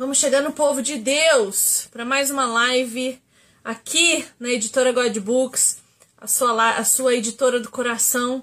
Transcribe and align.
Vamos 0.00 0.16
chegando, 0.16 0.50
povo 0.50 0.80
de 0.80 0.96
Deus, 0.96 1.86
para 1.90 2.06
mais 2.06 2.30
uma 2.30 2.46
live 2.46 3.20
aqui 3.62 4.24
na 4.38 4.48
editora 4.48 4.92
God 4.92 5.14
Books, 5.18 5.76
a 6.16 6.26
sua, 6.26 6.76
a 6.76 6.84
sua 6.86 7.14
editora 7.14 7.60
do 7.60 7.70
coração. 7.70 8.42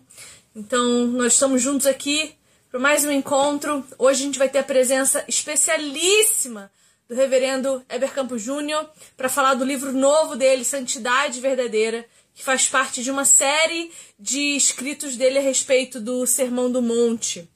Então, 0.55 1.07
nós 1.07 1.33
estamos 1.33 1.59
juntos 1.59 1.87
aqui 1.87 2.35
para 2.69 2.79
mais 2.79 3.04
um 3.04 3.09
encontro. 3.09 3.83
Hoje 3.97 4.21
a 4.21 4.25
gente 4.27 4.37
vai 4.37 4.47
ter 4.47 4.59
a 4.59 4.63
presença 4.63 5.25
especialíssima 5.27 6.71
do 7.09 7.15
reverendo 7.15 7.83
Eber 7.89 8.13
Campos 8.13 8.43
Júnior 8.43 8.87
para 9.17 9.27
falar 9.27 9.55
do 9.55 9.65
livro 9.65 9.91
novo 9.91 10.35
dele, 10.35 10.63
Santidade 10.63 11.41
Verdadeira, 11.41 12.05
que 12.35 12.43
faz 12.43 12.69
parte 12.69 13.01
de 13.01 13.09
uma 13.09 13.25
série 13.25 13.91
de 14.19 14.55
escritos 14.55 15.15
dele 15.15 15.39
a 15.39 15.41
respeito 15.41 15.99
do 15.99 16.24
Sermão 16.27 16.71
do 16.71 16.83
Monte. 16.83 17.49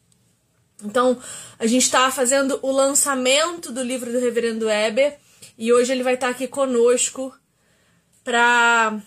Então, 0.84 1.22
a 1.60 1.66
gente 1.66 1.84
está 1.84 2.10
fazendo 2.12 2.60
o 2.62 2.72
lançamento 2.72 3.72
do 3.72 3.84
livro 3.84 4.12
do 4.12 4.20
Reverendo 4.20 4.66
Weber 4.66 5.18
e 5.58 5.72
hoje 5.72 5.92
ele 5.92 6.04
vai 6.04 6.16
estar 6.16 6.28
tá 6.28 6.32
aqui 6.32 6.48
conosco 6.48 7.34
para 8.24 9.00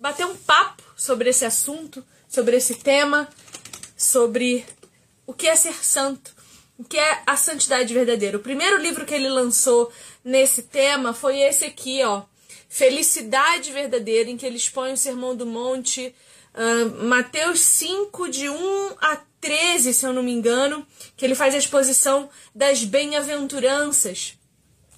bater 0.00 0.26
um 0.26 0.36
papo 0.36 0.82
sobre 0.96 1.30
esse 1.30 1.44
assunto, 1.44 2.04
sobre 2.28 2.56
esse 2.56 2.76
tema, 2.76 3.28
sobre 3.96 4.64
o 5.26 5.32
que 5.32 5.46
é 5.46 5.56
ser 5.56 5.74
santo, 5.84 6.32
o 6.78 6.84
que 6.84 6.96
é 6.96 7.22
a 7.26 7.36
santidade 7.36 7.92
verdadeira. 7.92 8.36
O 8.36 8.42
primeiro 8.42 8.80
livro 8.80 9.04
que 9.04 9.14
ele 9.14 9.28
lançou 9.28 9.92
nesse 10.24 10.62
tema 10.62 11.12
foi 11.12 11.38
esse 11.40 11.64
aqui, 11.64 12.02
ó, 12.04 12.22
Felicidade 12.68 13.72
Verdadeira, 13.72 14.30
em 14.30 14.36
que 14.36 14.44
ele 14.44 14.56
expõe 14.56 14.92
o 14.92 14.96
Sermão 14.96 15.34
do 15.34 15.46
Monte, 15.46 16.14
uh, 16.54 17.04
Mateus 17.04 17.60
5, 17.60 18.28
de 18.28 18.48
1 18.48 18.96
a 19.00 19.16
13, 19.40 19.94
se 19.94 20.06
eu 20.06 20.12
não 20.12 20.22
me 20.22 20.32
engano, 20.32 20.86
que 21.16 21.24
ele 21.24 21.34
faz 21.34 21.54
a 21.54 21.58
exposição 21.58 22.28
das 22.54 22.84
bem-aventuranças. 22.84 24.34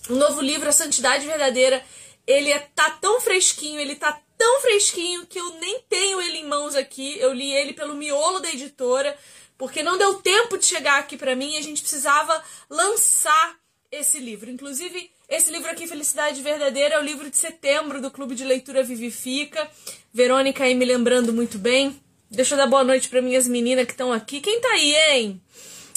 O 0.08 0.14
novo 0.14 0.40
livro, 0.40 0.68
A 0.68 0.72
Santidade 0.72 1.26
Verdadeira, 1.26 1.84
ele 2.26 2.50
é, 2.50 2.58
tá 2.74 2.90
tão 2.90 3.20
fresquinho, 3.20 3.80
ele 3.80 3.96
tá 3.96 4.20
tão 4.38 4.60
fresquinho 4.60 5.26
que 5.26 5.38
eu 5.38 5.54
nem 5.60 5.80
tenho 5.88 6.20
ele 6.20 6.38
em 6.38 6.46
mãos 6.46 6.74
aqui. 6.74 7.18
Eu 7.18 7.32
li 7.32 7.52
ele 7.52 7.72
pelo 7.72 7.94
miolo 7.94 8.40
da 8.40 8.50
editora, 8.50 9.16
porque 9.58 9.82
não 9.82 9.98
deu 9.98 10.14
tempo 10.14 10.56
de 10.56 10.64
chegar 10.64 10.98
aqui 10.98 11.16
para 11.16 11.36
mim 11.36 11.54
e 11.54 11.58
a 11.58 11.62
gente 11.62 11.82
precisava 11.82 12.42
lançar 12.68 13.56
esse 13.90 14.18
livro. 14.18 14.50
Inclusive, 14.50 15.10
esse 15.28 15.50
livro 15.50 15.70
aqui, 15.70 15.86
Felicidade 15.86 16.40
Verdadeira, 16.42 16.94
é 16.94 16.98
o 16.98 17.04
livro 17.04 17.28
de 17.28 17.36
setembro 17.36 18.00
do 18.00 18.10
Clube 18.10 18.34
de 18.34 18.44
Leitura 18.44 18.82
Vivifica. 18.82 19.70
Verônica 20.12 20.64
aí 20.64 20.74
me 20.74 20.84
lembrando 20.84 21.32
muito 21.32 21.58
bem. 21.58 22.00
Deixa 22.32 22.54
eu 22.54 22.58
dar 22.58 22.68
boa 22.68 22.84
noite 22.84 23.08
para 23.08 23.20
minhas 23.20 23.48
meninas 23.48 23.86
que 23.86 23.90
estão 23.90 24.12
aqui. 24.12 24.40
Quem 24.40 24.60
tá 24.60 24.68
aí, 24.68 24.94
hein? 24.94 25.42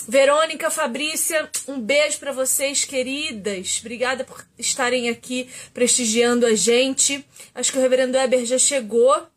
Verônica, 0.08 0.72
Fabrícia, 0.72 1.48
um 1.68 1.80
beijo 1.80 2.18
para 2.18 2.32
vocês, 2.32 2.84
queridas. 2.84 3.78
Obrigada 3.82 4.24
por 4.24 4.44
estarem 4.58 5.10
aqui 5.10 5.48
prestigiando 5.76 6.48
a 6.48 6.56
gente. 6.56 7.24
Acho 7.54 7.72
que 7.72 7.78
o 7.78 7.82
reverendo 7.82 8.18
Weber 8.18 8.46
já 8.48 8.58
chegou. 8.58 9.28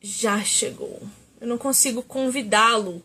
Já 0.00 0.40
chegou. 0.44 1.02
Eu 1.40 1.48
não 1.48 1.58
consigo 1.58 2.00
convidá-lo. 2.00 3.04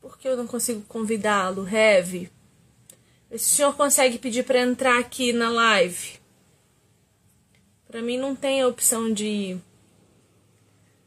Por 0.00 0.18
que 0.18 0.26
eu 0.26 0.36
não 0.36 0.48
consigo 0.48 0.82
convidá-lo, 0.88 1.66
Heavy? 1.66 2.28
Esse 3.30 3.50
senhor 3.50 3.76
consegue 3.76 4.18
pedir 4.18 4.42
para 4.42 4.58
entrar 4.58 4.98
aqui 4.98 5.32
na 5.32 5.48
live? 5.48 6.21
Para 7.92 8.00
mim 8.00 8.16
não 8.16 8.34
tem 8.34 8.62
a 8.62 8.68
opção 8.68 9.12
de 9.12 9.58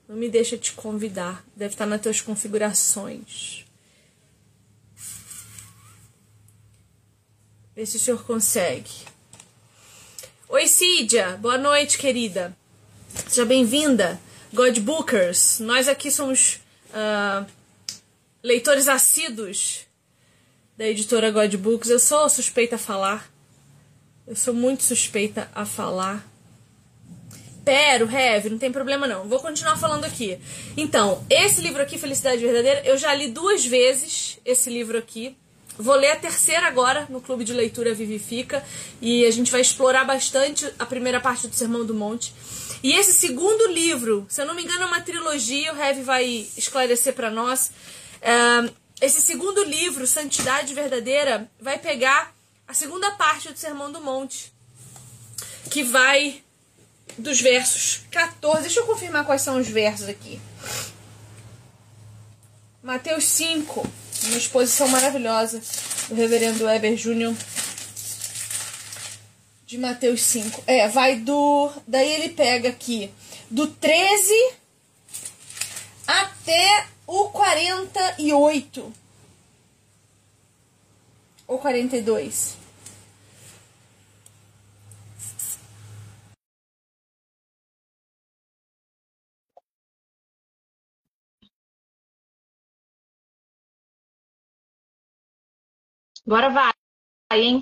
não 0.08 0.16
me 0.16 0.30
deixa 0.30 0.56
te 0.56 0.72
convidar. 0.72 1.44
Deve 1.56 1.74
estar 1.74 1.88
nas 1.88 2.00
tuas 2.00 2.22
configurações. 2.22 3.66
Vê 7.76 7.88
se 7.88 7.98
o 7.98 8.00
senhor 8.00 8.24
consegue. 8.24 8.92
Oi, 10.48 10.68
Cídia. 10.68 11.38
Boa 11.38 11.58
noite, 11.58 11.98
querida. 11.98 12.56
Seja 13.30 13.46
bem-vinda. 13.46 14.22
God 14.54 14.78
Bookers. 14.78 15.58
Nós 15.62 15.88
aqui 15.88 16.12
somos 16.12 16.60
uh, 16.92 17.52
leitores 18.44 18.88
assíduos 18.88 19.88
da 20.78 20.86
editora 20.86 21.32
God 21.32 21.56
Books. 21.56 21.90
Eu 21.90 22.00
sou 22.00 22.30
suspeita 22.30 22.76
a 22.76 22.80
falar. 22.80 23.34
Eu 24.28 24.36
sou 24.36 24.54
muito 24.54 24.84
suspeita 24.84 25.50
a 25.52 25.66
falar 25.66 26.35
Pero, 27.66 28.08
Heavy, 28.10 28.52
não 28.52 28.60
tem 28.60 28.72
problema 28.72 29.08
não. 29.08 29.28
Vou 29.28 29.40
continuar 29.40 29.76
falando 29.76 30.06
aqui. 30.06 30.40
Então, 30.78 31.26
esse 31.30 31.60
livro 31.62 31.82
aqui, 31.82 31.98
Felicidade 31.98 32.46
Verdadeira, 32.46 32.84
eu 32.86 32.96
já 32.96 33.14
li 33.14 33.28
duas 33.30 33.66
vezes 33.66 34.40
esse 34.46 34.70
livro 34.70 34.98
aqui. 34.98 35.36
Vou 35.78 35.96
ler 35.96 36.12
a 36.12 36.16
terceira 36.16 36.68
agora 36.68 37.06
no 37.10 37.20
Clube 37.20 37.44
de 37.44 37.52
Leitura 37.52 37.94
Vivifica 37.94 38.64
e 39.02 39.26
a 39.26 39.32
gente 39.32 39.52
vai 39.52 39.60
explorar 39.60 40.06
bastante 40.06 40.72
a 40.80 40.86
primeira 40.86 41.20
parte 41.20 41.48
do 41.48 41.56
Sermão 41.56 41.86
do 41.86 41.94
Monte. 41.94 42.34
E 42.82 42.94
esse 42.94 43.12
segundo 43.12 43.68
livro, 43.68 44.26
se 44.30 44.42
eu 44.42 44.46
não 44.46 44.54
me 44.54 44.64
engano, 44.64 44.84
é 44.84 44.86
uma 44.86 45.02
trilogia, 45.02 45.74
o 45.74 45.78
Heavy 45.78 46.04
vai 46.04 46.48
esclarecer 46.56 47.14
para 47.14 47.32
nós. 47.32 47.72
Esse 49.02 49.20
segundo 49.20 49.64
livro, 49.64 50.08
Santidade 50.08 50.74
Verdadeira, 50.74 51.50
vai 51.60 51.80
pegar 51.80 52.34
a 52.68 52.74
segunda 52.74 53.12
parte 53.12 53.52
do 53.52 53.58
Sermão 53.58 53.92
do 53.92 54.00
Monte, 54.00 54.54
que 55.70 55.84
vai 55.84 56.42
dos 57.18 57.42
versos 57.42 58.02
14. 58.12 58.64
Deixa 58.64 58.80
eu 58.80 58.86
confirmar 58.86 59.26
quais 59.26 59.42
são 59.42 59.60
os 59.60 59.68
versos 59.68 60.08
aqui. 60.08 60.40
Mateus 62.84 63.26
5, 63.26 63.88
uma 64.26 64.38
exposição 64.38 64.88
maravilhosa 64.88 65.62
do 66.08 66.16
reverendo 66.16 66.66
Weber 66.66 66.96
Júnior. 66.96 67.36
De 69.66 69.78
Mateus 69.78 70.22
5. 70.22 70.64
É, 70.68 70.88
vai 70.88 71.16
do. 71.16 71.72
Daí 71.88 72.12
ele 72.12 72.30
pega 72.30 72.70
aqui 72.70 73.12
do 73.50 73.68
13 73.68 74.54
até 76.06 76.86
o 77.08 77.30
48. 77.30 78.94
Ou 81.48 81.58
42. 81.60 82.65
Agora 96.26 96.50
vai, 96.50 96.72
hein? 97.34 97.62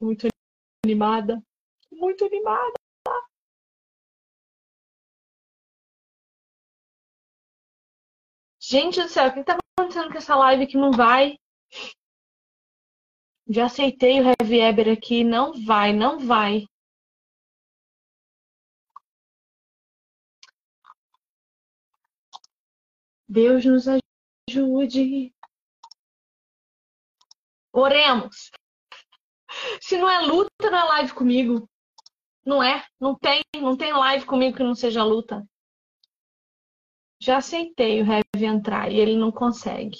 Muito 0.00 0.26
animada. 0.84 1.40
Muito 1.92 2.24
animada. 2.24 2.72
Gente 8.60 9.00
do 9.00 9.08
céu, 9.08 9.28
o 9.28 9.32
que 9.32 9.44
tá 9.44 9.56
acontecendo 9.78 10.10
com 10.10 10.18
essa 10.18 10.36
live 10.36 10.66
que 10.66 10.76
não 10.76 10.90
vai? 10.90 11.36
Já 13.48 13.66
aceitei 13.66 14.20
o 14.20 14.24
Heavy 14.24 14.60
Eber 14.60 14.92
aqui. 14.92 15.24
Não 15.24 15.52
vai, 15.64 15.92
não 15.92 16.18
vai. 16.18 16.64
Deus 23.28 23.64
nos 23.64 23.84
ajude. 24.48 25.34
Oremos. 27.72 28.50
Se 29.80 29.98
não 29.98 30.08
é 30.08 30.20
luta, 30.20 30.70
não 30.70 30.78
é 30.78 30.84
live 30.84 31.14
comigo. 31.14 31.68
Não 32.44 32.62
é? 32.62 32.86
Não 32.98 33.14
tem, 33.14 33.42
não 33.56 33.76
tem 33.76 33.92
live 33.92 34.24
comigo 34.24 34.56
que 34.56 34.62
não 34.62 34.74
seja 34.74 35.04
luta. 35.04 35.46
Já 37.20 37.38
aceitei 37.38 38.00
o 38.00 38.06
Heavy 38.06 38.46
entrar 38.46 38.90
e 38.90 38.96
ele 38.96 39.16
não 39.16 39.30
consegue. 39.30 39.98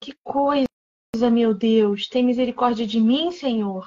Que 0.00 0.12
coisa, 0.22 1.30
meu 1.32 1.54
Deus. 1.54 2.08
Tem 2.08 2.24
misericórdia 2.24 2.86
de 2.86 3.00
mim, 3.00 3.30
Senhor. 3.30 3.86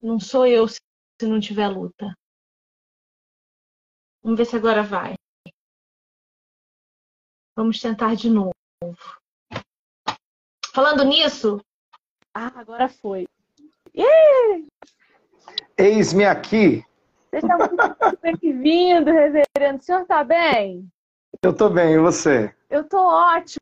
Não 0.00 0.20
sou 0.20 0.46
eu, 0.46 0.66
se 1.24 1.30
não 1.30 1.40
tiver 1.40 1.68
luta. 1.68 2.14
Vamos 4.22 4.38
ver 4.38 4.44
se 4.44 4.56
agora 4.56 4.82
vai. 4.82 5.14
Vamos 7.56 7.80
tentar 7.80 8.14
de 8.14 8.28
novo. 8.28 8.52
Falando 10.74 11.02
nisso. 11.04 11.64
Ah, 12.34 12.52
agora 12.56 12.88
foi. 12.88 13.26
Yeah! 13.96 14.66
Eis-me 15.78 16.26
aqui. 16.26 16.84
Seja 17.30 17.56
muito 17.56 18.20
bem-vindo, 18.20 19.10
reverendo. 19.10 19.78
O 19.78 19.82
senhor 19.82 20.02
está 20.02 20.22
bem? 20.22 20.90
Eu 21.42 21.52
estou 21.52 21.70
bem, 21.70 21.94
e 21.94 21.98
você? 21.98 22.54
Eu 22.68 22.82
estou 22.82 23.00
ótimo. 23.00 23.60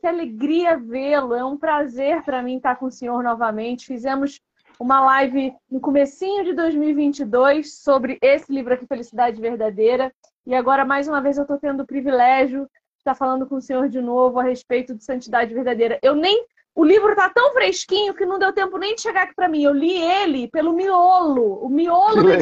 que 0.00 0.06
alegria 0.06 0.76
vê-lo. 0.76 1.34
É 1.34 1.44
um 1.44 1.56
prazer 1.56 2.24
para 2.24 2.42
mim 2.42 2.56
estar 2.56 2.76
com 2.76 2.86
o 2.86 2.90
senhor 2.90 3.22
novamente. 3.22 3.86
Fizemos 3.86 4.40
uma 4.78 5.00
live 5.00 5.54
no 5.70 5.80
comecinho 5.80 6.44
de 6.44 6.52
2022 6.52 7.78
sobre 7.80 8.18
esse 8.20 8.52
livro 8.52 8.74
aqui, 8.74 8.86
Felicidade 8.86 9.40
Verdadeira. 9.40 10.12
E 10.46 10.54
agora, 10.54 10.84
mais 10.84 11.08
uma 11.08 11.20
vez, 11.20 11.36
eu 11.36 11.42
estou 11.42 11.58
tendo 11.58 11.82
o 11.82 11.86
privilégio 11.86 12.62
de 12.62 13.00
estar 13.00 13.14
falando 13.14 13.46
com 13.46 13.56
o 13.56 13.60
senhor 13.60 13.88
de 13.88 14.00
novo 14.00 14.38
a 14.38 14.42
respeito 14.42 14.94
de 14.94 15.04
Santidade 15.04 15.54
Verdadeira. 15.54 15.98
Eu 16.02 16.14
nem... 16.14 16.46
O 16.74 16.84
livro 16.84 17.10
está 17.10 17.30
tão 17.30 17.52
fresquinho 17.52 18.14
que 18.14 18.26
não 18.26 18.38
deu 18.38 18.52
tempo 18.52 18.76
nem 18.78 18.96
de 18.96 19.00
chegar 19.00 19.22
aqui 19.22 19.34
para 19.34 19.48
mim. 19.48 19.62
Eu 19.62 19.72
li 19.72 19.96
ele 19.96 20.48
pelo 20.48 20.72
miolo. 20.72 21.64
O 21.64 21.68
miolo 21.68 22.24
da 22.24 22.38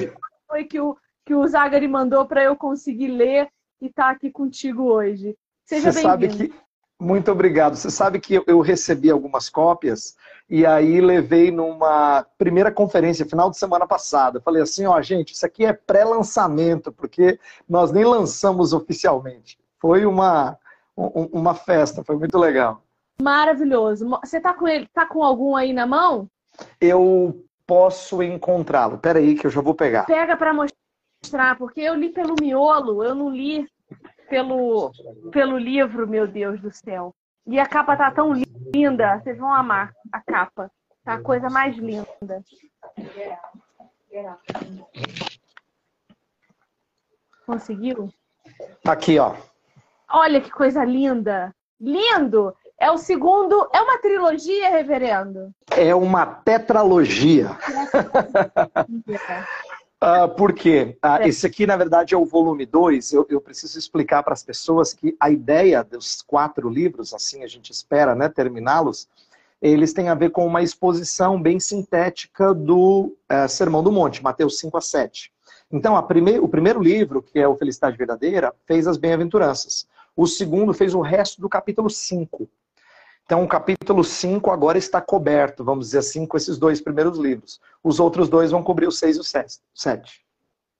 foi 0.46 0.64
que 0.64 0.80
o, 0.80 0.96
que 1.26 1.34
o 1.34 1.46
Zagari 1.46 1.86
mandou 1.86 2.24
para 2.24 2.42
eu 2.42 2.56
conseguir 2.56 3.08
ler 3.08 3.46
e 3.80 3.86
estar 3.86 4.04
tá 4.04 4.10
aqui 4.10 4.30
contigo 4.30 4.84
hoje. 4.84 5.36
Seja 5.66 5.92
bem-vindo. 5.92 6.54
Muito 7.02 7.32
obrigado. 7.32 7.74
Você 7.74 7.90
sabe 7.90 8.20
que 8.20 8.40
eu 8.46 8.60
recebi 8.60 9.10
algumas 9.10 9.50
cópias 9.50 10.16
e 10.48 10.64
aí 10.64 11.00
levei 11.00 11.50
numa 11.50 12.24
primeira 12.38 12.70
conferência, 12.70 13.26
final 13.26 13.50
de 13.50 13.58
semana 13.58 13.88
passada. 13.88 14.40
Falei 14.40 14.62
assim, 14.62 14.86
ó, 14.86 15.02
gente, 15.02 15.32
isso 15.32 15.44
aqui 15.44 15.64
é 15.64 15.72
pré-lançamento, 15.72 16.92
porque 16.92 17.40
nós 17.68 17.90
nem 17.90 18.04
lançamos 18.04 18.72
oficialmente. 18.72 19.58
Foi 19.80 20.06
uma, 20.06 20.56
uma 20.96 21.56
festa, 21.56 22.04
foi 22.04 22.16
muito 22.16 22.38
legal. 22.38 22.80
Maravilhoso. 23.20 24.08
Você 24.24 24.38
tá 24.38 24.54
com 24.54 24.68
ele, 24.68 24.86
tá 24.94 25.04
com 25.04 25.24
algum 25.24 25.56
aí 25.56 25.72
na 25.72 25.88
mão? 25.88 26.28
Eu 26.80 27.44
posso 27.66 28.22
encontrá-lo. 28.22 28.98
Peraí 28.98 29.34
que 29.34 29.48
eu 29.48 29.50
já 29.50 29.60
vou 29.60 29.74
pegar. 29.74 30.06
Pega 30.06 30.36
para 30.36 30.54
mostrar, 30.54 31.58
porque 31.58 31.80
eu 31.80 31.96
li 31.96 32.10
pelo 32.10 32.36
miolo, 32.40 33.02
eu 33.02 33.12
não 33.12 33.28
li 33.28 33.66
pelo, 34.32 34.90
pelo 35.30 35.58
livro, 35.58 36.08
meu 36.08 36.26
Deus 36.26 36.58
do 36.58 36.72
céu. 36.72 37.14
E 37.46 37.60
a 37.60 37.66
capa 37.66 37.94
tá 37.94 38.10
tão 38.10 38.32
linda, 38.74 39.18
vocês 39.18 39.36
vão 39.36 39.52
amar 39.52 39.92
a 40.10 40.22
capa. 40.22 40.70
Tá 41.04 41.14
a 41.14 41.20
coisa 41.20 41.50
mais 41.50 41.76
linda. 41.76 42.42
Conseguiu? 47.44 48.08
Aqui, 48.86 49.18
ó. 49.18 49.34
Olha 50.08 50.40
que 50.40 50.50
coisa 50.50 50.82
linda. 50.82 51.54
Lindo! 51.78 52.56
É 52.80 52.90
o 52.90 52.96
segundo. 52.96 53.68
É 53.70 53.82
uma 53.82 53.98
trilogia, 53.98 54.70
reverendo? 54.70 55.52
É 55.76 55.94
uma 55.94 56.24
tetralogia. 56.24 57.50
Uh, 60.02 60.28
por 60.34 60.52
quê? 60.52 60.96
Uh, 60.96 61.22
esse 61.28 61.46
aqui, 61.46 61.64
na 61.64 61.76
verdade, 61.76 62.12
é 62.12 62.18
o 62.18 62.24
volume 62.24 62.66
2. 62.66 63.12
Eu, 63.12 63.24
eu, 63.30 63.40
preciso 63.40 63.78
explicar 63.78 64.24
para 64.24 64.32
as 64.32 64.42
pessoas 64.42 64.92
que 64.92 65.16
a 65.20 65.30
ideia 65.30 65.84
dos 65.84 66.20
quatro 66.22 66.68
livros, 66.68 67.14
assim 67.14 67.44
a 67.44 67.46
gente 67.46 67.70
espera 67.70 68.12
né, 68.12 68.28
terminá-los, 68.28 69.08
eles 69.60 69.92
têm 69.92 70.08
a 70.08 70.14
ver 70.14 70.30
com 70.30 70.44
uma 70.44 70.60
exposição 70.60 71.40
bem 71.40 71.60
sintética 71.60 72.52
do 72.52 73.14
uh, 73.30 73.48
Sermão 73.48 73.80
do 73.80 73.92
Monte, 73.92 74.24
Mateus 74.24 74.58
5 74.58 74.76
a 74.76 74.80
7. 74.80 75.32
Então, 75.70 76.02
prime 76.02 76.40
o 76.40 76.48
primeiro 76.48 76.82
livro, 76.82 77.22
que 77.22 77.38
é 77.38 77.46
o 77.46 77.54
Felicidade 77.54 77.96
Verdadeira, 77.96 78.52
fez 78.66 78.88
as 78.88 78.96
bem-aventuranças. 78.96 79.86
O 80.16 80.26
segundo 80.26 80.74
fez 80.74 80.94
o 80.94 81.00
resto 81.00 81.40
do 81.40 81.48
capítulo 81.48 81.88
5. 81.88 82.48
Então, 83.24 83.44
o 83.44 83.48
capítulo 83.48 84.02
5 84.02 84.50
agora 84.50 84.76
está 84.76 85.00
coberto, 85.00 85.64
vamos 85.64 85.86
dizer 85.86 85.98
assim, 85.98 86.26
com 86.26 86.36
esses 86.36 86.58
dois 86.58 86.80
primeiros 86.80 87.18
livros. 87.18 87.60
Os 87.82 88.00
outros 88.00 88.28
dois 88.28 88.50
vão 88.50 88.62
cobrir 88.62 88.86
o 88.86 88.92
6 88.92 89.16
e 89.16 89.20
o 89.20 89.24
7. 89.24 89.60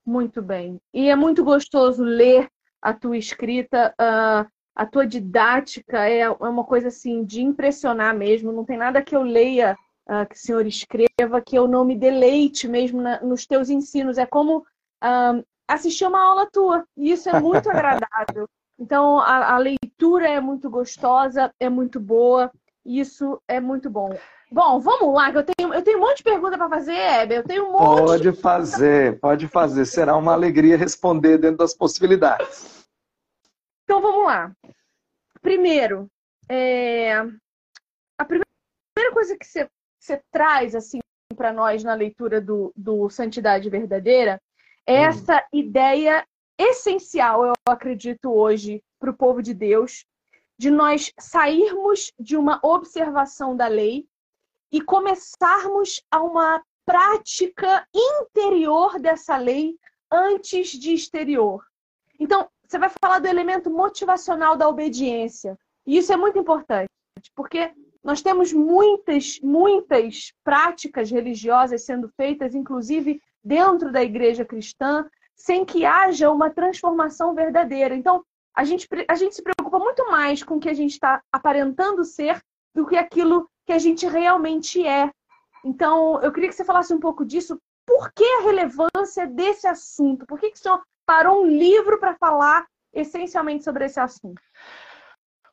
Muito 0.05 0.41
bem. 0.41 0.79
E 0.93 1.09
é 1.09 1.15
muito 1.15 1.43
gostoso 1.43 2.03
ler 2.03 2.49
a 2.81 2.93
tua 2.93 3.17
escrita, 3.17 3.93
uh, 3.99 4.47
a 4.75 4.85
tua 4.85 5.07
didática 5.07 6.07
é, 6.07 6.19
é 6.19 6.29
uma 6.29 6.63
coisa 6.63 6.89
assim 6.89 7.23
de 7.23 7.41
impressionar 7.41 8.15
mesmo. 8.15 8.51
Não 8.51 8.65
tem 8.65 8.77
nada 8.77 9.01
que 9.01 9.15
eu 9.15 9.21
leia 9.21 9.77
uh, 10.07 10.27
que 10.27 10.35
o 10.35 10.39
senhor 10.39 10.65
escreva 10.65 11.41
que 11.45 11.57
eu 11.57 11.67
não 11.67 11.85
me 11.85 11.95
deleite 11.95 12.67
mesmo 12.67 13.01
nos 13.21 13.45
teus 13.45 13.69
ensinos. 13.69 14.17
É 14.17 14.25
como 14.25 14.57
uh, 14.57 15.43
assistir 15.67 16.05
uma 16.05 16.21
aula 16.21 16.49
tua. 16.51 16.83
E 16.97 17.11
isso 17.11 17.29
é 17.29 17.39
muito 17.39 17.69
agradável. 17.71 18.49
Então, 18.77 19.19
a, 19.19 19.53
a, 19.53 19.59
leitura 20.03 20.29
é 20.29 20.39
muito 20.41 20.69
gostosa, 20.69 21.53
é 21.59 21.69
muito 21.69 21.99
boa, 21.99 22.51
isso 22.85 23.41
é 23.47 23.59
muito 23.61 23.89
bom. 23.89 24.09
Bom, 24.51 24.79
vamos 24.79 25.15
lá, 25.15 25.31
que 25.31 25.37
eu 25.37 25.43
tenho, 25.43 25.73
eu 25.73 25.81
tenho 25.81 25.97
um 25.97 26.01
monte 26.01 26.17
de 26.17 26.23
pergunta 26.23 26.57
para 26.57 26.69
fazer, 26.69 26.93
Hebe. 26.93 27.35
Eu 27.35 27.43
tenho 27.43 27.65
um 27.65 27.71
monte. 27.71 28.01
Pode 28.01 28.33
fazer, 28.33 29.19
pode 29.19 29.47
fazer. 29.47 29.85
Será 29.85 30.15
uma 30.15 30.33
alegria 30.33 30.77
responder 30.77 31.39
dentro 31.39 31.57
das 31.57 31.73
possibilidades. 31.73 32.85
Então, 33.83 34.01
vamos 34.01 34.25
lá. 34.25 34.51
Primeiro, 35.41 36.07
é... 36.47 37.17
a 38.17 38.25
primeira 38.25 39.11
coisa 39.11 39.35
que 39.37 39.45
você, 39.45 39.67
você 39.99 40.21
traz 40.31 40.75
assim 40.75 40.99
para 41.35 41.51
nós 41.51 41.83
na 41.83 41.95
leitura 41.95 42.39
do, 42.39 42.71
do 42.75 43.09
Santidade 43.09 43.69
Verdadeira 43.69 44.39
é 44.85 44.99
hum. 44.99 45.05
essa 45.05 45.43
ideia 45.51 46.23
essencial, 46.59 47.45
eu 47.45 47.53
acredito, 47.65 48.31
hoje 48.31 48.83
para 49.03 49.11
o 49.11 49.17
povo 49.17 49.41
de 49.43 49.53
Deus, 49.53 50.05
de 50.57 50.71
nós 50.71 51.11
sairmos 51.19 52.13
de 52.17 52.37
uma 52.37 52.57
observação 52.63 53.53
da 53.53 53.67
lei 53.67 54.07
e 54.71 54.79
começarmos 54.81 56.01
a 56.09 56.21
uma 56.21 56.63
prática 56.85 57.85
interior 57.93 58.97
dessa 59.01 59.35
lei 59.35 59.77
antes 60.09 60.69
de 60.69 60.93
exterior. 60.93 61.65
Então, 62.17 62.47
você 62.65 62.79
vai 62.79 62.89
falar 63.03 63.19
do 63.19 63.27
elemento 63.27 63.69
motivacional 63.69 64.55
da 64.55 64.69
obediência. 64.69 65.59
E 65.85 65.97
isso 65.97 66.13
é 66.13 66.15
muito 66.15 66.39
importante, 66.39 66.89
porque 67.35 67.73
nós 68.01 68.21
temos 68.21 68.53
muitas, 68.53 69.37
muitas 69.41 70.31
práticas 70.45 71.11
religiosas 71.11 71.83
sendo 71.83 72.07
feitas, 72.15 72.55
inclusive 72.55 73.21
dentro 73.43 73.91
da 73.91 74.01
igreja 74.01 74.45
cristã, 74.45 75.05
sem 75.35 75.65
que 75.65 75.85
haja 75.85 76.31
uma 76.31 76.49
transformação 76.49 77.35
verdadeira. 77.35 77.93
Então, 77.95 78.23
a 78.55 78.63
gente, 78.63 78.87
a 79.07 79.15
gente 79.15 79.35
se 79.35 79.41
preocupa 79.41 79.79
muito 79.79 80.09
mais 80.09 80.43
com 80.43 80.55
o 80.55 80.59
que 80.59 80.69
a 80.69 80.73
gente 80.73 80.91
está 80.91 81.21
aparentando 81.31 82.03
ser 82.03 82.41
do 82.73 82.85
que 82.85 82.95
aquilo 82.95 83.49
que 83.65 83.73
a 83.73 83.79
gente 83.79 84.07
realmente 84.07 84.85
é. 84.85 85.09
Então, 85.65 86.21
eu 86.21 86.31
queria 86.31 86.49
que 86.49 86.55
você 86.55 86.65
falasse 86.65 86.93
um 86.93 86.99
pouco 86.99 87.25
disso. 87.25 87.57
Por 87.85 88.11
que 88.13 88.23
a 88.23 88.41
relevância 88.43 89.27
desse 89.27 89.67
assunto? 89.67 90.25
Por 90.25 90.39
que, 90.39 90.51
que 90.51 90.57
o 90.57 90.61
senhor 90.61 90.81
parou 91.05 91.43
um 91.43 91.47
livro 91.47 91.99
para 91.99 92.15
falar 92.15 92.65
essencialmente 92.93 93.63
sobre 93.63 93.85
esse 93.85 93.99
assunto? 93.99 94.41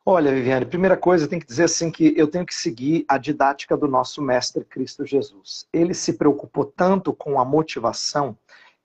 Olha, 0.05 0.33
Viviane, 0.33 0.65
primeira 0.65 0.97
coisa, 0.97 1.29
tem 1.29 1.39
que 1.39 1.47
dizer 1.47 1.65
assim 1.65 1.91
que 1.91 2.15
eu 2.17 2.27
tenho 2.27 2.47
que 2.47 2.55
seguir 2.55 3.05
a 3.07 3.19
didática 3.19 3.77
do 3.77 3.87
nosso 3.87 4.23
mestre 4.23 4.65
Cristo 4.65 5.05
Jesus. 5.05 5.67
Ele 5.73 5.95
se 5.95 6.15
preocupou 6.15 6.65
tanto 6.65 7.13
com 7.13 7.39
a 7.39 7.45
motivação 7.45 8.37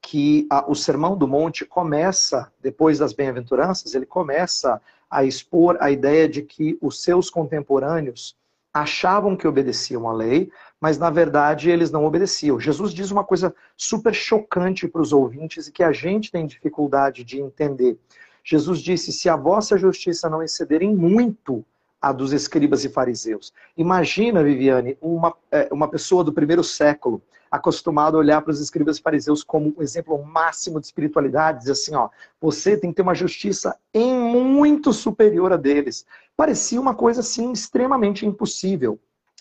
que 0.06 0.46
a, 0.52 0.70
o 0.70 0.76
Sermão 0.76 1.18
do 1.18 1.28
Monte 1.28 1.66
começa, 1.66 2.52
depois 2.62 3.00
das 3.00 3.12
bem-aventuranças, 3.12 3.96
ele 3.96 4.06
começa 4.06 4.80
a 5.10 5.24
expor 5.24 5.78
a 5.80 5.90
ideia 5.90 6.30
de 6.30 6.44
que 6.44 6.78
os 6.80 7.02
seus 7.02 7.28
contemporâneos 7.28 8.38
achavam 8.72 9.36
que 9.36 9.48
obedeciam 9.48 10.08
à 10.08 10.14
lei, 10.14 10.52
mas 10.80 11.00
na 11.00 11.10
verdade 11.10 11.72
eles 11.72 11.90
não 11.90 12.06
obedeciam. 12.06 12.60
Jesus 12.60 12.94
diz 12.94 13.10
uma 13.10 13.24
coisa 13.24 13.56
super 13.76 14.14
chocante 14.14 14.88
para 14.88 15.02
os 15.02 15.12
ouvintes 15.12 15.68
e 15.68 15.72
que 15.72 15.82
a 15.82 15.92
gente 15.92 16.32
tem 16.32 16.46
dificuldade 16.46 17.24
de 17.24 17.42
entender. 17.42 17.98
Jesus 18.44 18.82
disse: 18.82 19.12
Se 19.12 19.28
a 19.28 19.36
vossa 19.36 19.76
justiça 19.76 20.30
não 20.30 20.44
exceder 20.44 20.84
em 20.84 20.96
muito 20.96 21.66
a 22.06 22.12
dos 22.12 22.32
escribas 22.34 22.86
e 22.86 22.90
fariseus. 22.90 23.52
Imagina, 23.76 24.44
Viviane, 24.44 24.96
uma, 25.02 25.36
é, 25.52 25.68
uma 25.72 25.88
pessoa 25.88 26.24
do 26.24 26.32
primeiro 26.32 26.64
século 26.64 27.20
acostumado 27.50 28.16
a 28.16 28.20
olhar 28.20 28.42
para 28.44 28.52
os 28.52 28.62
escribas 28.62 29.00
e 29.00 29.02
fariseus 29.02 29.44
como 29.44 29.74
um 29.76 29.82
exemplo 29.82 30.24
máximo 30.24 30.80
de 30.80 30.86
espiritualidade, 30.86 31.60
dizer 31.60 31.72
assim, 31.72 31.96
ó, 31.96 32.10
você 32.40 32.78
tem 32.78 32.92
que 32.92 32.98
ter 32.98 33.02
uma 33.02 33.16
justiça 33.16 33.76
em 33.92 34.14
muito 34.14 34.94
superior 34.94 35.52
a 35.52 35.58
deles. 35.58 36.06
Parecia 36.38 36.80
uma 36.80 36.94
coisa 36.94 37.22
assim 37.22 37.52
extremamente 37.52 38.24
impossível. 38.24 39.00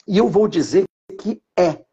E 0.09 0.17
eu 0.17 0.27
vou 0.27 0.49
dizer 0.49 0.85
que 1.21 1.43
é. 1.55 1.85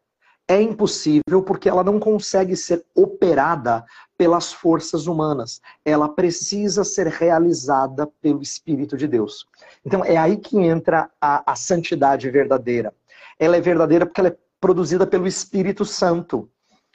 É 0.52 0.60
impossível 0.60 1.42
porque 1.42 1.66
ela 1.66 1.82
não 1.82 1.98
consegue 1.98 2.54
ser 2.56 2.84
operada 2.94 3.82
pelas 4.18 4.52
forças 4.52 5.06
humanas. 5.06 5.62
Ela 5.82 6.10
precisa 6.10 6.84
ser 6.84 7.06
realizada 7.06 8.06
pelo 8.20 8.42
Espírito 8.42 8.94
de 8.94 9.08
Deus. 9.08 9.46
Então 9.82 10.04
é 10.04 10.18
aí 10.18 10.36
que 10.36 10.58
entra 10.58 11.08
a, 11.18 11.52
a 11.52 11.56
santidade 11.56 12.28
verdadeira. 12.28 12.92
Ela 13.38 13.56
é 13.56 13.62
verdadeira 13.62 14.04
porque 14.04 14.20
ela 14.20 14.28
é 14.28 14.36
produzida 14.60 15.06
pelo 15.06 15.26
Espírito 15.26 15.86
Santo. 15.86 16.46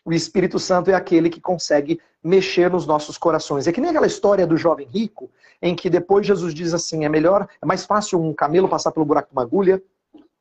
O 0.05 0.13
Espírito 0.13 0.59
Santo 0.59 0.91
é 0.91 0.93
aquele 0.93 1.27
que 1.27 1.41
consegue 1.41 1.99
mexer 2.23 2.69
nos 2.69 2.85
nossos 2.85 3.17
corações. 3.17 3.65
É 3.65 3.71
que 3.71 3.81
nem 3.81 3.89
aquela 3.89 4.05
história 4.05 4.45
do 4.45 4.55
jovem 4.55 4.87
rico, 4.87 5.31
em 5.59 5.75
que 5.75 5.89
depois 5.89 6.27
Jesus 6.27 6.53
diz 6.53 6.75
assim: 6.75 7.05
é 7.05 7.09
melhor, 7.09 7.49
é 7.59 7.65
mais 7.65 7.85
fácil 7.85 8.21
um 8.21 8.35
camelo 8.35 8.69
passar 8.69 8.91
pelo 8.91 9.03
buraco 9.03 9.29
de 9.29 9.35
uma 9.35 9.41
agulha 9.41 9.81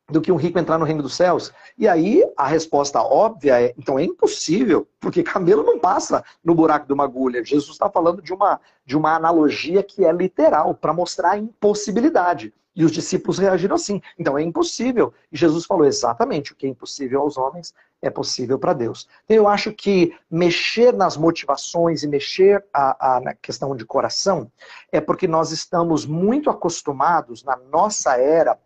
do 0.09 0.21
que 0.21 0.31
um 0.31 0.37
rico 0.37 0.59
entrar 0.59 0.79
no 0.79 0.85
reino 0.85 1.03
dos 1.03 1.15
céus. 1.15 1.53
E 1.77 1.89
aí 1.89 2.23
a 2.37 2.47
resposta 2.47 3.01
óbvia 3.03 3.61
é: 3.61 3.75
então 3.77 3.99
é 3.99 4.05
impossível, 4.05 4.87
porque 5.01 5.23
camelo 5.23 5.63
não 5.63 5.79
passa 5.79 6.25
no 6.45 6.55
buraco 6.55 6.87
de 6.87 6.93
uma 6.93 7.05
agulha. 7.05 7.45
Jesus 7.45 7.73
está 7.73 7.91
falando 7.91 8.23
de 8.23 8.33
uma, 8.33 8.61
de 8.85 8.97
uma 8.97 9.15
analogia 9.15 9.83
que 9.83 10.05
é 10.05 10.13
literal, 10.13 10.75
para 10.75 10.93
mostrar 10.93 11.33
a 11.33 11.39
impossibilidade. 11.39 12.53
E 12.75 12.85
os 12.85 12.93
discípulos 12.93 13.39
reagiram 13.39 13.75
assim. 13.75 14.03
Então 14.19 14.37
é 14.37 14.43
impossível. 14.43 15.13
E 15.33 15.37
Jesus 15.37 15.65
falou 15.65 15.87
exatamente 15.87 16.53
o 16.53 16.55
que 16.55 16.67
é 16.67 16.69
impossível 16.69 17.23
aos 17.23 17.39
homens 17.39 17.75
é 18.03 18.11
possível 18.11 18.59
para 18.59 18.75
Deus. 18.75 19.09
Então 19.25 19.37
eu 19.37 19.49
acho 19.49 19.73
que 19.73 20.15
mexer 20.31 20.93
nas 20.93 21.17
motivações 21.17 22.03
e 22.03 22.09
mexer 22.09 22.63
a, 22.73 23.17
a, 23.17 23.21
na 23.21 23.35
questão 23.35 23.75
de 23.75 23.87
coração 23.87 24.53
é 24.93 25.01
porque 25.01 25.27
nós 25.27 25.53
estamos 25.53 26.05
muito 26.05 26.51
acostumados 26.51 27.43
na 27.43 27.57
nossa 27.57 28.19
era 28.19 28.59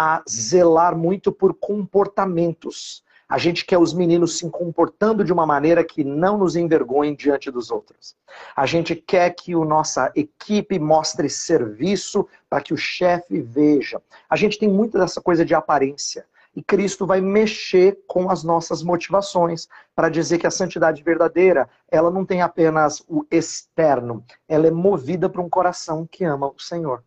a 0.00 0.22
zelar 0.30 0.96
muito 0.96 1.32
por 1.32 1.52
comportamentos. 1.52 3.02
A 3.28 3.36
gente 3.36 3.66
quer 3.66 3.78
os 3.78 3.92
meninos 3.92 4.38
se 4.38 4.48
comportando 4.48 5.24
de 5.24 5.32
uma 5.32 5.44
maneira 5.44 5.82
que 5.82 6.04
não 6.04 6.38
nos 6.38 6.54
envergonhe 6.54 7.16
diante 7.16 7.50
dos 7.50 7.68
outros. 7.68 8.14
A 8.54 8.64
gente 8.64 8.94
quer 8.94 9.30
que 9.30 9.54
a 9.54 9.58
nossa 9.58 10.12
equipe 10.14 10.78
mostre 10.78 11.28
serviço 11.28 12.28
para 12.48 12.60
que 12.60 12.72
o 12.72 12.76
chefe 12.76 13.40
veja. 13.40 14.00
A 14.30 14.36
gente 14.36 14.56
tem 14.56 14.68
muito 14.68 14.96
dessa 14.96 15.20
coisa 15.20 15.44
de 15.44 15.52
aparência. 15.52 16.24
E 16.54 16.62
Cristo 16.62 17.04
vai 17.04 17.20
mexer 17.20 17.98
com 18.06 18.30
as 18.30 18.44
nossas 18.44 18.84
motivações 18.84 19.66
para 19.96 20.08
dizer 20.08 20.38
que 20.38 20.46
a 20.46 20.50
santidade 20.52 21.02
verdadeira, 21.02 21.68
ela 21.90 22.08
não 22.08 22.24
tem 22.24 22.40
apenas 22.40 23.02
o 23.08 23.26
externo, 23.32 24.24
ela 24.48 24.68
é 24.68 24.70
movida 24.70 25.28
por 25.28 25.40
um 25.40 25.50
coração 25.50 26.06
que 26.08 26.24
ama 26.24 26.46
o 26.46 26.60
Senhor. 26.60 27.02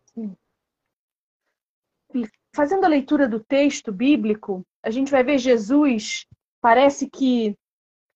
Fazendo 2.54 2.84
a 2.84 2.88
leitura 2.88 3.26
do 3.26 3.40
texto 3.40 3.92
bíblico, 3.92 4.62
a 4.82 4.90
gente 4.90 5.10
vai 5.10 5.24
ver 5.24 5.38
Jesus, 5.38 6.26
parece 6.60 7.08
que 7.08 7.56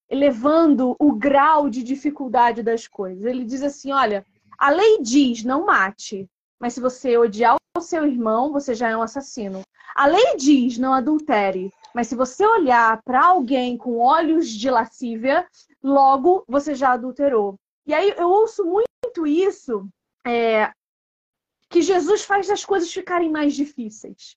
elevando 0.09 0.95
o 0.99 1.13
grau 1.13 1.69
de 1.69 1.83
dificuldade 1.83 2.63
das 2.63 2.87
coisas. 2.87 3.25
Ele 3.25 3.45
diz 3.45 3.63
assim: 3.63 3.93
olha, 3.93 4.25
a 4.59 4.71
lei 4.71 5.01
diz 5.01 5.43
não 5.43 5.65
mate, 5.65 6.29
mas 6.61 6.75
se 6.75 6.81
você 6.81 7.17
odiar 7.17 7.57
o 7.77 7.81
seu 7.81 8.07
irmão, 8.07 8.53
você 8.53 8.75
já 8.75 8.89
é 8.89 8.97
um 8.97 9.03
assassino. 9.03 9.63
A 9.95 10.07
lei 10.07 10.37
diz 10.37 10.79
não 10.79 10.93
adultere, 10.93 11.73
mas 11.95 12.09
se 12.09 12.15
você 12.15 12.47
olhar 12.47 13.01
para 13.03 13.27
alguém 13.27 13.77
com 13.77 13.99
olhos 13.99 14.49
de 14.49 14.71
lascívia, 14.71 15.47
logo 15.83 16.45
você 16.47 16.75
já 16.75 16.93
adulterou. 16.93 17.57
E 17.87 17.95
aí 17.95 18.15
eu 18.17 18.29
ouço 18.29 18.65
muito 18.65 19.27
isso, 19.27 19.89
é, 20.27 20.71
que 21.69 21.83
Jesus 21.83 22.23
faz 22.23 22.51
as 22.51 22.65
coisas 22.65 22.93
ficarem 22.93 23.31
mais 23.31 23.55
difíceis. 23.55 24.37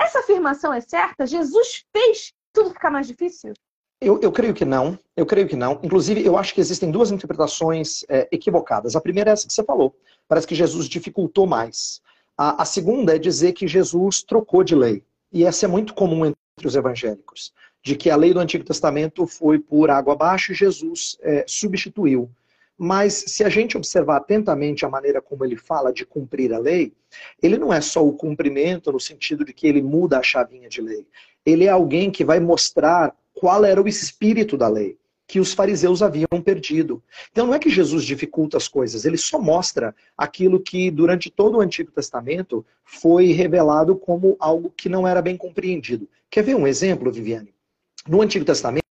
Essa 0.00 0.20
afirmação 0.20 0.72
é 0.72 0.80
certa? 0.80 1.26
Jesus 1.26 1.84
fez 1.92 2.32
tudo 2.52 2.70
ficar 2.70 2.90
mais 2.90 3.06
difícil? 3.06 3.52
Eu, 4.00 4.20
eu, 4.20 4.30
creio 4.30 4.52
que 4.52 4.64
não, 4.64 4.98
eu 5.16 5.24
creio 5.24 5.48
que 5.48 5.56
não. 5.56 5.80
Inclusive, 5.82 6.24
eu 6.24 6.36
acho 6.36 6.52
que 6.52 6.60
existem 6.60 6.90
duas 6.90 7.10
interpretações 7.10 8.04
é, 8.08 8.28
equivocadas. 8.30 8.96
A 8.96 9.00
primeira 9.00 9.30
é 9.30 9.32
essa 9.32 9.46
que 9.46 9.52
você 9.52 9.64
falou. 9.64 9.96
Parece 10.28 10.46
que 10.46 10.54
Jesus 10.54 10.88
dificultou 10.88 11.46
mais. 11.46 12.02
A, 12.36 12.62
a, 12.62 12.64
segunda 12.64 13.14
é 13.14 13.18
dizer 13.18 13.52
que 13.52 13.66
Jesus 13.66 14.22
trocou 14.22 14.64
de 14.64 14.74
lei. 14.74 15.02
E 15.32 15.44
essa 15.44 15.64
é 15.64 15.68
muito 15.68 15.94
comum 15.94 16.26
entre 16.26 16.66
os 16.66 16.76
evangélicos. 16.76 17.52
De 17.82 17.96
que 17.96 18.10
a 18.10 18.16
lei 18.16 18.34
do 18.34 18.40
Antigo 18.40 18.64
Testamento 18.64 19.26
foi 19.26 19.58
por 19.58 19.90
água 19.90 20.14
abaixo 20.14 20.52
e 20.52 20.54
Jesus 20.54 21.16
é, 21.22 21.44
substituiu. 21.46 22.28
Mas 22.76 23.24
se 23.28 23.44
a 23.44 23.48
gente 23.48 23.76
observar 23.76 24.16
atentamente 24.16 24.84
a 24.84 24.88
maneira 24.88 25.22
como 25.22 25.44
ele 25.44 25.56
fala 25.56 25.92
de 25.92 26.04
cumprir 26.04 26.52
a 26.52 26.58
lei, 26.58 26.92
ele 27.42 27.56
não 27.56 27.72
é 27.72 27.80
só 27.80 28.04
o 28.04 28.12
cumprimento 28.12 28.90
no 28.90 28.98
sentido 28.98 29.44
de 29.44 29.52
que 29.52 29.66
ele 29.66 29.80
muda 29.80 30.18
a 30.18 30.22
chavinha 30.22 30.68
de 30.68 30.80
lei. 30.80 31.06
Ele 31.46 31.66
é 31.66 31.70
alguém 31.70 32.10
que 32.10 32.24
vai 32.24 32.40
mostrar 32.40 33.14
qual 33.32 33.64
era 33.64 33.80
o 33.80 33.88
espírito 33.88 34.56
da 34.56 34.68
lei 34.68 34.98
que 35.26 35.40
os 35.40 35.54
fariseus 35.54 36.02
haviam 36.02 36.40
perdido. 36.44 37.02
Então 37.32 37.46
não 37.46 37.54
é 37.54 37.58
que 37.58 37.70
Jesus 37.70 38.04
dificulta 38.04 38.56
as 38.56 38.68
coisas, 38.68 39.04
ele 39.04 39.16
só 39.16 39.38
mostra 39.38 39.94
aquilo 40.16 40.60
que 40.60 40.90
durante 40.90 41.30
todo 41.30 41.58
o 41.58 41.60
Antigo 41.60 41.90
Testamento 41.90 42.64
foi 42.84 43.32
revelado 43.32 43.96
como 43.96 44.36
algo 44.38 44.72
que 44.76 44.88
não 44.88 45.08
era 45.08 45.22
bem 45.22 45.36
compreendido. 45.36 46.08
Quer 46.30 46.42
ver 46.42 46.54
um 46.54 46.66
exemplo, 46.66 47.10
Viviane? 47.10 47.54
No 48.06 48.20
Antigo 48.20 48.44
Testamento 48.44 48.84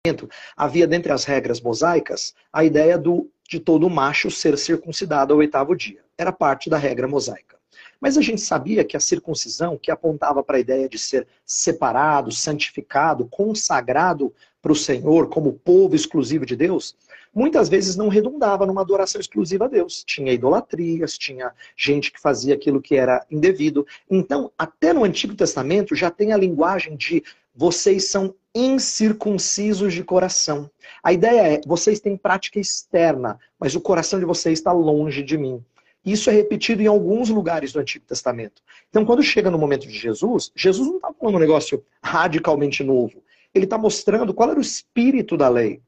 havia 0.55 0.87
dentre 0.87 1.11
as 1.11 1.25
regras 1.25 1.59
mosaicas 1.59 2.33
a 2.51 2.63
ideia 2.63 2.97
do 2.97 3.29
de 3.51 3.59
todo 3.59 3.89
macho 3.89 4.31
ser 4.31 4.57
circuncidado 4.57 5.33
ao 5.33 5.39
oitavo 5.39 5.75
dia. 5.75 5.99
Era 6.17 6.31
parte 6.31 6.69
da 6.69 6.77
regra 6.77 7.05
mosaica. 7.05 7.57
Mas 7.99 8.17
a 8.17 8.21
gente 8.21 8.39
sabia 8.39 8.85
que 8.85 8.95
a 8.95 8.99
circuncisão, 8.99 9.77
que 9.77 9.91
apontava 9.91 10.41
para 10.41 10.55
a 10.55 10.59
ideia 10.59 10.87
de 10.87 10.97
ser 10.97 11.27
separado, 11.45 12.31
santificado, 12.31 13.27
consagrado 13.27 14.33
para 14.61 14.71
o 14.71 14.75
Senhor 14.75 15.27
como 15.27 15.51
povo 15.51 15.95
exclusivo 15.95 16.45
de 16.45 16.55
Deus, 16.55 16.95
muitas 17.35 17.67
vezes 17.67 17.97
não 17.97 18.07
redundava 18.07 18.65
numa 18.65 18.81
adoração 18.81 19.19
exclusiva 19.19 19.65
a 19.65 19.67
Deus. 19.67 20.01
Tinha 20.05 20.31
idolatrias, 20.31 21.17
tinha 21.17 21.51
gente 21.75 22.09
que 22.09 22.21
fazia 22.21 22.55
aquilo 22.55 22.81
que 22.81 22.95
era 22.95 23.25
indevido. 23.29 23.85
Então, 24.09 24.49
até 24.57 24.93
no 24.93 25.03
Antigo 25.03 25.35
Testamento 25.35 25.93
já 25.93 26.09
tem 26.09 26.31
a 26.31 26.37
linguagem 26.37 26.95
de 26.95 27.21
vocês 27.53 28.09
são 28.09 28.33
incircuncisos 28.53 29.93
de 29.93 30.03
coração. 30.03 30.69
A 31.03 31.13
ideia 31.13 31.55
é, 31.55 31.61
vocês 31.65 31.99
têm 31.99 32.17
prática 32.17 32.59
externa, 32.59 33.39
mas 33.59 33.75
o 33.75 33.81
coração 33.81 34.19
de 34.19 34.25
vocês 34.25 34.59
está 34.59 34.71
longe 34.71 35.23
de 35.23 35.37
mim. 35.37 35.63
Isso 36.03 36.29
é 36.29 36.33
repetido 36.33 36.81
em 36.81 36.87
alguns 36.87 37.29
lugares 37.29 37.71
do 37.71 37.79
Antigo 37.79 38.05
Testamento. 38.05 38.61
Então, 38.89 39.05
quando 39.05 39.21
chega 39.21 39.51
no 39.51 39.57
momento 39.57 39.87
de 39.87 39.93
Jesus, 39.93 40.51
Jesus 40.55 40.87
não 40.87 40.95
está 40.95 41.13
falando 41.13 41.35
um 41.35 41.39
negócio 41.39 41.83
radicalmente 42.03 42.83
novo. 42.83 43.23
Ele 43.53 43.65
está 43.65 43.77
mostrando 43.77 44.33
qual 44.33 44.49
era 44.49 44.59
o 44.59 44.61
espírito 44.61 45.37
da 45.37 45.47
lei. 45.47 45.81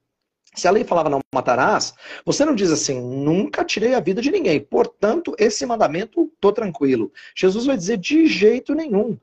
Se 0.54 0.68
a 0.68 0.72
lei 0.72 0.84
falava 0.84 1.10
não 1.10 1.20
matarás, 1.34 1.96
você 2.24 2.46
não 2.46 2.54
diz 2.54 2.70
assim, 2.70 3.02
nunca 3.02 3.66
tirei 3.66 3.96
a 3.96 4.00
vida 4.00 4.22
de 4.22 4.30
ninguém. 4.30 4.60
Portanto, 4.62 5.36
esse 5.40 5.66
mandamento, 5.66 6.32
tô 6.40 6.52
tranquilo. 6.52 7.12
Jesus 7.36 7.66
vai 7.66 7.76
dizer 7.76 7.98
de 7.98 8.28
jeito 8.28 8.76
nenhum. 8.76 9.18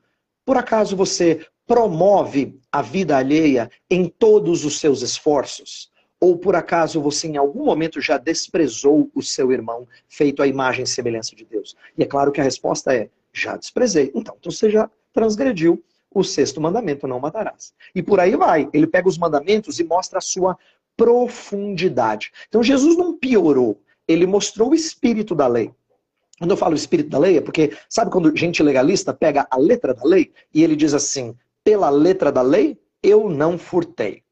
Por 0.44 0.56
acaso 0.56 0.97
você 0.97 1.47
promove 1.71 2.59
a 2.73 2.83
vida 2.83 3.17
alheia 3.17 3.71
em 3.89 4.09
todos 4.09 4.65
os 4.65 4.81
seus 4.81 5.03
esforços? 5.03 5.89
Ou 6.19 6.37
por 6.37 6.57
acaso 6.57 7.00
você 7.00 7.29
em 7.29 7.37
algum 7.37 7.65
momento 7.65 8.00
já 8.00 8.19
desprezou 8.19 9.09
o 9.15 9.23
seu 9.23 9.53
irmão, 9.53 9.87
feito 10.09 10.43
a 10.43 10.49
imagem 10.49 10.83
e 10.83 10.89
semelhança 10.89 11.37
de 11.37 11.45
Deus? 11.45 11.77
E 11.97 12.03
é 12.03 12.07
claro 12.07 12.33
que 12.33 12.41
a 12.41 12.45
resposta 12.45 12.93
é: 12.93 13.09
já 13.33 13.57
desprezei. 13.57 14.11
Então, 14.17 14.35
então 14.37 14.50
você 14.50 14.69
já 14.69 14.91
transgrediu 15.12 15.81
o 16.12 16.25
sexto 16.25 16.61
mandamento, 16.61 17.07
não 17.07 17.21
matarás. 17.21 17.73
E 17.95 18.03
por 18.03 18.19
aí 18.19 18.35
vai. 18.35 18.69
Ele 18.73 18.89
pega 18.89 19.09
os 19.09 19.17
mandamentos 19.17 19.79
e 19.79 19.85
mostra 19.85 20.19
a 20.19 20.23
sua 20.23 20.59
profundidade. 20.97 22.33
Então 22.49 22.65
Jesus 22.65 22.97
não 22.97 23.17
piorou, 23.17 23.81
ele 24.09 24.27
mostrou 24.27 24.71
o 24.71 24.75
espírito 24.75 25.37
da 25.37 25.47
lei. 25.47 25.71
Quando 26.37 26.50
eu 26.50 26.57
falo 26.57 26.75
espírito 26.75 27.11
da 27.11 27.19
lei, 27.19 27.37
é 27.37 27.41
porque, 27.41 27.77
sabe 27.89 28.11
quando 28.11 28.37
gente 28.37 28.61
legalista 28.61 29.15
pega 29.15 29.47
a 29.49 29.57
letra 29.57 29.95
da 29.95 30.03
lei 30.03 30.33
e 30.53 30.65
ele 30.65 30.75
diz 30.75 30.95
assim: 30.95 31.37
pela 31.64 31.90
letra 31.90 32.31
da 32.31 32.43
lei, 32.43 32.81
eu 33.02 33.29
não 33.29 33.59
furtei. 33.59 34.23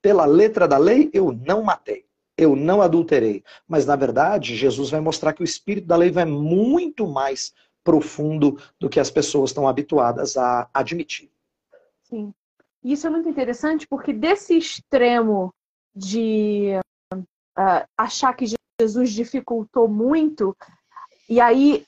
Pela 0.00 0.24
letra 0.24 0.66
da 0.66 0.78
lei, 0.78 1.10
eu 1.12 1.32
não 1.32 1.62
matei. 1.62 2.06
Eu 2.36 2.56
não 2.56 2.82
adulterei. 2.82 3.44
Mas, 3.68 3.86
na 3.86 3.94
verdade, 3.94 4.56
Jesus 4.56 4.90
vai 4.90 5.00
mostrar 5.00 5.32
que 5.32 5.42
o 5.42 5.44
espírito 5.44 5.86
da 5.86 5.96
lei 5.96 6.10
vai 6.10 6.24
muito 6.24 7.06
mais 7.06 7.52
profundo 7.84 8.58
do 8.78 8.88
que 8.88 9.00
as 9.00 9.10
pessoas 9.10 9.50
estão 9.50 9.68
habituadas 9.68 10.36
a 10.36 10.68
admitir. 10.72 11.30
Sim. 12.02 12.32
Isso 12.82 13.06
é 13.06 13.10
muito 13.10 13.28
interessante 13.28 13.86
porque 13.86 14.12
desse 14.12 14.56
extremo 14.56 15.54
de 15.94 16.72
uh, 17.14 17.86
achar 17.96 18.32
que 18.34 18.46
Jesus 18.80 19.10
dificultou 19.10 19.86
muito, 19.86 20.56
e 21.28 21.40
aí 21.40 21.86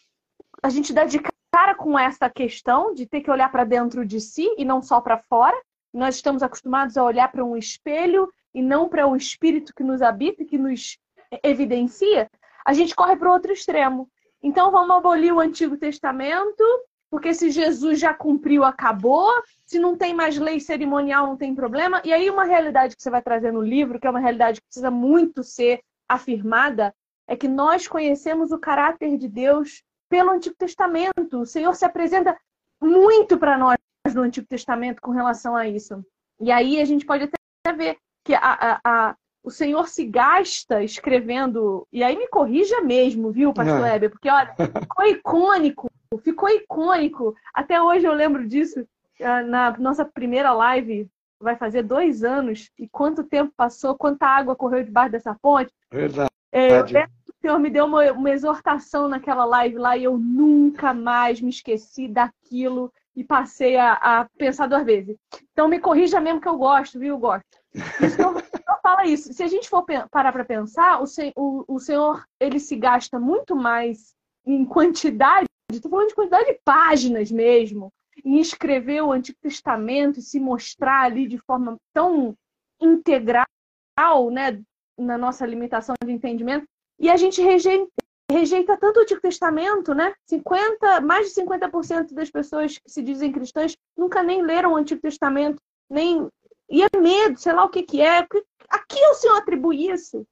a 0.63 0.69
gente 0.69 0.93
dá 0.93 1.05
de 1.05 1.19
cara 1.55 1.73
com 1.73 1.97
essa 1.97 2.29
questão 2.29 2.93
de 2.93 3.07
ter 3.07 3.21
que 3.21 3.31
olhar 3.31 3.49
para 3.49 3.63
dentro 3.63 4.05
de 4.05 4.21
si 4.21 4.53
e 4.59 4.65
não 4.65 4.83
só 4.83 5.01
para 5.01 5.19
fora. 5.19 5.57
Nós 5.93 6.17
estamos 6.17 6.43
acostumados 6.43 6.97
a 6.97 7.05
olhar 7.05 7.31
para 7.31 7.45
um 7.45 7.57
espelho 7.57 8.29
e 8.53 8.61
não 8.61 8.89
para 8.89 9.07
o 9.07 9.15
espírito 9.15 9.73
que 9.73 9.85
nos 9.85 10.03
habita 10.03 10.43
e 10.43 10.47
que 10.47 10.59
nos 10.59 10.99
evidencia. 11.45 12.29
A 12.67 12.73
gente 12.73 12.93
corre 12.93 13.15
para 13.15 13.31
o 13.31 13.33
outro 13.33 13.53
extremo. 13.53 14.11
Então 14.43 14.73
vamos 14.73 14.97
abolir 14.97 15.33
o 15.33 15.39
Antigo 15.39 15.77
Testamento, 15.77 16.65
porque 17.09 17.33
se 17.33 17.51
Jesus 17.51 18.01
já 18.01 18.13
cumpriu, 18.13 18.65
acabou. 18.65 19.31
Se 19.65 19.79
não 19.79 19.97
tem 19.97 20.13
mais 20.13 20.37
lei 20.37 20.59
cerimonial, 20.59 21.29
não 21.29 21.37
tem 21.37 21.55
problema. 21.55 22.03
E 22.05 22.13
aí 22.13 22.29
uma 22.29 22.43
realidade 22.43 22.97
que 22.97 23.03
você 23.03 23.11
vai 23.11 23.23
trazer 23.23 23.53
no 23.53 23.63
livro, 23.63 24.01
que 24.01 24.09
é 24.09 24.11
uma 24.11 24.19
realidade 24.19 24.61
que 24.61 24.67
precisa 24.67 24.91
muito 24.91 25.45
ser 25.45 25.81
afirmada, 26.09 26.93
é 27.29 27.37
que 27.37 27.47
nós 27.47 27.87
conhecemos 27.87 28.51
o 28.51 28.59
caráter 28.59 29.17
de 29.17 29.29
Deus 29.29 29.85
pelo 30.09 30.31
Antigo 30.31 30.55
Testamento. 30.57 31.41
O 31.41 31.47
Senhor 31.47 31.75
se 31.75 31.85
apresenta 31.85 32.37
muito 32.81 33.39
para 33.39 33.57
nós 33.57 33.79
no 34.15 34.23
Antigo 34.23 34.47
Testamento 34.47 35.01
com 35.01 35.11
relação 35.11 35.57
a 35.57 35.67
isso. 35.69 36.05
E 36.41 36.51
aí 36.51 36.81
a 36.81 36.85
gente 36.85 37.07
pode 37.07 37.25
até 37.25 37.73
ver 37.73 37.97
que 38.25 38.35
a, 38.35 38.41
a, 38.41 38.81
a, 38.85 39.17
o 39.43 39.51
Senhor 39.51 39.89
se 39.89 40.05
gasta 40.05 40.83
escrevendo. 40.83 41.87
E 41.93 42.03
aí 42.03 42.17
me 42.17 42.29
corrija 42.29 42.81
mesmo, 42.81 43.31
viu, 43.31 43.53
Pastor 43.53 43.81
Weber? 43.81 44.11
Porque, 44.11 44.29
olha, 44.29 44.55
ficou 44.57 45.07
icônico, 45.07 45.91
ficou 46.23 46.49
icônico. 46.49 47.35
Até 47.53 47.81
hoje 47.81 48.07
eu 48.07 48.13
lembro 48.13 48.47
disso. 48.47 48.87
Ah, 49.21 49.43
na 49.43 49.77
nossa 49.79 50.05
primeira 50.05 50.53
live, 50.53 51.09
vai 51.41 51.57
fazer 51.57 51.83
dois 51.83 52.25
anos. 52.25 52.71
E 52.79 52.89
quanto 52.89 53.23
tempo 53.23 53.53
passou, 53.57 53.97
quanta 53.97 54.27
água 54.27 54.57
correu 54.57 54.83
debaixo 54.83 55.13
dessa 55.13 55.35
ponte. 55.35 55.73
Verdade. 55.91 56.31
É, 56.51 56.81
eu 56.81 56.85
lembro 56.85 57.11
Senhor 57.45 57.59
me 57.59 57.69
deu 57.69 57.85
uma, 57.85 58.11
uma 58.13 58.31
exortação 58.31 59.07
naquela 59.07 59.45
live 59.45 59.77
lá 59.77 59.99
e 59.99 60.05
eu 60.05 60.17
nunca 60.17 60.95
mais 60.95 61.43
me 61.43 61.51
esqueci 61.51 62.09
daquilo 62.09 62.91
e 63.15 63.23
passei 63.23 63.77
a, 63.77 63.93
a 63.93 64.27
pensar 64.39 64.67
duas 64.67 64.83
vezes. 64.83 65.15
Então 65.53 65.69
me 65.69 65.79
corrija 65.79 66.19
mesmo 66.23 66.41
que 66.41 66.49
eu 66.49 66.57
gosto, 66.57 66.99
viu? 66.99 67.11
Eu 67.11 67.19
gosto. 67.19 67.45
O 67.75 68.09
Senhor, 68.09 68.43
fala 68.83 69.05
isso. 69.05 69.31
Se 69.35 69.43
a 69.43 69.47
gente 69.47 69.69
for 69.69 69.85
parar 70.11 70.33
para 70.33 70.43
pensar, 70.43 71.03
o, 71.03 71.05
o, 71.37 71.75
o 71.75 71.79
Senhor 71.79 72.25
ele 72.41 72.59
se 72.59 72.77
gasta 72.77 73.21
muito 73.21 73.55
mais 73.55 74.15
em 74.47 74.65
quantidade, 74.65 75.45
estou 75.71 75.91
falando 75.91 76.09
de 76.09 76.15
quantidade 76.15 76.47
de 76.47 76.61
páginas 76.65 77.31
mesmo, 77.31 77.93
em 78.25 78.41
escrever 78.41 79.03
o 79.03 79.13
Antigo 79.13 79.37
Testamento 79.43 80.19
e 80.19 80.23
se 80.23 80.41
mostrar 80.41 81.03
ali 81.03 81.29
de 81.29 81.37
forma 81.37 81.77
tão 81.93 82.35
integral, 82.81 83.45
né, 84.33 84.63
na 84.99 85.19
nossa 85.19 85.45
limitação 85.45 85.95
de 86.03 86.11
entendimento, 86.11 86.67
e 86.99 87.11
a 87.11 87.17
gente 87.17 87.41
rejeita, 87.43 87.91
rejeita 88.31 88.77
tanto 88.77 88.99
o 88.99 89.03
Antigo 89.03 89.21
Testamento, 89.21 89.95
né? 89.95 90.15
50, 90.27 91.01
mais 91.01 91.29
de 91.29 91.41
50% 91.43 92.13
das 92.15 92.31
pessoas 92.31 92.79
que 92.79 92.91
se 92.91 93.03
dizem 93.03 93.33
cristãs 93.33 93.77
nunca 93.97 94.23
nem 94.23 94.43
leram 94.43 94.73
o 94.73 94.77
Antigo 94.77 95.01
Testamento, 95.01 95.61
nem 95.91 96.29
e 96.69 96.83
é 96.83 96.89
medo, 96.99 97.39
sei 97.39 97.53
lá 97.53 97.65
o 97.65 97.69
que 97.69 97.83
que 97.83 98.01
é. 98.01 98.27
A 98.69 98.79
que 98.79 99.07
o 99.07 99.15
senhor 99.15 99.37
atribui 99.37 99.91
isso? 99.91 100.27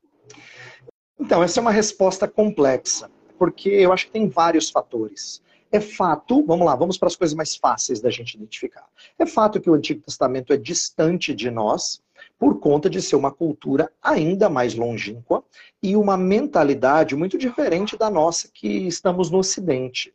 Então, 1.18 1.42
essa 1.42 1.60
é 1.60 1.62
uma 1.62 1.70
resposta 1.70 2.26
complexa, 2.26 3.10
porque 3.38 3.68
eu 3.68 3.92
acho 3.92 4.06
que 4.06 4.12
tem 4.12 4.28
vários 4.28 4.70
fatores. 4.70 5.42
É 5.70 5.80
fato, 5.80 6.44
vamos 6.44 6.66
lá, 6.66 6.74
vamos 6.74 6.98
para 6.98 7.06
as 7.06 7.16
coisas 7.16 7.34
mais 7.34 7.56
fáceis 7.56 8.00
da 8.00 8.10
gente 8.10 8.34
identificar. 8.34 8.86
É 9.18 9.24
fato 9.24 9.60
que 9.60 9.70
o 9.70 9.74
Antigo 9.74 10.02
Testamento 10.02 10.52
é 10.52 10.56
distante 10.56 11.34
de 11.34 11.50
nós, 11.50 12.01
por 12.38 12.58
conta 12.58 12.90
de 12.90 13.00
ser 13.00 13.16
uma 13.16 13.30
cultura 13.30 13.90
ainda 14.02 14.48
mais 14.48 14.74
longínqua 14.74 15.44
e 15.82 15.96
uma 15.96 16.16
mentalidade 16.16 17.14
muito 17.14 17.38
diferente 17.38 17.96
da 17.96 18.10
nossa 18.10 18.48
que 18.52 18.68
estamos 18.86 19.30
no 19.30 19.38
Ocidente. 19.38 20.14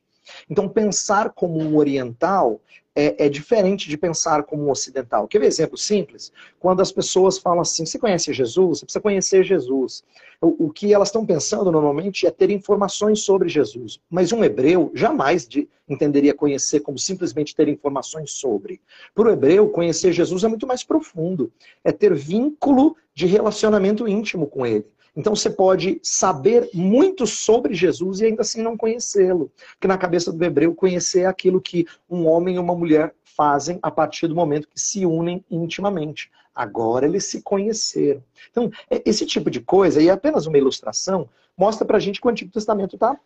Então, 0.50 0.68
pensar 0.68 1.32
como 1.32 1.60
um 1.60 1.78
oriental 1.78 2.62
é, 2.98 3.28
é, 3.28 3.30
diferente 3.30 3.88
de 3.88 3.96
pensar 3.96 4.42
como 4.42 4.66
um 4.66 4.72
ocidental. 4.72 5.28
Quer 5.28 5.38
ver 5.38 5.46
exemplo 5.46 5.78
simples? 5.78 6.32
Quando 6.60 6.82
as 6.82 6.92
pessoas 6.92 7.38
falam 7.38 7.62
assim, 7.62 7.86
você 7.86 8.00
conhece 8.00 8.34
Jesus? 8.34 8.80
Você 8.80 8.86
precisa 8.86 9.02
conhecer 9.02 9.44
Jesus. 9.44 10.04
O, 10.42 10.66
o 10.66 10.74
que 10.74 10.92
elas 10.92 11.10
estão 11.10 11.24
pensando 11.24 11.72
normalmente 11.72 12.26
é 12.26 12.32
ter 12.32 12.50
informações 12.50 13.22
sobre 13.22 13.50
Jesus. 13.50 14.00
Mas 14.10 14.32
um 14.32 14.44
hebreu 14.44 14.92
jamais 14.96 15.48
de, 15.48 15.70
entenderia 15.88 16.34
conhecer 16.34 16.80
como 16.80 16.98
simplesmente 16.98 17.56
ter 17.56 17.68
informações 17.68 18.32
sobre. 18.32 18.82
Para 19.14 19.28
o 19.28 19.32
hebreu, 19.32 19.70
conhecer 19.70 20.12
Jesus 20.12 20.44
é 20.44 20.48
muito 20.48 20.66
mais 20.66 20.84
profundo. 20.84 21.52
É 21.84 21.92
ter 21.92 22.16
vínculo 22.16 22.96
de 23.14 23.28
relacionamento 23.28 24.08
íntimo 24.08 24.48
com 24.48 24.66
ele. 24.66 24.88
Então 25.18 25.36
você 25.36 25.50
pode 25.50 26.00
saber 26.04 26.70
muito 26.72 27.26
sobre 27.26 27.74
Jesus 27.74 28.20
e 28.20 28.26
ainda 28.26 28.44
assim 28.44 28.62
não 28.62 28.78
conhecê-lo. 28.78 29.52
Porque 29.72 29.88
na 29.88 29.98
cabeça 29.98 30.32
do 30.32 30.46
hebreu, 30.46 30.76
conhecer 30.76 31.22
é 31.22 31.26
aquilo 31.26 31.60
que 31.60 31.88
um 32.08 32.28
homem 32.28 32.56
e 32.56 32.60
uma 32.60 32.76
mulher 32.76 33.16
fazem 33.24 33.80
a 33.82 33.90
partir 33.90 34.28
do 34.28 34.36
momento 34.36 34.68
que 34.68 34.80
se 34.80 35.08
unem 35.08 35.44
intimamente. 35.50 36.30
Agora 36.54 37.08
eles 37.08 37.26
se 37.26 37.42
conheceram. 37.42 38.24
Então, 38.52 38.72
é, 38.92 39.02
esse 39.06 39.26
tipo 39.26 39.50
de 39.50 39.60
coisa, 39.60 40.02
e 40.02 40.08
é 40.08 40.12
apenas 40.12 40.46
uma 40.46 40.58
ilustração, 40.58 41.28
mostra 41.58 41.86
pra 41.86 42.00
gente 42.00 42.22
que 42.22 42.28
o 42.28 42.30
Antigo 42.30 42.52
Testamento 42.52 42.96
está 42.96 43.20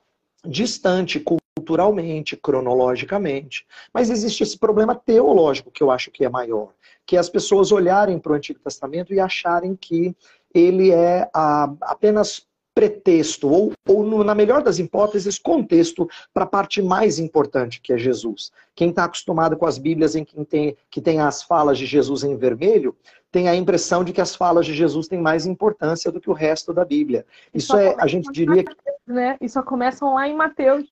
distante 0.45 1.19
culturalmente, 1.19 2.37
cronologicamente. 2.37 3.65
Mas 3.93 4.09
existe 4.09 4.43
esse 4.43 4.57
problema 4.57 4.95
teológico 4.95 5.71
que 5.71 5.83
eu 5.83 5.91
acho 5.91 6.09
que 6.09 6.23
é 6.23 6.29
maior, 6.29 6.69
que 7.05 7.15
é 7.15 7.19
as 7.19 7.29
pessoas 7.29 7.71
olharem 7.71 8.17
para 8.17 8.31
o 8.31 8.35
Antigo 8.35 8.59
Testamento 8.59 9.13
e 9.13 9.19
acharem 9.19 9.75
que 9.75 10.15
ele 10.53 10.91
é 10.91 11.29
ah, 11.33 11.73
apenas 11.81 12.45
pretexto, 12.73 13.49
ou, 13.49 13.73
ou 13.87 14.03
no, 14.03 14.23
na 14.23 14.33
melhor 14.33 14.63
das 14.63 14.79
hipóteses, 14.79 15.37
contexto 15.37 16.09
para 16.33 16.43
a 16.43 16.47
parte 16.47 16.81
mais 16.81 17.19
importante, 17.19 17.81
que 17.81 17.91
é 17.91 17.97
Jesus. 17.97 18.51
Quem 18.73 18.89
está 18.89 19.03
acostumado 19.03 19.57
com 19.57 19.65
as 19.65 19.77
Bíblias 19.77 20.15
em 20.15 20.23
que 20.23 20.43
tem, 20.45 20.77
que 20.89 21.01
tem 21.01 21.19
as 21.19 21.43
falas 21.43 21.77
de 21.77 21.85
Jesus 21.85 22.23
em 22.23 22.35
vermelho, 22.37 22.95
tem 23.31 23.49
a 23.49 23.55
impressão 23.55 24.03
de 24.03 24.13
que 24.13 24.21
as 24.21 24.35
falas 24.35 24.65
de 24.65 24.73
Jesus 24.73 25.07
têm 25.07 25.19
mais 25.19 25.45
importância 25.45 26.11
do 26.11 26.19
que 26.19 26.29
o 26.29 26.33
resto 26.33 26.73
da 26.73 26.85
Bíblia. 26.85 27.25
Isso 27.53 27.75
é, 27.75 27.95
a 27.97 28.07
gente 28.07 28.31
diria 28.31 28.63
que. 28.63 28.75
Né? 29.05 29.37
Só 29.47 29.61
começam 29.61 30.13
lá 30.13 30.27
em 30.27 30.35
Mateus. 30.35 30.85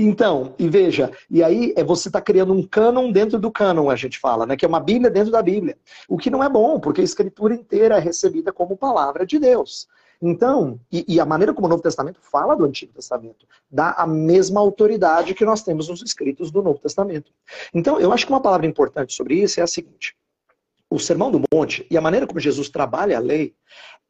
Então, 0.00 0.54
e 0.58 0.68
veja, 0.68 1.10
e 1.28 1.42
aí 1.42 1.74
é 1.76 1.82
você 1.82 2.08
está 2.08 2.20
criando 2.20 2.52
um 2.52 2.62
cânon 2.62 3.10
dentro 3.10 3.36
do 3.36 3.50
cânon, 3.50 3.90
a 3.90 3.96
gente 3.96 4.16
fala, 4.18 4.46
né? 4.46 4.56
Que 4.56 4.64
é 4.64 4.68
uma 4.68 4.78
Bíblia 4.78 5.10
dentro 5.10 5.32
da 5.32 5.42
Bíblia. 5.42 5.76
O 6.08 6.16
que 6.16 6.30
não 6.30 6.42
é 6.42 6.48
bom, 6.48 6.78
porque 6.78 7.00
a 7.00 7.04
escritura 7.04 7.52
inteira 7.52 7.96
é 7.96 8.00
recebida 8.00 8.52
como 8.52 8.76
palavra 8.76 9.26
de 9.26 9.40
Deus. 9.40 9.88
Então, 10.22 10.80
e, 10.90 11.04
e, 11.08 11.20
a 11.20 11.26
maneira 11.26 11.52
como 11.52 11.66
o 11.66 11.70
Novo 11.70 11.82
Testamento 11.82 12.20
fala 12.20 12.54
do 12.54 12.64
Antigo 12.64 12.92
Testamento, 12.92 13.46
dá 13.70 13.92
a 13.92 14.06
mesma 14.06 14.60
autoridade 14.60 15.34
que 15.34 15.44
nós 15.44 15.62
temos 15.62 15.88
nos 15.88 16.02
escritos 16.02 16.50
do 16.50 16.62
Novo 16.62 16.78
Testamento. 16.78 17.32
Então, 17.74 18.00
eu 18.00 18.12
acho 18.12 18.24
que 18.24 18.32
uma 18.32 18.40
palavra 18.40 18.66
importante 18.66 19.14
sobre 19.14 19.34
isso 19.34 19.58
é 19.58 19.62
a 19.62 19.66
seguinte: 19.66 20.16
o 20.90 20.98
Sermão 20.98 21.30
do 21.30 21.42
Monte 21.52 21.86
e 21.90 21.96
a 21.96 22.00
maneira 22.00 22.26
como 22.26 22.40
Jesus 22.40 22.68
trabalha 22.68 23.16
a 23.16 23.20
lei 23.20 23.54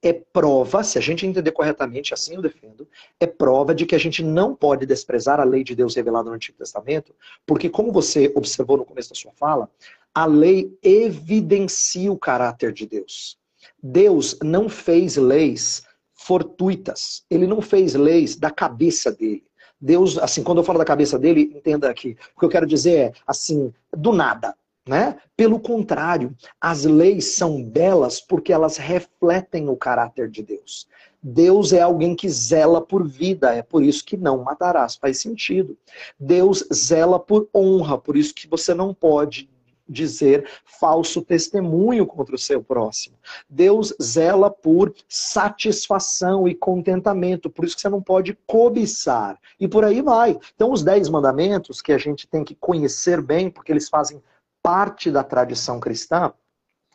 é 0.01 0.13
prova, 0.13 0.85
se 0.85 0.97
a 0.97 1.01
gente 1.01 1.27
entender 1.27 1.51
corretamente, 1.51 2.15
assim 2.15 2.37
eu 2.37 2.43
defendo, 2.43 2.87
é 3.19 3.27
prova 3.27 3.75
de 3.75 3.85
que 3.85 3.97
a 3.97 3.99
gente 3.99 4.23
não 4.23 4.55
pode 4.55 4.87
desprezar 4.87 5.41
a 5.41 5.45
lei 5.45 5.65
de 5.65 5.75
Deus 5.75 5.97
revelada 5.97 6.29
no 6.29 6.37
Antigo 6.37 6.59
Testamento, 6.59 7.13
porque, 7.45 7.69
como 7.69 7.91
você 7.91 8.33
observou 8.37 8.77
no 8.77 8.85
começo 8.85 9.11
da 9.11 9.17
sua 9.17 9.33
fala, 9.33 9.69
a 10.15 10.25
lei 10.25 10.77
evidencia 10.83 12.13
o 12.13 12.19
caráter 12.19 12.73
de 12.73 12.87
Deus. 12.87 13.37
Deus 13.83 14.39
não 14.43 14.69
fez 14.69 15.17
leis 15.17 15.83
fortuitas, 16.15 17.25
ele 17.29 17.47
não 17.47 17.61
fez 17.61 17.95
leis 17.95 18.37
da 18.37 18.51
cabeça 18.51 19.11
dele. 19.11 19.45
Deus, 19.81 20.19
assim, 20.19 20.43
quando 20.43 20.59
eu 20.59 20.65
falo 20.65 20.79
da 20.79 20.85
cabeça 20.85 21.19
dele, 21.19 21.53
entenda 21.55 21.89
aqui, 21.89 22.17
o 22.37 22.41
que 22.41 22.45
eu 22.45 22.49
quero 22.49 22.67
dizer 22.67 22.97
é, 22.97 23.13
assim, 23.27 23.73
do 23.97 24.13
nada. 24.13 24.55
Né? 24.89 25.17
Pelo 25.37 25.61
contrário, 25.61 26.35
as 26.59 26.85
leis 26.85 27.27
são 27.35 27.63
belas 27.63 28.23
porque 28.23 28.55
elas 28.55 28.79
refletem 28.79 29.69
o 29.69 29.77
caráter 29.77 30.31
de 30.31 30.43
Deus. 30.43 30.89
Deus 31.23 31.75
é 31.75 31.83
alguém 31.83 32.17
que 32.17 32.27
zela 32.27 32.81
por 32.81 33.07
vida, 33.07 33.55
é 33.55 33.61
por 33.61 33.83
isso 33.83 34.03
que 34.03 34.17
não 34.17 34.43
matarás, 34.43 34.97
faz 34.97 35.21
sentido. 35.21 35.77
Deus 36.19 36.65
zela 36.73 37.21
por 37.21 37.51
honra, 37.55 37.99
por 37.99 38.17
isso 38.17 38.35
que 38.35 38.49
você 38.49 38.73
não 38.73 38.95
pode 38.95 39.51
dizer 39.89 40.49
falso 40.65 41.23
testemunho 41.23 42.07
contra 42.07 42.35
o 42.35 42.39
seu 42.39 42.63
próximo. 42.63 43.17
Deus 43.49 43.95
zela 44.03 44.51
por 44.51 44.95
satisfação 45.09 46.47
e 46.47 46.55
contentamento, 46.55 47.51
por 47.51 47.65
isso 47.65 47.75
que 47.75 47.83
você 47.83 47.89
não 47.89 48.03
pode 48.03 48.39
cobiçar. 48.47 49.39
E 49.59 49.67
por 49.67 49.85
aí 49.85 50.03
vai. 50.03 50.39
Então, 50.55 50.73
os 50.73 50.83
dez 50.83 51.09
mandamentos 51.09 51.81
que 51.81 51.93
a 51.93 51.99
gente 51.99 52.27
tem 52.27 52.45
que 52.45 52.55
conhecer 52.55 53.21
bem, 53.21 53.51
porque 53.51 53.73
eles 53.73 53.89
fazem 53.89 54.23
parte 54.69 55.11
da 55.11 55.25
tradição 55.25 55.81
cristã, 55.81 56.31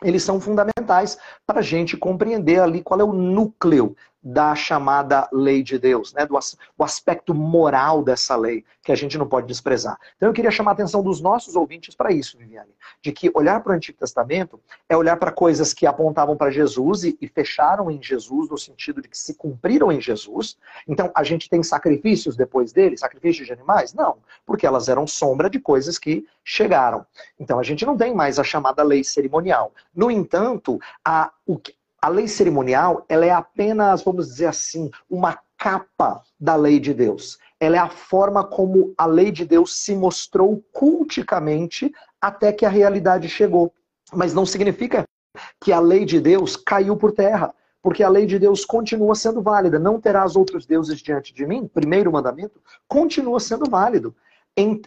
eles 0.03 0.21
são 0.21 0.39
fundamentais 0.39 1.17
para 1.43 1.57
a 1.57 1.63
gente 1.63 1.97
compreender 1.97 2.59
ali 2.59 2.83
qual 2.83 2.99
é 2.99 3.03
o 3.03 3.11
núcleo 3.11 3.95
da 4.23 4.55
chamada 4.55 5.27
lei 5.33 5.61
de 5.61 5.77
Deus, 5.77 6.13
né? 6.13 6.25
do 6.25 6.39
o 6.77 6.83
aspecto 6.83 7.33
moral 7.33 8.01
dessa 8.01 8.35
lei, 8.35 8.63
que 8.81 8.91
a 8.91 8.95
gente 8.95 9.17
não 9.17 9.27
pode 9.27 9.47
desprezar. 9.47 9.99
Então 10.15 10.29
eu 10.29 10.33
queria 10.33 10.51
chamar 10.51 10.71
a 10.71 10.73
atenção 10.73 11.03
dos 11.03 11.19
nossos 11.19 11.55
ouvintes 11.55 11.93
para 11.93 12.11
isso, 12.11 12.37
Viviane, 12.37 12.71
de 13.01 13.11
que 13.11 13.29
olhar 13.33 13.61
para 13.61 13.73
o 13.73 13.75
Antigo 13.75 13.97
Testamento 13.97 14.59
é 14.87 14.95
olhar 14.95 15.17
para 15.17 15.31
coisas 15.31 15.73
que 15.73 15.85
apontavam 15.85 16.37
para 16.37 16.51
Jesus 16.51 17.03
e, 17.03 17.17
e 17.21 17.27
fecharam 17.27 17.91
em 17.91 18.01
Jesus, 18.01 18.49
no 18.49 18.57
sentido 18.57 19.01
de 19.01 19.09
que 19.09 19.17
se 19.17 19.33
cumpriram 19.35 19.91
em 19.91 19.99
Jesus. 19.99 20.57
Então 20.87 21.11
a 21.13 21.23
gente 21.23 21.49
tem 21.49 21.61
sacrifícios 21.61 22.35
depois 22.35 22.71
dele, 22.71 22.97
sacrifícios 22.97 23.45
de 23.45 23.53
animais? 23.53 23.93
Não, 23.93 24.17
porque 24.45 24.65
elas 24.65 24.87
eram 24.87 25.05
sombra 25.05 25.49
de 25.49 25.59
coisas 25.59 25.99
que 25.99 26.25
chegaram. 26.43 27.05
Então 27.39 27.59
a 27.59 27.63
gente 27.63 27.85
não 27.85 27.97
tem 27.97 28.13
mais 28.13 28.39
a 28.39 28.43
chamada 28.43 28.83
lei 28.83 29.03
cerimonial. 29.03 29.73
No 29.93 30.09
entanto, 30.09 30.79
a, 31.03 31.31
o, 31.45 31.59
a 32.03 32.09
lei 32.09 32.27
cerimonial, 32.27 33.05
ela 33.07 33.25
é 33.25 33.29
apenas, 33.29 34.03
vamos 34.03 34.27
dizer 34.27 34.47
assim, 34.47 34.91
uma 35.09 35.39
capa 35.57 36.21
da 36.37 36.53
lei 36.53 36.77
de 36.77 36.93
Deus. 36.93 37.37
Ela 37.57 37.77
é 37.77 37.79
a 37.79 37.87
forma 37.87 38.43
como 38.43 38.93
a 38.97 39.05
lei 39.05 39.31
de 39.31 39.45
Deus 39.45 39.73
se 39.73 39.95
mostrou 39.95 40.61
culticamente 40.73 41.93
até 42.19 42.51
que 42.51 42.65
a 42.65 42.69
realidade 42.69 43.29
chegou. 43.29 43.73
Mas 44.11 44.33
não 44.33 44.45
significa 44.45 45.05
que 45.61 45.71
a 45.71 45.79
lei 45.79 46.03
de 46.03 46.19
Deus 46.19 46.57
caiu 46.57 46.97
por 46.97 47.13
terra, 47.13 47.55
porque 47.81 48.03
a 48.03 48.09
lei 48.09 48.25
de 48.25 48.37
Deus 48.37 48.65
continua 48.65 49.15
sendo 49.15 49.41
válida. 49.41 49.79
Não 49.79 49.97
terás 49.97 50.35
outros 50.35 50.65
deuses 50.65 50.99
diante 50.99 51.33
de 51.33 51.45
mim, 51.47 51.69
primeiro 51.73 52.11
mandamento, 52.11 52.59
continua 52.85 53.39
sendo 53.39 53.69
válido 53.69 54.13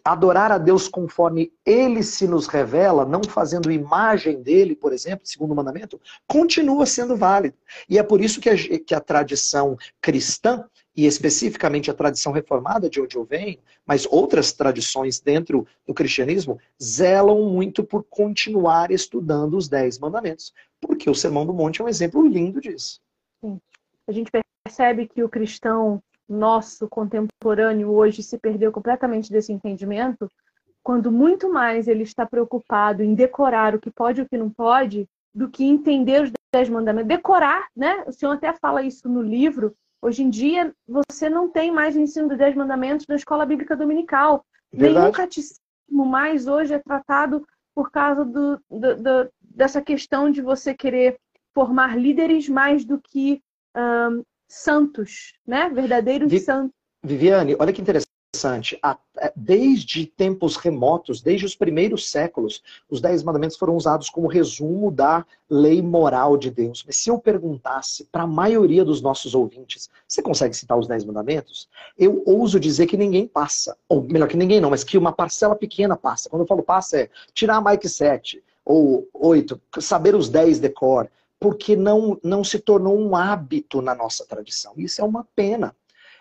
adorar 0.04 0.52
a 0.52 0.58
Deus 0.58 0.88
conforme 0.88 1.52
ele 1.64 2.02
se 2.02 2.28
nos 2.28 2.46
revela, 2.46 3.04
não 3.04 3.22
fazendo 3.24 3.72
imagem 3.72 4.40
dele, 4.40 4.76
por 4.76 4.92
exemplo, 4.92 5.26
segundo 5.26 5.52
o 5.52 5.56
mandamento, 5.56 6.00
continua 6.26 6.86
sendo 6.86 7.16
válido. 7.16 7.56
E 7.88 7.98
é 7.98 8.02
por 8.02 8.20
isso 8.20 8.40
que 8.40 8.48
a, 8.48 8.54
que 8.56 8.94
a 8.94 9.00
tradição 9.00 9.76
cristã, 10.00 10.64
e 10.96 11.04
especificamente 11.04 11.90
a 11.90 11.94
tradição 11.94 12.32
reformada 12.32 12.88
de 12.88 13.00
onde 13.00 13.16
eu 13.16 13.24
venho, 13.24 13.58
mas 13.84 14.06
outras 14.06 14.52
tradições 14.52 15.20
dentro 15.20 15.66
do 15.86 15.92
cristianismo, 15.92 16.58
zelam 16.82 17.50
muito 17.50 17.84
por 17.84 18.04
continuar 18.04 18.90
estudando 18.90 19.56
os 19.56 19.68
dez 19.68 19.98
mandamentos. 19.98 20.54
Porque 20.80 21.10
o 21.10 21.14
Sermão 21.14 21.44
do 21.44 21.52
Monte 21.52 21.82
é 21.82 21.84
um 21.84 21.88
exemplo 21.88 22.26
lindo 22.26 22.60
disso. 22.60 23.00
Sim. 23.44 23.60
A 24.08 24.12
gente 24.12 24.30
percebe 24.64 25.06
que 25.06 25.22
o 25.22 25.28
cristão 25.28 26.02
nosso 26.28 26.88
contemporâneo 26.88 27.90
hoje 27.90 28.22
se 28.22 28.38
perdeu 28.38 28.72
completamente 28.72 29.30
desse 29.30 29.52
entendimento, 29.52 30.30
quando 30.82 31.10
muito 31.10 31.52
mais 31.52 31.88
ele 31.88 32.02
está 32.02 32.24
preocupado 32.24 33.02
em 33.02 33.14
decorar 33.14 33.74
o 33.74 33.80
que 33.80 33.90
pode 33.90 34.20
e 34.20 34.24
o 34.24 34.28
que 34.28 34.38
não 34.38 34.50
pode, 34.50 35.08
do 35.34 35.48
que 35.48 35.64
entender 35.64 36.22
os 36.22 36.32
dez 36.52 36.68
mandamentos. 36.68 37.08
Decorar, 37.08 37.66
né? 37.76 38.04
O 38.06 38.12
senhor 38.12 38.32
até 38.32 38.52
fala 38.52 38.82
isso 38.82 39.08
no 39.08 39.20
livro. 39.20 39.74
Hoje 40.00 40.22
em 40.22 40.30
dia, 40.30 40.72
você 40.86 41.28
não 41.28 41.48
tem 41.48 41.70
mais 41.72 41.96
o 41.96 42.00
ensino 42.00 42.28
dos 42.28 42.38
dez 42.38 42.54
mandamentos 42.54 43.06
na 43.06 43.16
escola 43.16 43.44
bíblica 43.44 43.76
dominical. 43.76 44.44
Verdade. 44.72 45.00
Nenhum 45.00 45.12
catecismo 45.12 45.60
mais 46.06 46.46
hoje 46.46 46.74
é 46.74 46.78
tratado 46.78 47.46
por 47.74 47.90
causa 47.90 48.24
do, 48.24 48.58
do, 48.70 48.96
do, 48.96 49.30
dessa 49.40 49.82
questão 49.82 50.30
de 50.30 50.40
você 50.40 50.74
querer 50.74 51.18
formar 51.52 51.98
líderes 51.98 52.48
mais 52.48 52.84
do 52.84 52.98
que 52.98 53.42
um, 53.76 54.22
santos, 54.48 55.34
né? 55.46 55.70
Verdadeiros 55.70 56.30
Vi, 56.30 56.40
santos. 56.40 56.74
Viviane, 57.02 57.56
olha 57.58 57.72
que 57.72 57.80
interessante. 57.80 58.16
É, 59.18 59.32
desde 59.34 60.04
tempos 60.04 60.56
remotos, 60.56 61.22
desde 61.22 61.46
os 61.46 61.56
primeiros 61.56 62.10
séculos, 62.10 62.62
os 62.90 63.00
Dez 63.00 63.22
Mandamentos 63.22 63.56
foram 63.56 63.74
usados 63.74 64.10
como 64.10 64.28
resumo 64.28 64.90
da 64.90 65.24
lei 65.48 65.80
moral 65.80 66.36
de 66.36 66.50
Deus. 66.50 66.84
Mas 66.86 66.96
se 66.96 67.08
eu 67.08 67.18
perguntasse 67.18 68.04
para 68.12 68.24
a 68.24 68.26
maioria 68.26 68.84
dos 68.84 69.00
nossos 69.00 69.34
ouvintes, 69.34 69.88
você 70.06 70.20
consegue 70.20 70.54
citar 70.54 70.78
os 70.78 70.86
Dez 70.86 71.02
Mandamentos? 71.02 71.66
Eu 71.98 72.22
ouso 72.26 72.60
dizer 72.60 72.86
que 72.86 72.96
ninguém 72.96 73.26
passa. 73.26 73.76
Ou 73.88 74.02
melhor, 74.02 74.28
que 74.28 74.36
ninguém 74.36 74.60
não, 74.60 74.70
mas 74.70 74.84
que 74.84 74.98
uma 74.98 75.12
parcela 75.12 75.56
pequena 75.56 75.96
passa. 75.96 76.28
Quando 76.28 76.42
eu 76.42 76.46
falo 76.46 76.62
passa, 76.62 77.00
é 77.00 77.10
tirar 77.32 77.64
Mike 77.64 77.88
7 77.88 78.42
ou 78.64 79.08
8, 79.14 79.58
saber 79.80 80.14
os 80.14 80.28
10 80.28 80.58
decor 80.58 81.08
porque 81.38 81.76
não, 81.76 82.18
não 82.22 82.42
se 82.42 82.58
tornou 82.58 82.98
um 82.98 83.14
hábito 83.14 83.82
na 83.82 83.94
nossa 83.94 84.24
tradição. 84.26 84.72
Isso 84.76 85.00
é 85.00 85.04
uma 85.04 85.26
pena. 85.34 85.74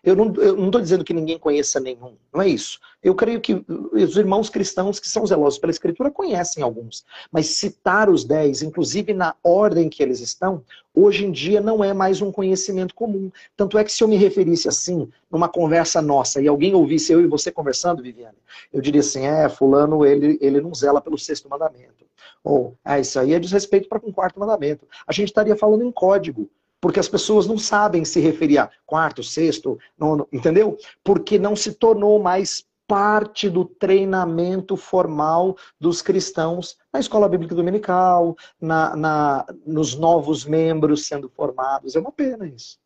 Eu 0.06 0.15
não 0.15 0.28
estou 0.67 0.80
dizendo 0.80 1.04
que 1.04 1.15
ninguém 1.15 1.39
conheça 1.39 1.80
nenhum, 1.80 2.15
não 2.32 2.39
é 2.39 2.47
isso. 2.47 2.80
Eu 3.01 3.15
creio 3.15 3.41
que 3.41 3.65
os 3.91 4.15
irmãos 4.15 4.51
cristãos 4.51 4.99
que 4.99 5.10
são 5.10 5.25
zelosos 5.25 5.58
pela 5.58 5.71
Escritura 5.71 6.12
conhecem 6.12 6.62
alguns, 6.62 7.04
mas 7.32 7.47
citar 7.47 8.08
os 8.08 8.23
dez, 8.23 8.62
inclusive 8.62 9.15
na 9.15 9.36
ordem 9.43 9.89
que 9.89 10.04
eles 10.04 10.19
estão, 10.19 10.63
hoje 10.93 11.25
em 11.25 11.32
dia 11.32 11.60
não 11.60 11.84
é 11.84 11.91
mais 11.91 12.21
um 12.21 12.32
conhecimento 12.32 12.93
comum. 12.93 13.32
Tanto 13.58 13.80
é 13.80 13.84
que 13.84 13.91
se 13.91 14.04
eu 14.04 14.08
me 14.08 14.15
referisse 14.15 14.67
assim, 14.67 15.10
numa 15.32 15.49
conversa 15.49 16.04
nossa, 16.04 16.39
e 16.39 16.47
alguém 16.47 16.75
ouvisse 16.75 17.12
eu 17.12 17.19
e 17.21 17.25
você 17.25 17.51
conversando, 17.51 18.04
Viviane, 18.04 18.38
eu 18.71 18.82
diria 18.82 19.01
assim, 19.01 19.25
é, 19.25 19.49
fulano, 19.49 20.06
ele, 20.06 20.38
ele 20.39 20.62
não 20.62 20.71
zela 20.75 21.01
pelo 21.01 21.17
sexto 21.17 21.49
mandamento. 21.49 22.06
Ou, 22.45 22.77
ah, 22.86 22.99
isso 22.99 23.19
aí 23.19 23.34
é 23.34 23.39
desrespeito 23.39 23.89
para 23.89 23.99
com 23.99 24.10
o 24.10 24.13
quarto 24.13 24.39
mandamento. 24.39 24.88
A 25.08 25.12
gente 25.12 25.29
estaria 25.29 25.55
falando 25.55 25.84
em 25.84 25.91
código 25.91 26.47
porque 26.79 26.99
as 26.99 27.10
pessoas 27.10 27.47
não 27.47 27.58
sabem 27.58 28.05
se 28.05 28.19
referir 28.19 28.60
a 28.60 28.69
quarto, 28.86 29.23
sexto, 29.23 29.79
nono, 29.97 30.27
entendeu? 30.31 30.77
Porque 31.03 31.39
não 31.39 31.55
se 31.55 31.73
tornou 31.73 32.21
mais 32.21 32.63
parte 32.88 33.49
do 33.49 33.65
treinamento 33.65 34.77
formal 34.77 35.58
dos 35.79 36.03
cristãos 36.03 36.77
na 36.93 36.99
escola 36.99 37.27
bíblica 37.27 37.55
dominical, 37.55 38.38
na, 38.62 38.95
na, 38.95 39.45
nos 39.65 39.95
novos 39.95 40.45
membros 40.45 41.08
sendo 41.08 41.27
formados. 41.27 41.95
É 41.95 41.99
uma 41.99 42.12
pena 42.12 42.45
isso. 42.45 42.77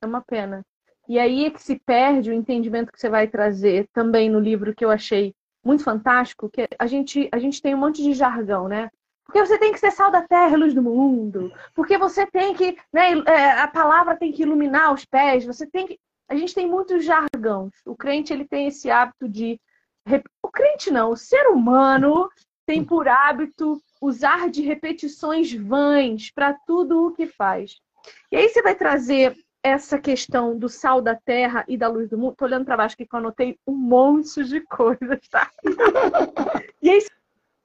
É 0.00 0.06
uma 0.06 0.22
pena. 0.22 0.64
E 1.06 1.18
aí 1.18 1.44
é 1.44 1.50
que 1.50 1.62
se 1.62 1.78
perde 1.78 2.30
o 2.30 2.34
entendimento 2.34 2.90
que 2.90 2.98
você 2.98 3.10
vai 3.10 3.28
trazer 3.28 3.86
também 3.92 4.30
no 4.30 4.40
livro 4.40 4.74
que 4.74 4.82
eu 4.82 4.90
achei 4.90 5.34
muito 5.62 5.84
fantástico, 5.84 6.48
que 6.48 6.66
a 6.78 6.86
gente, 6.86 7.28
a 7.30 7.38
gente 7.38 7.60
tem 7.60 7.74
um 7.74 7.78
monte 7.78 8.02
de 8.02 8.14
jargão, 8.14 8.66
né? 8.66 8.88
Porque 9.24 9.40
você 9.40 9.58
tem 9.58 9.72
que 9.72 9.78
ser 9.78 9.90
sal 9.92 10.10
da 10.10 10.22
terra, 10.22 10.56
luz 10.56 10.74
do 10.74 10.82
mundo. 10.82 11.52
Porque 11.74 11.96
você 11.96 12.26
tem 12.26 12.54
que, 12.54 12.76
né, 12.92 13.12
é, 13.26 13.52
a 13.52 13.68
palavra 13.68 14.16
tem 14.16 14.32
que 14.32 14.42
iluminar 14.42 14.92
os 14.92 15.04
pés. 15.04 15.44
Você 15.44 15.66
tem 15.66 15.86
que. 15.86 15.98
A 16.28 16.34
gente 16.34 16.54
tem 16.54 16.68
muitos 16.68 17.04
jargões. 17.04 17.72
O 17.86 17.96
crente 17.96 18.32
ele 18.32 18.44
tem 18.44 18.66
esse 18.66 18.90
hábito 18.90 19.28
de. 19.28 19.60
O 20.42 20.48
crente 20.48 20.90
não, 20.90 21.10
o 21.10 21.16
ser 21.16 21.46
humano 21.46 22.28
tem 22.66 22.84
por 22.84 23.06
hábito 23.08 23.80
usar 24.00 24.50
de 24.50 24.62
repetições 24.62 25.52
vãs 25.52 26.30
para 26.30 26.54
tudo 26.66 27.06
o 27.06 27.12
que 27.12 27.26
faz. 27.26 27.76
E 28.30 28.36
aí 28.36 28.48
você 28.48 28.62
vai 28.62 28.74
trazer 28.74 29.36
essa 29.62 29.98
questão 29.98 30.58
do 30.58 30.68
sal 30.68 31.00
da 31.00 31.14
terra 31.14 31.64
e 31.68 31.76
da 31.76 31.86
luz 31.86 32.08
do 32.08 32.18
mundo. 32.18 32.34
Tô 32.36 32.44
olhando 32.44 32.64
para 32.64 32.76
baixo 32.76 32.94
aqui 32.94 33.06
que 33.06 33.14
eu 33.14 33.18
anotei 33.18 33.56
um 33.66 33.74
monte 33.74 34.42
de 34.44 34.60
coisas, 34.62 35.28
tá? 35.28 35.48
e 36.82 36.90
aí 36.90 37.00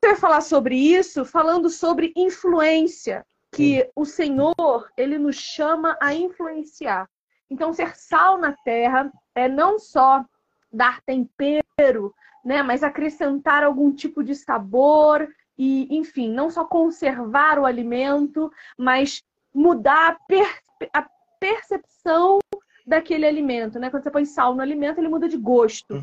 vai 0.07 0.15
falar 0.15 0.41
sobre 0.41 0.75
isso 0.75 1.25
falando 1.25 1.69
sobre 1.69 2.13
influência, 2.15 3.25
que 3.53 3.89
o 3.95 4.05
Senhor, 4.05 4.89
ele 4.97 5.17
nos 5.17 5.35
chama 5.35 5.97
a 6.01 6.13
influenciar. 6.13 7.09
Então, 7.49 7.73
ser 7.73 7.95
sal 7.95 8.37
na 8.37 8.53
terra 8.63 9.11
é 9.35 9.47
não 9.47 9.79
só 9.79 10.23
dar 10.71 11.01
tempero, 11.01 12.13
né, 12.43 12.61
mas 12.61 12.83
acrescentar 12.83 13.63
algum 13.63 13.93
tipo 13.93 14.23
de 14.23 14.35
sabor 14.35 15.27
e, 15.57 15.87
enfim, 15.97 16.31
não 16.31 16.49
só 16.49 16.63
conservar 16.65 17.57
o 17.59 17.65
alimento, 17.65 18.51
mas 18.77 19.23
mudar 19.53 20.11
a, 20.11 20.13
per 20.27 20.47
a 20.93 21.07
percepção 21.39 22.39
daquele 22.85 23.25
alimento, 23.25 23.79
né? 23.79 23.89
Quando 23.89 24.03
você 24.03 24.11
põe 24.11 24.25
sal 24.25 24.55
no 24.55 24.61
alimento, 24.61 24.99
ele 24.99 25.09
muda 25.09 25.27
de 25.27 25.37
gosto. 25.37 26.01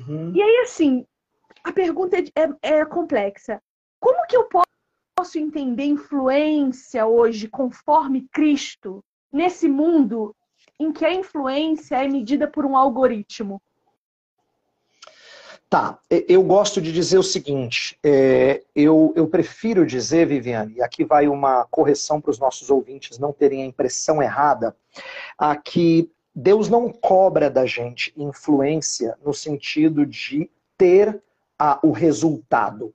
Uhum. 0.00 0.32
E 0.34 0.40
aí, 0.42 0.58
assim, 0.62 1.04
a 1.66 1.72
pergunta 1.72 2.16
é, 2.16 2.22
é, 2.62 2.78
é 2.78 2.84
complexa. 2.84 3.60
Como 3.98 4.24
que 4.28 4.36
eu 4.36 4.48
posso 5.16 5.36
entender 5.36 5.82
influência 5.82 7.04
hoje 7.04 7.48
conforme 7.48 8.28
Cristo 8.32 9.04
nesse 9.32 9.66
mundo 9.66 10.32
em 10.78 10.92
que 10.92 11.04
a 11.04 11.12
influência 11.12 11.96
é 11.96 12.06
medida 12.06 12.46
por 12.46 12.64
um 12.64 12.76
algoritmo? 12.76 13.60
Tá, 15.68 15.98
eu 16.08 16.40
gosto 16.44 16.80
de 16.80 16.92
dizer 16.92 17.18
o 17.18 17.24
seguinte, 17.24 17.98
é, 18.04 18.62
eu, 18.72 19.12
eu 19.16 19.26
prefiro 19.26 19.84
dizer, 19.84 20.24
Viviane, 20.24 20.74
e 20.74 20.82
aqui 20.82 21.04
vai 21.04 21.26
uma 21.26 21.64
correção 21.64 22.20
para 22.20 22.30
os 22.30 22.38
nossos 22.38 22.70
ouvintes 22.70 23.18
não 23.18 23.32
terem 23.32 23.64
a 23.64 23.66
impressão 23.66 24.22
errada, 24.22 24.76
a 25.36 25.56
que 25.56 26.08
Deus 26.32 26.68
não 26.68 26.92
cobra 26.92 27.50
da 27.50 27.66
gente 27.66 28.14
influência 28.16 29.18
no 29.24 29.34
sentido 29.34 30.06
de 30.06 30.48
ter 30.78 31.20
a, 31.58 31.78
o 31.82 31.90
resultado. 31.90 32.94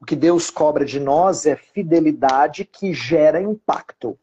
O 0.00 0.04
que 0.04 0.16
Deus 0.16 0.50
cobra 0.50 0.84
de 0.84 0.98
nós 0.98 1.46
é 1.46 1.54
fidelidade 1.54 2.64
que 2.64 2.92
gera 2.92 3.40
impacto. 3.40 4.18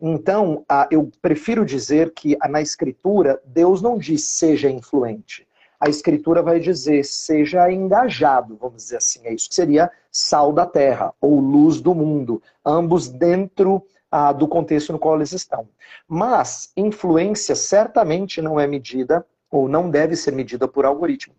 Então, 0.00 0.64
eu 0.92 1.10
prefiro 1.20 1.64
dizer 1.64 2.12
que 2.12 2.36
na 2.48 2.62
Escritura, 2.62 3.42
Deus 3.44 3.82
não 3.82 3.98
diz 3.98 4.24
seja 4.28 4.70
influente. 4.70 5.46
A 5.80 5.88
Escritura 5.88 6.40
vai 6.40 6.60
dizer 6.60 7.04
seja 7.04 7.70
engajado, 7.70 8.56
vamos 8.56 8.84
dizer 8.84 8.98
assim. 8.98 9.20
É 9.24 9.34
isso 9.34 9.48
que 9.48 9.54
seria 9.56 9.90
sal 10.10 10.52
da 10.52 10.66
terra 10.66 11.12
ou 11.20 11.40
luz 11.40 11.80
do 11.80 11.94
mundo, 11.94 12.40
ambos 12.64 13.08
dentro 13.08 13.84
do 14.38 14.48
contexto 14.48 14.92
no 14.92 14.98
qual 14.98 15.16
eles 15.16 15.32
estão. 15.32 15.68
Mas 16.06 16.72
influência 16.76 17.54
certamente 17.54 18.40
não 18.40 18.58
é 18.58 18.66
medida 18.66 19.26
ou 19.50 19.68
não 19.68 19.90
deve 19.90 20.16
ser 20.16 20.32
medida 20.32 20.66
por 20.68 20.84
algoritmo. 20.84 21.34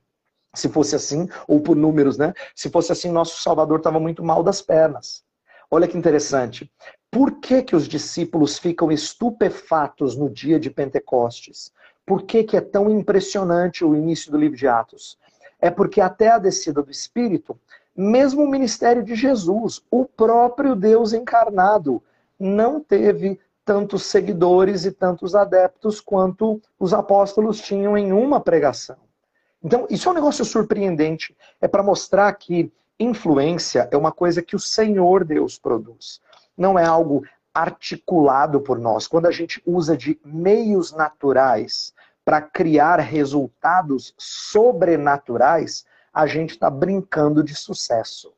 Se 0.53 0.67
fosse 0.69 0.95
assim, 0.95 1.27
ou 1.47 1.61
por 1.61 1.75
números, 1.75 2.17
né? 2.17 2.33
Se 2.55 2.69
fosse 2.69 2.91
assim, 2.91 3.11
nosso 3.11 3.41
Salvador 3.41 3.77
estava 3.77 3.99
muito 3.99 4.23
mal 4.23 4.43
das 4.43 4.61
pernas. 4.61 5.23
Olha 5.69 5.87
que 5.87 5.97
interessante. 5.97 6.71
Por 7.11 7.39
que, 7.39 7.61
que 7.61 7.75
os 7.75 7.87
discípulos 7.87 8.57
ficam 8.57 8.91
estupefatos 8.91 10.15
no 10.15 10.29
dia 10.29 10.59
de 10.59 10.69
Pentecostes? 10.69 11.71
Por 12.05 12.23
que, 12.23 12.43
que 12.43 12.57
é 12.57 12.61
tão 12.61 12.89
impressionante 12.89 13.85
o 13.85 13.95
início 13.95 14.31
do 14.31 14.37
livro 14.37 14.57
de 14.57 14.67
Atos? 14.67 15.17
É 15.61 15.69
porque 15.69 16.01
até 16.01 16.29
a 16.29 16.39
descida 16.39 16.81
do 16.81 16.89
Espírito, 16.89 17.59
mesmo 17.95 18.43
o 18.43 18.49
ministério 18.49 19.03
de 19.03 19.13
Jesus, 19.13 19.81
o 19.91 20.05
próprio 20.05 20.75
Deus 20.75 21.13
encarnado, 21.13 22.01
não 22.39 22.79
teve 22.79 23.39
tantos 23.63 24.05
seguidores 24.05 24.85
e 24.85 24.91
tantos 24.91 25.35
adeptos 25.35 26.01
quanto 26.01 26.59
os 26.79 26.93
apóstolos 26.93 27.59
tinham 27.61 27.95
em 27.95 28.11
uma 28.11 28.39
pregação. 28.39 28.97
Então, 29.63 29.85
isso 29.89 30.07
é 30.07 30.11
um 30.11 30.15
negócio 30.15 30.45
surpreendente. 30.45 31.35
É 31.59 31.67
para 31.67 31.83
mostrar 31.83 32.31
que 32.33 32.71
influência 32.99 33.87
é 33.91 33.97
uma 33.97 34.11
coisa 34.11 34.41
que 34.41 34.55
o 34.55 34.59
Senhor 34.59 35.23
Deus 35.23 35.57
produz. 35.57 36.21
Não 36.57 36.77
é 36.77 36.85
algo 36.85 37.23
articulado 37.53 38.61
por 38.61 38.79
nós. 38.79 39.07
Quando 39.07 39.25
a 39.25 39.31
gente 39.31 39.61
usa 39.65 39.97
de 39.97 40.19
meios 40.23 40.91
naturais 40.91 41.93
para 42.23 42.41
criar 42.41 42.99
resultados 42.99 44.13
sobrenaturais, 44.17 45.85
a 46.13 46.27
gente 46.27 46.51
está 46.51 46.69
brincando 46.69 47.43
de 47.43 47.55
sucesso. 47.55 48.33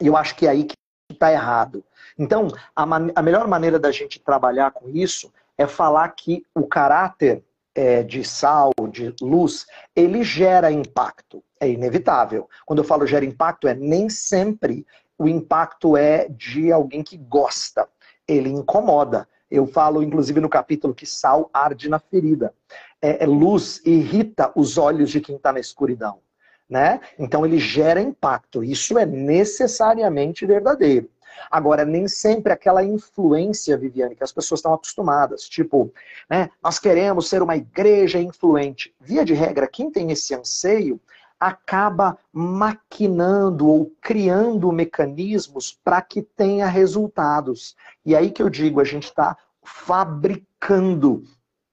E 0.00 0.06
eu 0.06 0.16
acho 0.16 0.34
que 0.34 0.46
é 0.46 0.50
aí 0.50 0.64
que 0.64 0.74
está 1.10 1.30
errado. 1.32 1.84
Então, 2.18 2.48
a, 2.74 2.84
a 3.14 3.22
melhor 3.22 3.46
maneira 3.46 3.78
da 3.78 3.92
gente 3.92 4.18
trabalhar 4.18 4.70
com 4.70 4.88
isso 4.88 5.32
é 5.56 5.66
falar 5.66 6.08
que 6.10 6.44
o 6.54 6.66
caráter 6.66 7.44
é, 7.74 8.02
de 8.02 8.24
sal, 8.24 8.72
de 8.90 9.14
luz, 9.20 9.66
ele 9.94 10.22
gera 10.22 10.70
impacto. 10.70 11.42
É 11.60 11.68
inevitável. 11.68 12.48
Quando 12.64 12.80
eu 12.80 12.84
falo 12.84 13.06
gera 13.06 13.24
impacto, 13.24 13.66
é 13.66 13.74
nem 13.74 14.08
sempre 14.08 14.86
o 15.18 15.28
impacto 15.28 15.96
é 15.96 16.28
de 16.28 16.72
alguém 16.72 17.02
que 17.02 17.16
gosta. 17.16 17.88
Ele 18.26 18.48
incomoda. 18.48 19.28
Eu 19.50 19.66
falo, 19.66 20.02
inclusive, 20.02 20.40
no 20.40 20.48
capítulo 20.48 20.94
que 20.94 21.06
sal 21.06 21.48
arde 21.52 21.88
na 21.88 21.98
ferida. 21.98 22.52
É, 23.00 23.24
é 23.24 23.26
luz 23.26 23.80
irrita 23.84 24.52
os 24.56 24.78
olhos 24.78 25.10
de 25.10 25.20
quem 25.20 25.36
está 25.36 25.52
na 25.52 25.60
escuridão. 25.60 26.18
Né? 26.68 27.00
Então 27.18 27.44
ele 27.44 27.58
gera 27.58 28.00
impacto. 28.00 28.64
Isso 28.64 28.98
é 28.98 29.04
necessariamente 29.04 30.46
verdadeiro. 30.46 31.08
Agora, 31.50 31.84
nem 31.84 32.08
sempre 32.08 32.52
aquela 32.52 32.82
influência, 32.82 33.76
Viviane, 33.76 34.14
que 34.14 34.24
as 34.24 34.32
pessoas 34.32 34.58
estão 34.58 34.74
acostumadas. 34.74 35.48
Tipo, 35.48 35.92
né, 36.28 36.50
nós 36.62 36.78
queremos 36.78 37.28
ser 37.28 37.42
uma 37.42 37.56
igreja 37.56 38.18
influente. 38.18 38.94
Via 39.00 39.24
de 39.24 39.34
regra, 39.34 39.66
quem 39.66 39.90
tem 39.90 40.10
esse 40.10 40.34
anseio 40.34 41.00
acaba 41.38 42.16
maquinando 42.32 43.68
ou 43.68 43.92
criando 44.00 44.72
mecanismos 44.72 45.78
para 45.84 46.00
que 46.00 46.22
tenha 46.22 46.66
resultados. 46.66 47.76
E 48.04 48.16
aí 48.16 48.30
que 48.30 48.42
eu 48.42 48.48
digo, 48.48 48.80
a 48.80 48.84
gente 48.84 49.04
está 49.04 49.36
fabricando 49.62 51.24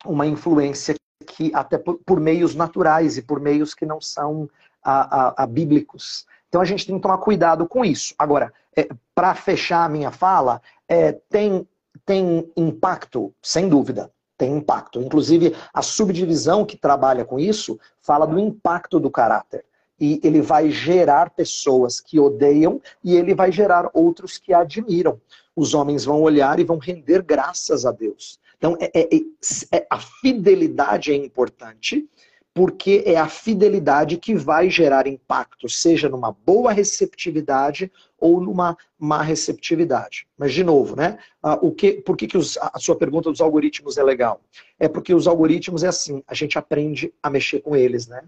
uma 0.06 0.26
influência 0.26 0.95
que 1.26 1.52
até 1.54 1.78
por, 1.78 2.00
por, 2.06 2.19
meios 2.19 2.56
naturais 2.56 3.17
e 3.17 3.21
por 3.21 3.39
meios 3.39 3.74
que 3.74 3.86
não 3.86 4.02
são 4.02 4.50
a, 4.84 5.28
a, 5.28 5.43
a 5.43 5.47
bíblicos. 5.47 6.26
Então 6.51 6.59
a 6.59 6.65
gente 6.65 6.85
tem 6.85 6.97
que 6.97 7.01
tomar 7.01 7.17
cuidado 7.19 7.65
com 7.65 7.85
isso. 7.85 8.13
Agora, 8.19 8.53
é, 8.75 8.89
para 9.15 9.33
fechar 9.33 9.85
a 9.85 9.89
minha 9.89 10.11
fala, 10.11 10.61
é, 10.85 11.13
tem, 11.29 11.65
tem 12.05 12.51
impacto, 12.57 13.33
sem 13.41 13.69
dúvida, 13.69 14.11
tem 14.37 14.57
impacto. 14.57 15.01
Inclusive, 15.01 15.55
a 15.73 15.81
subdivisão 15.81 16.65
que 16.65 16.75
trabalha 16.75 17.23
com 17.23 17.39
isso 17.39 17.79
fala 18.01 18.25
do 18.27 18.37
impacto 18.37 18.99
do 18.99 19.09
caráter. 19.09 19.63
E 19.97 20.19
ele 20.25 20.41
vai 20.41 20.69
gerar 20.69 21.29
pessoas 21.29 22.01
que 22.01 22.19
odeiam 22.19 22.81
e 23.01 23.15
ele 23.15 23.33
vai 23.33 23.49
gerar 23.49 23.89
outros 23.93 24.37
que 24.37 24.53
admiram. 24.53 25.21
Os 25.55 25.73
homens 25.73 26.03
vão 26.03 26.21
olhar 26.21 26.59
e 26.59 26.65
vão 26.65 26.79
render 26.79 27.21
graças 27.21 27.85
a 27.85 27.93
Deus. 27.93 28.41
Então, 28.57 28.75
é, 28.81 28.91
é, 28.93 29.09
é, 29.71 29.87
a 29.89 29.99
fidelidade 29.99 31.13
é 31.13 31.15
importante, 31.15 32.09
porque 32.53 33.03
é 33.05 33.15
a 33.17 33.29
fidelidade 33.29 34.17
que 34.17 34.35
vai 34.35 34.69
gerar 34.69 35.07
impacto, 35.07 35.69
seja 35.69 36.09
numa 36.09 36.31
boa 36.31 36.71
receptividade 36.71 37.89
ou 38.17 38.41
numa 38.41 38.77
má 38.99 39.21
receptividade. 39.21 40.27
Mas, 40.37 40.53
de 40.53 40.63
novo, 40.63 40.95
né? 40.95 41.17
O 41.61 41.71
que, 41.71 41.93
por 41.93 42.17
que, 42.17 42.27
que 42.27 42.37
os, 42.37 42.57
a 42.57 42.77
sua 42.77 42.95
pergunta 42.95 43.31
dos 43.31 43.39
algoritmos 43.39 43.97
é 43.97 44.03
legal? 44.03 44.41
É 44.77 44.87
porque 44.87 45.13
os 45.13 45.27
algoritmos 45.27 45.83
é 45.83 45.87
assim, 45.87 46.21
a 46.27 46.33
gente 46.33 46.57
aprende 46.57 47.13
a 47.23 47.29
mexer 47.29 47.61
com 47.61 47.75
eles, 47.75 48.07
né? 48.07 48.23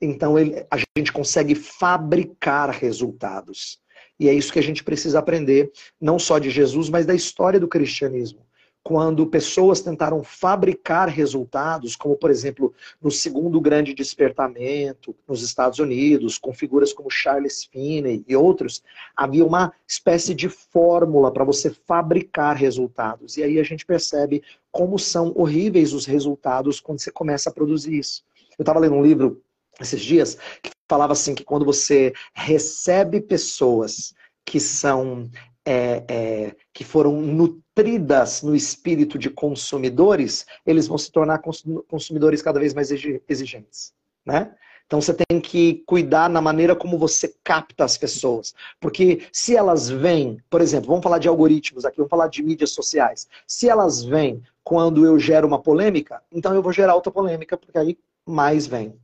Então 0.00 0.38
ele, 0.38 0.66
a 0.70 0.76
gente 0.96 1.12
consegue 1.12 1.54
fabricar 1.54 2.70
resultados. 2.70 3.80
E 4.18 4.28
é 4.28 4.34
isso 4.34 4.52
que 4.52 4.58
a 4.58 4.62
gente 4.62 4.82
precisa 4.82 5.20
aprender, 5.20 5.70
não 6.00 6.18
só 6.18 6.40
de 6.40 6.50
Jesus, 6.50 6.88
mas 6.88 7.06
da 7.06 7.14
história 7.14 7.60
do 7.60 7.68
cristianismo 7.68 8.47
quando 8.88 9.26
pessoas 9.26 9.82
tentaram 9.82 10.24
fabricar 10.24 11.10
resultados, 11.10 11.94
como 11.94 12.16
por 12.16 12.30
exemplo 12.30 12.72
no 13.02 13.10
segundo 13.10 13.60
grande 13.60 13.92
despertamento 13.92 15.14
nos 15.28 15.42
Estados 15.42 15.78
Unidos, 15.78 16.38
com 16.38 16.54
figuras 16.54 16.90
como 16.90 17.10
Charles 17.10 17.64
Finney 17.64 18.24
e 18.26 18.34
outros, 18.34 18.82
havia 19.14 19.44
uma 19.44 19.74
espécie 19.86 20.34
de 20.34 20.48
fórmula 20.48 21.30
para 21.30 21.44
você 21.44 21.68
fabricar 21.68 22.56
resultados. 22.56 23.36
E 23.36 23.42
aí 23.42 23.60
a 23.60 23.62
gente 23.62 23.84
percebe 23.84 24.42
como 24.72 24.98
são 24.98 25.34
horríveis 25.36 25.92
os 25.92 26.06
resultados 26.06 26.80
quando 26.80 26.98
você 26.98 27.10
começa 27.10 27.50
a 27.50 27.52
produzir 27.52 27.98
isso. 27.98 28.24
Eu 28.58 28.62
estava 28.62 28.80
lendo 28.80 28.94
um 28.94 29.02
livro 29.02 29.42
esses 29.78 30.00
dias 30.00 30.38
que 30.62 30.70
falava 30.88 31.12
assim 31.12 31.34
que 31.34 31.44
quando 31.44 31.66
você 31.66 32.14
recebe 32.32 33.20
pessoas 33.20 34.14
que 34.46 34.58
são 34.58 35.28
é, 35.70 36.02
é, 36.08 36.56
que 36.72 36.82
foram 36.82 37.20
nutridas 37.20 38.42
no 38.42 38.56
espírito 38.56 39.18
de 39.18 39.28
consumidores, 39.28 40.46
eles 40.64 40.88
vão 40.88 40.96
se 40.96 41.12
tornar 41.12 41.42
consumidores 41.86 42.40
cada 42.40 42.58
vez 42.58 42.72
mais 42.72 42.90
exigentes. 42.90 43.92
Né? 44.24 44.50
Então 44.86 44.98
você 44.98 45.12
tem 45.12 45.38
que 45.38 45.82
cuidar 45.86 46.30
na 46.30 46.40
maneira 46.40 46.74
como 46.74 46.96
você 46.96 47.34
capta 47.44 47.84
as 47.84 47.98
pessoas. 47.98 48.54
Porque 48.80 49.28
se 49.30 49.54
elas 49.54 49.90
vêm, 49.90 50.42
por 50.48 50.62
exemplo, 50.62 50.88
vamos 50.88 51.02
falar 51.02 51.18
de 51.18 51.28
algoritmos 51.28 51.84
aqui, 51.84 51.98
vamos 51.98 52.08
falar 52.08 52.28
de 52.28 52.42
mídias 52.42 52.70
sociais. 52.70 53.28
Se 53.46 53.68
elas 53.68 54.02
vêm 54.02 54.42
quando 54.64 55.04
eu 55.04 55.18
gero 55.18 55.46
uma 55.46 55.60
polêmica, 55.60 56.22
então 56.32 56.54
eu 56.54 56.62
vou 56.62 56.72
gerar 56.72 56.94
outra 56.94 57.12
polêmica, 57.12 57.58
porque 57.58 57.76
aí 57.76 57.98
mais 58.24 58.66
vem. 58.66 58.98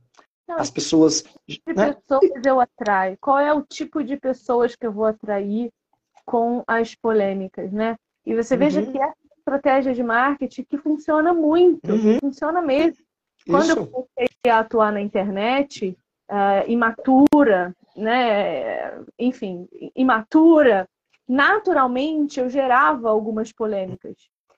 Não, 0.47 0.57
as 0.57 0.71
pessoas. 0.71 1.23
Que 1.47 1.61
né? 1.67 1.93
pessoas 1.93 2.31
eu 2.43 2.59
atraio? 2.59 3.17
Qual 3.21 3.37
é 3.37 3.53
o 3.53 3.61
tipo 3.61 4.03
de 4.03 4.17
pessoas 4.17 4.75
que 4.75 4.87
eu 4.87 4.91
vou 4.91 5.05
atrair 5.05 5.71
com 6.25 6.63
as 6.67 6.95
polêmicas, 6.95 7.71
né? 7.71 7.95
E 8.25 8.35
você 8.35 8.55
uhum. 8.55 8.59
veja 8.59 8.85
que 8.85 9.01
é 9.01 9.13
estratégia 9.37 9.93
de 9.93 10.03
marketing 10.03 10.63
que 10.63 10.77
funciona 10.77 11.33
muito, 11.33 11.91
uhum. 11.91 12.19
funciona 12.19 12.61
mesmo. 12.61 13.03
Quando 13.45 13.65
Isso. 13.65 13.79
eu 13.79 13.87
comecei 13.87 14.51
a 14.51 14.59
atuar 14.59 14.91
na 14.91 15.01
internet, 15.01 15.95
uh, 16.31 16.69
imatura, 16.69 17.75
né? 17.95 19.03
Enfim, 19.19 19.67
imatura, 19.95 20.87
naturalmente 21.27 22.39
eu 22.39 22.49
gerava 22.49 23.09
algumas 23.09 23.51
polêmicas. 23.51 24.15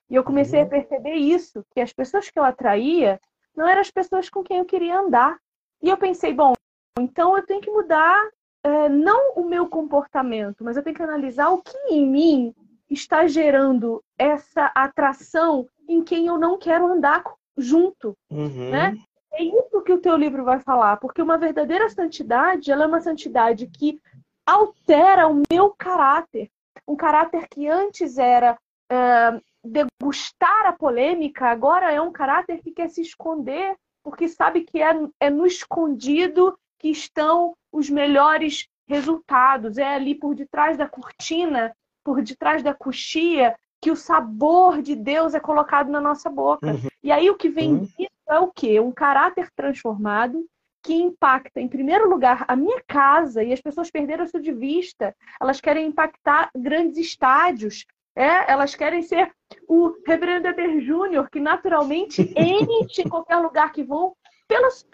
E 0.10 0.16
eu 0.16 0.24
comecei 0.24 0.62
uhum. 0.62 0.68
a 0.68 0.70
perceber 0.70 1.16
isso, 1.16 1.66
que 1.74 1.82
as 1.82 1.92
pessoas 1.92 2.30
que 2.30 2.40
eu 2.40 2.44
atraía 2.44 3.20
não 3.56 3.68
eram 3.68 3.82
as 3.82 3.92
pessoas 3.92 4.30
com 4.30 4.42
quem 4.42 4.60
eu 4.60 4.66
queria 4.66 5.00
andar. 5.00 5.38
E 5.82 5.90
eu 5.90 5.98
pensei, 5.98 6.34
bom, 6.34 6.54
então 6.98 7.36
eu 7.36 7.46
tenho 7.46 7.60
que 7.60 7.70
mudar 7.70 8.30
é, 8.68 8.90
não 8.90 9.34
o 9.36 9.48
meu 9.48 9.68
comportamento, 9.68 10.64
mas 10.64 10.76
eu 10.76 10.84
tenho 10.84 10.96
que 10.96 11.02
analisar 11.02 11.50
o 11.50 11.62
que 11.62 11.78
em 11.90 12.06
mim 12.06 12.56
está 12.90 13.26
gerando 13.26 14.04
essa 14.18 14.72
atração 14.76 15.68
em 15.88 16.04
quem 16.04 16.28
eu 16.28 16.38
não 16.38 16.58
quero 16.58 16.86
andar 16.88 17.24
junto, 17.58 18.16
uhum. 18.30 18.70
né? 18.70 18.98
É 19.32 19.44
isso 19.44 19.82
que 19.84 19.94
o 19.94 20.00
teu 20.00 20.18
livro 20.18 20.44
vai 20.44 20.60
falar, 20.60 20.98
porque 20.98 21.22
uma 21.22 21.38
verdadeira 21.38 21.90
santidade, 21.90 22.72
ela 22.72 22.84
é 22.84 22.88
uma 22.88 23.00
santidade 23.02 23.68
que 23.68 24.02
altera 24.46 25.28
o 25.28 25.42
meu 25.50 25.70
caráter, 25.78 26.50
um 26.88 26.96
caráter 26.96 27.48
que 27.48 27.68
antes 27.68 28.18
era 28.18 28.58
é, 28.90 29.42
degustar 29.64 30.66
a 30.66 30.74
polêmica, 30.74 31.48
agora 31.48 31.92
é 31.92 32.02
um 32.02 32.12
caráter 32.12 32.60
que 32.62 32.72
quer 32.72 32.90
se 32.90 33.02
esconder, 33.02 33.76
porque 34.04 34.28
sabe 34.28 34.62
que 34.62 34.82
é, 34.82 34.94
é 35.20 35.30
no 35.30 35.46
escondido 35.46 36.58
que 36.80 36.90
estão 36.90 37.56
os 37.72 37.90
melhores 37.90 38.68
resultados. 38.88 39.78
É 39.78 39.96
ali 39.96 40.16
por 40.16 40.36
detrás 40.36 40.78
da 40.78 40.88
cortina, 40.88 41.76
por 42.04 42.22
detrás 42.22 42.64
da 42.64 42.74
coxia, 42.74 43.56
que 43.82 43.92
o 43.92 43.96
sabor 43.96 44.82
de 44.82 44.96
Deus 44.96 45.34
é 45.34 45.40
colocado 45.40 45.90
na 45.90 46.02
nossa 46.02 46.30
boca. 46.30 46.68
Uhum. 46.68 46.88
E 47.04 47.12
aí 47.12 47.30
o 47.30 47.36
que 47.36 47.50
vem 47.50 47.74
uhum. 47.74 47.80
disso 47.84 48.10
é 48.30 48.40
o 48.40 48.48
quê? 48.48 48.80
Um 48.80 48.92
caráter 48.92 49.50
transformado 49.56 50.46
que 50.84 50.94
impacta, 50.94 51.60
em 51.60 51.68
primeiro 51.68 52.10
lugar, 52.10 52.46
a 52.48 52.56
minha 52.56 52.82
casa, 52.88 53.44
e 53.44 53.52
as 53.52 53.60
pessoas 53.60 53.92
perderam 53.92 54.24
isso 54.24 54.40
de 54.40 54.54
vista. 54.54 55.14
Elas 55.40 55.60
querem 55.60 55.88
impactar 55.88 56.50
grandes 56.56 56.98
estádios, 56.98 57.86
é, 58.16 58.52
elas 58.52 58.74
querem 58.74 59.02
ser 59.02 59.32
o 59.68 59.94
Reverendo 60.06 60.48
Eber 60.48 60.80
Júnior, 60.80 61.30
que 61.30 61.40
naturalmente 61.40 62.22
enche 62.36 63.02
em 63.02 63.10
qualquer 63.10 63.38
lugar 63.38 63.72
que 63.72 63.84
vão. 63.84 64.16
Pelos... 64.48 64.88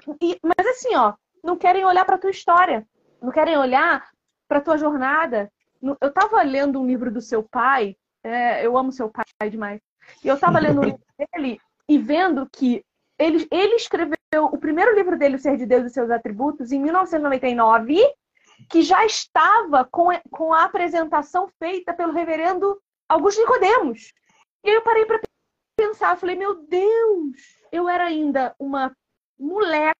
Mas 0.43 0.67
assim, 0.67 0.95
ó, 0.95 1.13
não 1.43 1.57
querem 1.57 1.85
olhar 1.85 2.05
para 2.05 2.15
a 2.15 2.19
tua 2.19 2.31
história, 2.31 2.87
não 3.21 3.31
querem 3.31 3.57
olhar 3.57 4.09
para 4.47 4.59
a 4.59 4.61
tua 4.61 4.77
jornada. 4.77 5.51
Eu 5.81 6.09
estava 6.09 6.41
lendo 6.41 6.79
um 6.79 6.87
livro 6.87 7.11
do 7.11 7.21
seu 7.21 7.43
pai, 7.43 7.95
é, 8.23 8.65
eu 8.65 8.77
amo 8.77 8.91
seu 8.91 9.09
pai 9.09 9.49
demais, 9.49 9.81
e 10.23 10.27
eu 10.27 10.35
estava 10.35 10.59
lendo 10.59 10.79
o 10.79 10.83
livro 10.85 11.01
dele 11.33 11.59
e 11.89 11.97
vendo 11.97 12.47
que 12.49 12.83
ele, 13.19 13.47
ele 13.51 13.75
escreveu 13.75 14.15
o 14.45 14.57
primeiro 14.57 14.95
livro 14.95 15.17
dele, 15.17 15.35
O 15.35 15.39
Ser 15.39 15.57
de 15.57 15.65
Deus 15.65 15.85
e 15.85 15.93
Seus 15.93 16.09
Atributos, 16.09 16.71
em 16.71 16.79
1999, 16.79 17.99
que 18.69 18.81
já 18.81 19.05
estava 19.05 19.83
com, 19.85 20.07
com 20.31 20.53
a 20.53 20.63
apresentação 20.63 21.47
feita 21.59 21.93
pelo 21.93 22.13
reverendo 22.13 22.81
Augusto 23.07 23.41
Nicodemos. 23.41 24.13
E 24.63 24.69
aí 24.69 24.75
eu 24.75 24.81
parei 24.81 25.05
para 25.05 25.19
pensar, 25.75 26.17
falei, 26.17 26.35
meu 26.35 26.63
Deus, 26.65 27.37
eu 27.71 27.89
era 27.89 28.05
ainda 28.05 28.55
uma 28.57 28.95
moleca 29.37 29.93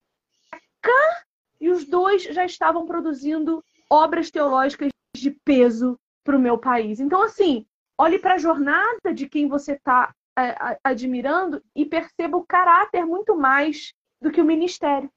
e 1.63 1.69
os 1.69 1.85
dois 1.85 2.23
já 2.23 2.43
estavam 2.43 2.85
produzindo 2.85 3.63
obras 3.89 4.29
teológicas 4.29 4.89
de 5.15 5.31
peso 5.45 5.97
para 6.21 6.35
o 6.35 6.39
meu 6.39 6.57
país. 6.57 6.99
Então, 6.99 7.21
assim, 7.21 7.65
olhe 7.97 8.19
para 8.19 8.33
a 8.33 8.37
jornada 8.37 9.13
de 9.13 9.29
quem 9.29 9.47
você 9.47 9.71
está 9.71 10.13
é, 10.37 10.77
admirando 10.83 11.63
e 11.73 11.85
perceba 11.85 12.35
o 12.35 12.45
caráter 12.45 13.05
muito 13.05 13.37
mais 13.37 13.93
do 14.21 14.29
que 14.29 14.41
o 14.41 14.45
ministério. 14.45 15.09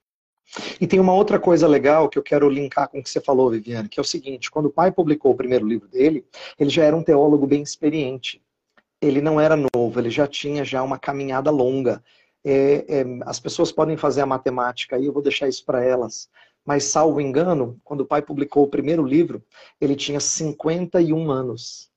E 0.81 0.87
tem 0.87 1.01
uma 1.01 1.13
outra 1.13 1.41
coisa 1.41 1.67
legal 1.67 2.09
que 2.09 2.17
eu 2.17 2.23
quero 2.23 2.49
linkar 2.49 2.89
com 2.89 3.01
o 3.01 3.03
que 3.03 3.11
você 3.11 3.21
falou, 3.21 3.51
Viviane, 3.51 3.89
que 3.89 3.99
é 3.99 4.03
o 4.03 4.05
seguinte: 4.05 4.49
quando 4.49 4.67
o 4.67 4.73
pai 4.73 4.93
publicou 4.93 5.33
o 5.33 5.37
primeiro 5.37 5.67
livro 5.67 5.89
dele, 5.89 6.25
ele 6.57 6.71
já 6.71 6.85
era 6.85 6.95
um 6.95 7.03
teólogo 7.03 7.45
bem 7.45 7.61
experiente. 7.61 8.41
Ele 9.03 9.21
não 9.21 9.41
era 9.41 9.57
novo, 9.57 9.99
ele 9.99 10.11
já 10.11 10.29
tinha 10.29 10.65
já 10.65 10.81
uma 10.85 10.97
caminhada 10.97 11.51
longa 11.51 12.01
é, 12.49 13.01
é, 13.01 13.05
as 13.23 13.41
pessoas 13.41 13.73
podem 13.73 13.97
fazer 13.97 14.21
a 14.21 14.27
matemática 14.27 14.95
aí, 14.95 15.07
eu 15.07 15.13
vou 15.13 15.23
deixar 15.23 15.49
isso 15.49 15.65
para 15.65 15.85
elas. 15.85 16.29
Mas, 16.65 16.85
salvo 16.85 17.21
engano, 17.21 17.81
quando 17.83 18.03
o 18.03 18.07
pai 18.07 18.23
publicou 18.23 18.63
o 18.63 18.69
primeiro 18.69 19.05
livro, 19.05 19.43
ele 19.81 19.97
tinha 19.97 20.21
51 20.21 21.29
anos. 21.29 21.91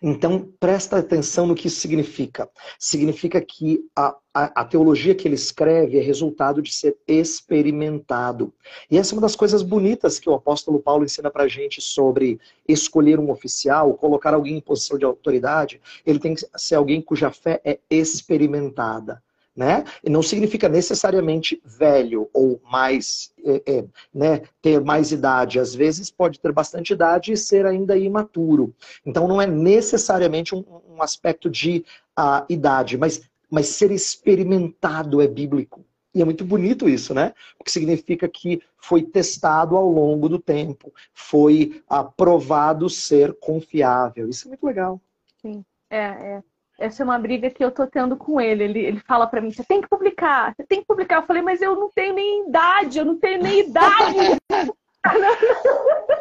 Então, 0.00 0.52
presta 0.60 0.98
atenção 0.98 1.46
no 1.46 1.54
que 1.54 1.68
isso 1.68 1.80
significa. 1.80 2.48
Significa 2.78 3.40
que 3.40 3.80
a, 3.96 4.14
a, 4.32 4.60
a, 4.60 4.64
teologia 4.64 5.14
que 5.14 5.26
ele 5.26 5.34
escreve 5.34 5.98
é 5.98 6.02
resultado 6.02 6.60
de 6.60 6.72
ser 6.72 6.96
experimentado. 7.08 8.52
E 8.90 8.98
essa 8.98 9.12
é 9.12 9.16
uma 9.16 9.22
das 9.22 9.34
coisas 9.34 9.62
bonitas 9.62 10.20
que 10.20 10.28
o 10.28 10.34
apóstolo 10.34 10.80
Paulo 10.80 11.04
ensina 11.04 11.30
pra 11.30 11.48
gente 11.48 11.80
sobre 11.80 12.38
escolher 12.68 13.18
um 13.18 13.30
oficial, 13.30 13.94
colocar 13.94 14.34
alguém 14.34 14.58
em 14.58 14.60
posição 14.60 14.98
de 14.98 15.04
autoridade. 15.04 15.80
Ele 16.04 16.18
tem 16.18 16.34
que 16.34 16.46
ser 16.56 16.74
alguém 16.74 17.00
cuja 17.00 17.30
fé 17.32 17.60
é 17.64 17.80
experimentada 17.90 19.22
né? 19.54 19.84
E 20.02 20.08
não 20.08 20.22
significa 20.22 20.68
necessariamente 20.68 21.60
velho 21.64 22.28
ou 22.32 22.60
mais, 22.64 23.32
é, 23.44 23.62
é, 23.66 23.84
né, 24.12 24.42
ter 24.60 24.80
mais 24.80 25.12
idade. 25.12 25.60
Às 25.60 25.74
vezes 25.74 26.10
pode 26.10 26.40
ter 26.40 26.52
bastante 26.52 26.92
idade 26.92 27.32
e 27.32 27.36
ser 27.36 27.66
ainda 27.66 27.96
imaturo. 27.96 28.74
Então 29.04 29.28
não 29.28 29.40
é 29.40 29.46
necessariamente 29.46 30.54
um, 30.54 30.64
um 30.88 31.02
aspecto 31.02 31.50
de 31.50 31.84
uh, 32.18 32.44
idade, 32.48 32.96
mas, 32.96 33.22
mas 33.50 33.66
ser 33.68 33.90
experimentado 33.90 35.20
é 35.20 35.28
bíblico. 35.28 35.84
E 36.14 36.20
é 36.20 36.24
muito 36.24 36.44
bonito 36.44 36.88
isso, 36.88 37.14
né? 37.14 37.32
Porque 37.56 37.70
significa 37.70 38.28
que 38.28 38.60
foi 38.76 39.02
testado 39.02 39.76
ao 39.76 39.88
longo 39.88 40.28
do 40.28 40.38
tempo, 40.38 40.92
foi 41.14 41.82
aprovado 41.88 42.88
ser 42.90 43.34
confiável. 43.40 44.28
Isso 44.28 44.46
é 44.46 44.48
muito 44.48 44.66
legal. 44.66 45.00
Sim, 45.40 45.64
é, 45.88 45.98
é 45.98 46.42
essa 46.82 47.02
é 47.02 47.04
uma 47.04 47.18
briga 47.18 47.48
que 47.48 47.64
eu 47.64 47.70
tô 47.70 47.86
tendo 47.86 48.16
com 48.16 48.40
ele. 48.40 48.64
Ele, 48.64 48.78
ele 48.80 49.00
fala 49.00 49.26
para 49.26 49.40
mim: 49.40 49.52
você 49.52 49.64
tem 49.64 49.80
que 49.80 49.88
publicar, 49.88 50.54
você 50.54 50.64
tem 50.64 50.80
que 50.80 50.86
publicar. 50.86 51.16
Eu 51.16 51.26
falei, 51.26 51.42
mas 51.42 51.62
eu 51.62 51.76
não 51.76 51.88
tenho 51.94 52.14
nem 52.14 52.48
idade, 52.48 52.98
eu 52.98 53.04
não 53.04 53.16
tenho 53.16 53.42
nem 53.42 53.60
idade. 53.60 54.38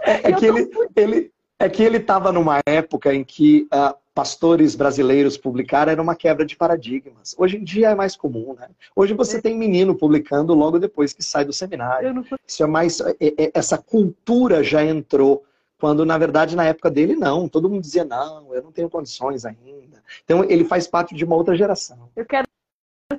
é, 0.04 0.30
é 0.30 0.34
que 0.34 0.46
ele, 0.46 0.70
ele, 0.96 1.32
é 1.60 1.70
que 1.70 1.84
ele 1.84 1.98
estava 1.98 2.32
numa 2.32 2.60
época 2.66 3.14
em 3.14 3.24
que 3.24 3.68
uh, 3.74 3.96
pastores 4.14 4.76
brasileiros 4.76 5.38
publicaram 5.38 5.92
era 5.92 6.02
uma 6.02 6.16
quebra 6.16 6.46
de 6.46 6.56
paradigmas. 6.56 7.36
Hoje 7.38 7.58
em 7.58 7.64
dia 7.64 7.90
é 7.90 7.96
mais 7.96 8.16
comum, 8.16 8.56
né? 8.58 8.68
Hoje 8.96 9.14
você 9.14 9.38
é. 9.38 9.42
tem 9.42 9.58
menino 9.58 9.96
publicando 9.96 10.54
logo 10.54 10.80
depois 10.80 11.14
que 11.14 11.24
sai 11.24 11.46
do 11.46 11.54
seminário. 11.54 12.14
Não... 12.14 12.24
Isso 12.46 12.64
é 12.64 12.68
mais 12.68 13.00
é, 13.00 13.16
é, 13.20 13.52
essa 13.54 13.78
cultura 13.78 14.64
já 14.64 14.84
entrou 14.84 15.44
quando 15.82 16.06
na 16.06 16.16
verdade 16.16 16.56
na 16.56 16.64
época 16.64 16.92
dele 16.92 17.16
não, 17.16 17.50
todo 17.50 17.68
mundo 17.68 17.82
dizia 17.82 18.06
não, 18.06 18.54
eu 18.54 18.62
não 18.62 18.72
tenho 18.72 18.88
condições 18.88 19.44
ainda. 19.44 20.04
Então 20.24 20.44
ele 20.44 20.64
faz 20.64 20.86
parte 20.86 21.16
de 21.16 21.26
uma 21.26 21.36
outra 21.36 21.56
geração. 21.56 22.12
Eu 22.16 22.24
quero 22.24 22.48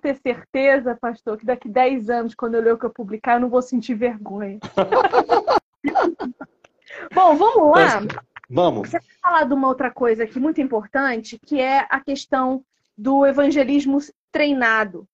ter 0.01 0.17
certeza, 0.23 0.95
pastor, 0.95 1.37
que 1.37 1.45
daqui 1.45 1.69
10 1.69 2.09
anos, 2.09 2.37
quando 2.37 2.55
eu 2.55 2.63
ler 2.63 2.75
o 2.75 2.79
que 2.79 2.87
eu 2.87 2.91
publicar, 2.91 3.35
eu 3.35 3.41
não 3.41 3.51
vou 3.51 3.61
sentir 3.61 3.95
vergonha. 3.95 4.61
Bom, 7.13 7.37
vamos 7.37 7.77
lá. 7.77 8.01
Vamos. 8.49 8.89
Você 8.89 9.01
vai 9.01 9.09
falar 9.21 9.45
de 9.45 9.55
uma 9.55 9.67
outra 9.67 9.91
coisa 9.91 10.23
aqui 10.23 10.39
muito 10.39 10.61
importante, 10.61 11.41
que 11.45 11.61
é 11.61 11.85
a 11.91 12.01
questão 12.01 12.65
do 12.97 13.27
evangelismo 13.27 13.99
treinado. 14.31 15.05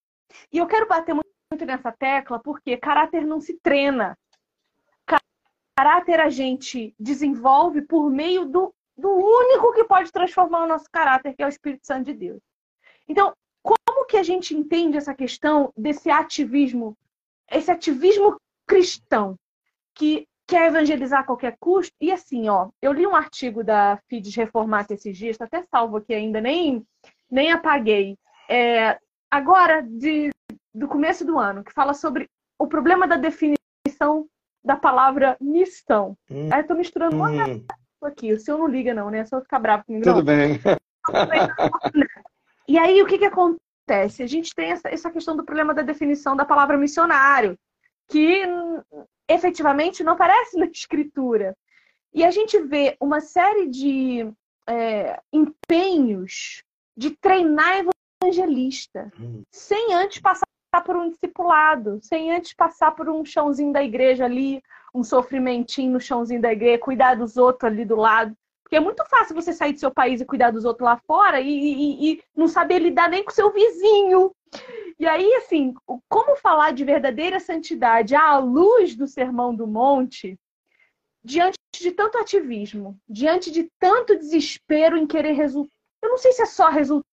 E 0.52 0.58
eu 0.58 0.66
quero 0.66 0.86
bater 0.86 1.14
muito 1.14 1.64
nessa 1.64 1.90
tecla, 1.92 2.38
porque 2.38 2.76
caráter 2.76 3.24
não 3.24 3.40
se 3.40 3.58
treina 3.62 4.18
caráter 5.78 6.18
a 6.18 6.28
gente 6.28 6.92
desenvolve 6.98 7.82
por 7.82 8.10
meio 8.10 8.44
do, 8.44 8.74
do 8.96 9.10
único 9.10 9.72
que 9.72 9.84
pode 9.84 10.10
transformar 10.10 10.64
o 10.64 10.66
nosso 10.66 10.86
caráter, 10.90 11.34
que 11.34 11.40
é 11.40 11.46
o 11.46 11.48
Espírito 11.48 11.86
Santo 11.86 12.06
de 12.06 12.14
Deus. 12.14 12.40
Então, 13.06 13.32
como 13.62 14.04
que 14.08 14.16
a 14.16 14.24
gente 14.24 14.56
entende 14.56 14.96
essa 14.96 15.14
questão 15.14 15.72
desse 15.76 16.10
ativismo, 16.10 16.98
esse 17.48 17.70
ativismo 17.70 18.40
cristão, 18.66 19.38
que 19.94 20.26
quer 20.48 20.66
evangelizar 20.66 21.20
a 21.20 21.24
qualquer 21.24 21.56
custo? 21.60 21.94
E 22.00 22.10
assim, 22.10 22.48
ó, 22.48 22.70
eu 22.82 22.92
li 22.92 23.06
um 23.06 23.14
artigo 23.14 23.62
da 23.62 24.00
FIDES 24.08 24.34
Reformata 24.34 24.94
esses 24.94 25.16
dias, 25.16 25.34
está 25.34 25.44
até 25.44 25.62
salvo 25.62 25.98
aqui 25.98 26.12
ainda, 26.12 26.40
nem, 26.40 26.84
nem 27.30 27.52
apaguei. 27.52 28.18
É, 28.50 28.98
agora, 29.30 29.80
de, 29.80 30.30
do 30.74 30.88
começo 30.88 31.24
do 31.24 31.38
ano, 31.38 31.62
que 31.62 31.72
fala 31.72 31.94
sobre 31.94 32.28
o 32.58 32.66
problema 32.66 33.06
da 33.06 33.16
definição 33.16 34.28
da 34.68 34.76
palavra 34.76 35.34
missão. 35.40 36.14
Hum. 36.30 36.50
Aí 36.52 36.60
eu 36.60 36.66
tô 36.66 36.74
misturando 36.74 37.16
uma 37.16 37.30
hum. 37.30 37.64
aqui. 38.02 38.34
O 38.34 38.38
senhor 38.38 38.58
não 38.58 38.68
liga, 38.68 38.92
não, 38.92 39.08
né? 39.08 39.20
É 39.20 39.24
só 39.24 39.40
ficar 39.40 39.58
bravo 39.58 39.82
comigo. 39.86 40.04
Tudo 40.04 40.16
não. 40.16 40.24
bem. 40.24 40.60
e 42.68 42.78
aí, 42.78 43.02
o 43.02 43.06
que 43.06 43.16
que 43.16 43.24
acontece? 43.24 44.22
A 44.22 44.26
gente 44.26 44.54
tem 44.54 44.70
essa, 44.72 44.90
essa 44.90 45.10
questão 45.10 45.34
do 45.34 45.42
problema 45.42 45.72
da 45.72 45.80
definição 45.80 46.36
da 46.36 46.44
palavra 46.44 46.76
missionário, 46.76 47.58
que 48.10 48.42
efetivamente 49.26 50.04
não 50.04 50.12
aparece 50.12 50.58
na 50.60 50.66
escritura. 50.66 51.56
E 52.12 52.22
a 52.22 52.30
gente 52.30 52.60
vê 52.60 52.94
uma 53.00 53.20
série 53.20 53.68
de 53.70 54.30
é, 54.68 55.18
empenhos 55.32 56.62
de 56.94 57.10
treinar 57.16 57.86
evangelista, 58.22 59.10
hum. 59.18 59.44
sem 59.50 59.94
antes 59.94 60.20
passar 60.20 60.46
por 60.84 60.96
um 60.96 61.08
discipulado, 61.08 61.98
sem 62.02 62.32
antes 62.32 62.52
passar 62.52 62.92
por 62.92 63.08
um 63.08 63.24
chãozinho 63.24 63.72
da 63.72 63.82
igreja 63.82 64.24
ali, 64.26 64.62
um 64.94 65.02
sofrimentinho 65.02 65.92
no 65.92 66.00
chãozinho 66.00 66.40
da 66.40 66.52
igreja, 66.52 66.78
cuidar 66.78 67.14
dos 67.14 67.36
outros 67.36 67.70
ali 67.70 67.84
do 67.84 67.96
lado. 67.96 68.36
Porque 68.62 68.76
é 68.76 68.80
muito 68.80 69.02
fácil 69.06 69.34
você 69.34 69.52
sair 69.52 69.72
do 69.72 69.80
seu 69.80 69.90
país 69.90 70.20
e 70.20 70.26
cuidar 70.26 70.50
dos 70.50 70.66
outros 70.66 70.84
lá 70.84 70.98
fora 71.06 71.40
e, 71.40 71.48
e, 71.48 72.12
e 72.12 72.22
não 72.36 72.46
saber 72.46 72.80
lidar 72.80 73.08
nem 73.08 73.24
com 73.24 73.30
seu 73.30 73.50
vizinho. 73.50 74.30
E 74.98 75.06
aí, 75.06 75.32
assim, 75.36 75.72
como 76.08 76.36
falar 76.36 76.72
de 76.72 76.84
verdadeira 76.84 77.40
santidade 77.40 78.14
à 78.14 78.36
luz 78.38 78.94
do 78.94 79.06
Sermão 79.06 79.54
do 79.54 79.66
Monte, 79.66 80.38
diante 81.24 81.58
de 81.80 81.92
tanto 81.92 82.18
ativismo, 82.18 82.98
diante 83.08 83.50
de 83.50 83.70
tanto 83.78 84.18
desespero 84.18 84.98
em 84.98 85.06
querer 85.06 85.32
resultado? 85.32 85.72
Eu 86.02 86.10
não 86.10 86.18
sei 86.18 86.32
se 86.32 86.42
é 86.42 86.46
só 86.46 86.68
resultado, 86.68 87.07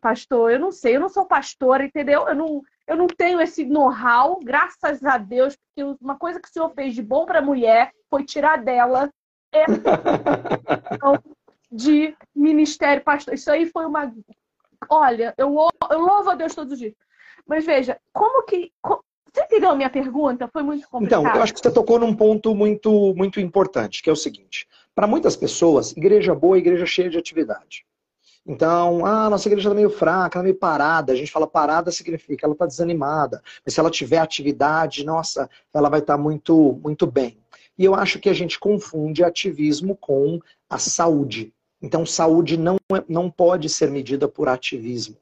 pastor, 0.00 0.52
eu 0.52 0.58
não 0.58 0.72
sei, 0.72 0.96
eu 0.96 1.00
não 1.00 1.08
sou 1.08 1.24
pastora, 1.24 1.84
entendeu? 1.84 2.26
Eu 2.26 2.34
não, 2.34 2.62
eu 2.86 2.96
não 2.96 3.06
tenho 3.06 3.40
esse 3.40 3.64
know-how, 3.64 4.40
graças 4.42 5.04
a 5.04 5.16
Deus, 5.18 5.56
porque 5.56 5.96
uma 6.00 6.16
coisa 6.16 6.40
que 6.40 6.48
o 6.48 6.52
Senhor 6.52 6.70
fez 6.70 6.94
de 6.94 7.02
bom 7.02 7.24
para 7.24 7.38
a 7.38 7.42
mulher 7.42 7.92
foi 8.10 8.24
tirar 8.24 8.62
dela 8.62 9.10
essa 9.52 9.80
de 11.70 12.14
ministério 12.34 13.02
pastor. 13.02 13.34
Isso 13.34 13.50
aí 13.50 13.66
foi 13.66 13.86
uma. 13.86 14.12
Olha, 14.90 15.34
eu, 15.38 15.54
eu 15.90 15.98
louvo 16.00 16.30
a 16.30 16.34
Deus 16.34 16.54
todos 16.54 16.74
os 16.74 16.78
dias. 16.78 16.94
Mas 17.46 17.64
veja, 17.64 17.98
como 18.12 18.44
que. 18.44 18.70
Você 19.32 19.44
entendeu 19.44 19.70
a 19.70 19.74
minha 19.74 19.88
pergunta? 19.88 20.46
Foi 20.52 20.62
muito 20.62 20.86
complicado. 20.88 21.22
Então, 21.22 21.34
eu 21.34 21.42
acho 21.42 21.54
que 21.54 21.60
você 21.60 21.72
tocou 21.72 21.98
num 21.98 22.14
ponto 22.14 22.54
muito, 22.54 23.14
muito 23.14 23.40
importante, 23.40 24.02
que 24.02 24.10
é 24.10 24.12
o 24.12 24.16
seguinte: 24.16 24.68
para 24.94 25.06
muitas 25.06 25.36
pessoas, 25.36 25.96
igreja 25.96 26.34
boa 26.34 26.56
é 26.56 26.58
igreja 26.58 26.84
cheia 26.84 27.08
de 27.08 27.16
atividade. 27.16 27.86
Então, 28.44 29.06
ah, 29.06 29.30
nossa 29.30 29.48
igreja 29.48 29.68
está 29.68 29.74
meio 29.74 29.90
fraca, 29.90 30.38
está 30.38 30.42
meio 30.42 30.56
parada. 30.56 31.12
A 31.12 31.16
gente 31.16 31.30
fala 31.30 31.46
parada 31.46 31.92
significa 31.92 32.44
ela 32.44 32.54
está 32.54 32.66
desanimada. 32.66 33.42
Mas 33.64 33.74
se 33.74 33.80
ela 33.80 33.90
tiver 33.90 34.18
atividade, 34.18 35.04
nossa, 35.04 35.48
ela 35.72 35.88
vai 35.88 36.00
estar 36.00 36.16
tá 36.16 36.22
muito, 36.22 36.80
muito 36.82 37.06
bem. 37.06 37.38
E 37.78 37.84
eu 37.84 37.94
acho 37.94 38.18
que 38.18 38.28
a 38.28 38.34
gente 38.34 38.58
confunde 38.58 39.24
ativismo 39.24 39.96
com 39.96 40.40
a 40.68 40.78
saúde. 40.78 41.52
Então, 41.80 42.04
saúde 42.04 42.56
não, 42.56 42.76
é, 42.92 43.02
não 43.08 43.30
pode 43.30 43.68
ser 43.68 43.90
medida 43.90 44.28
por 44.28 44.48
ativismo. 44.48 45.16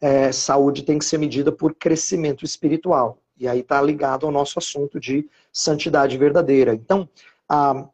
É, 0.00 0.30
saúde 0.30 0.82
tem 0.82 0.98
que 0.98 1.04
ser 1.04 1.18
medida 1.18 1.50
por 1.50 1.74
crescimento 1.74 2.44
espiritual. 2.44 3.18
E 3.38 3.46
aí 3.46 3.60
está 3.60 3.80
ligado 3.80 4.26
ao 4.26 4.32
nosso 4.32 4.58
assunto 4.58 4.98
de 4.98 5.28
santidade 5.52 6.16
verdadeira. 6.16 6.74
Então, 6.74 7.08
ah, 7.48 7.88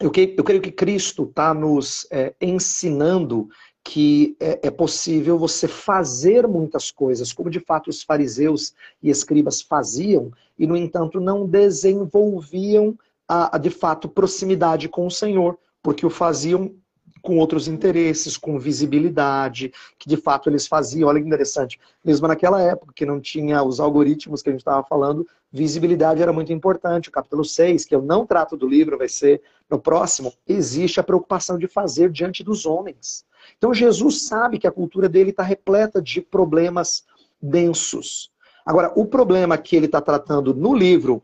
eu, 0.00 0.10
que, 0.10 0.34
eu 0.36 0.44
creio 0.44 0.62
que 0.62 0.70
Cristo 0.70 1.24
está 1.24 1.52
nos 1.52 2.06
é, 2.10 2.34
ensinando 2.40 3.48
que 3.88 4.36
é, 4.38 4.60
é, 4.64 4.70
possível 4.70 5.38
você 5.38 5.66
fazer 5.66 6.46
muitas 6.46 6.90
coisas, 6.90 7.32
como 7.32 7.48
de 7.48 7.58
fato 7.58 7.88
os 7.88 8.02
fariseus 8.02 8.74
e 9.02 9.08
escribas 9.08 9.62
faziam, 9.62 10.30
e 10.58 10.66
no 10.66 10.76
entanto 10.76 11.18
não 11.18 11.46
desenvolviam 11.46 12.94
a, 13.26 13.56
a 13.56 13.58
de 13.58 13.70
fato 13.70 14.06
proximidade 14.06 14.90
com 14.90 15.06
o 15.06 15.10
Senhor, 15.10 15.56
porque 15.82 16.04
o 16.04 16.10
faziam 16.10 16.70
com 17.22 17.38
outros 17.38 17.66
interesses, 17.66 18.36
com 18.36 18.58
visibilidade, 18.58 19.72
que 19.98 20.06
de 20.06 20.18
fato 20.18 20.50
eles 20.50 20.66
faziam. 20.66 21.08
Olha 21.08 21.18
que 21.18 21.26
interessante, 21.26 21.80
mesmo 22.04 22.28
naquela 22.28 22.60
época 22.60 22.92
que 22.94 23.06
não 23.06 23.18
tinha 23.18 23.62
os 23.62 23.80
algoritmos 23.80 24.42
que 24.42 24.50
a 24.50 24.52
gente 24.52 24.60
estava 24.60 24.86
falando, 24.86 25.26
visibilidade 25.50 26.20
era 26.20 26.32
muito 26.32 26.52
importante. 26.52 27.08
O 27.08 27.12
capítulo 27.12 27.42
6, 27.42 27.86
que 27.86 27.94
eu 27.94 28.02
não 28.02 28.26
trato 28.26 28.54
do 28.54 28.68
livro, 28.68 28.98
vai 28.98 29.08
ser 29.08 29.40
no 29.70 29.78
próximo, 29.78 30.30
existe 30.46 31.00
a 31.00 31.02
preocupação 31.02 31.56
de 31.58 31.66
fazer 31.66 32.10
diante 32.10 32.44
dos 32.44 32.66
homens. 32.66 33.26
Então 33.56 33.72
Jesus 33.72 34.26
sabe 34.26 34.58
que 34.58 34.66
a 34.66 34.72
cultura 34.72 35.08
dele 35.08 35.30
está 35.30 35.42
repleta 35.42 36.02
de 36.02 36.20
problemas 36.20 37.04
densos. 37.40 38.30
Agora, 38.64 38.92
o 38.94 39.06
problema 39.06 39.56
que 39.56 39.74
ele 39.74 39.86
está 39.86 40.00
tratando 40.00 40.54
no 40.54 40.74
livro 40.74 41.22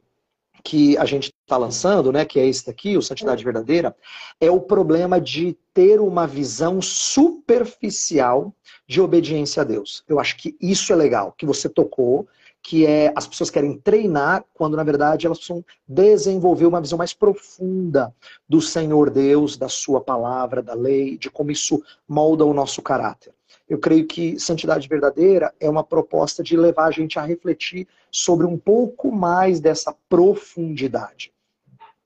que 0.63 0.97
a 0.97 1.05
gente 1.05 1.31
está 1.43 1.59
lançando, 1.59 2.11
né, 2.11 2.25
que 2.25 2.41
é 2.41 2.47
esse 2.47 2.65
daqui, 2.65 2.97
o 2.97 3.03
Santidade 3.03 3.45
Verdadeira, 3.45 3.95
é 4.41 4.51
o 4.51 4.59
problema 4.59 5.21
de 5.21 5.55
ter 5.75 6.01
uma 6.01 6.27
visão 6.27 6.81
superficial 6.81 8.51
de 8.89 8.99
obediência 8.99 9.61
a 9.61 9.65
Deus. 9.65 10.03
Eu 10.09 10.19
acho 10.19 10.39
que 10.39 10.57
isso 10.59 10.91
é 10.91 10.97
legal, 10.97 11.35
que 11.37 11.45
você 11.45 11.69
tocou, 11.69 12.27
que 12.65 12.87
é 12.87 13.13
as 13.15 13.27
pessoas 13.27 13.51
querem 13.51 13.77
treinar, 13.77 14.43
quando 14.55 14.75
na 14.75 14.83
verdade 14.83 15.27
elas 15.27 15.37
precisam 15.37 15.63
desenvolver 15.87 16.65
uma 16.65 16.81
visão 16.81 16.97
mais 16.97 17.13
profunda 17.13 18.13
do 18.49 18.59
Senhor 18.59 19.11
Deus, 19.11 19.59
da 19.59 19.69
sua 19.69 20.01
palavra, 20.01 20.63
da 20.63 20.73
lei, 20.73 21.19
de 21.19 21.31
como 21.31 21.51
isso 21.51 21.83
molda 22.09 22.43
o 22.43 22.55
nosso 22.55 22.81
caráter. 22.81 23.35
Eu 23.69 23.79
creio 23.79 24.07
que 24.07 24.41
santidade 24.41 24.89
verdadeira 24.89 25.53
é 25.61 25.69
uma 25.69 25.85
proposta 25.85 26.43
de 26.43 26.57
levar 26.57 26.87
a 26.87 26.91
gente 26.91 27.19
a 27.19 27.23
refletir 27.23 27.87
sobre 28.11 28.47
um 28.47 28.57
pouco 28.57 29.13
mais 29.13 29.61
dessa 29.61 29.95
profundidade. 30.09 31.35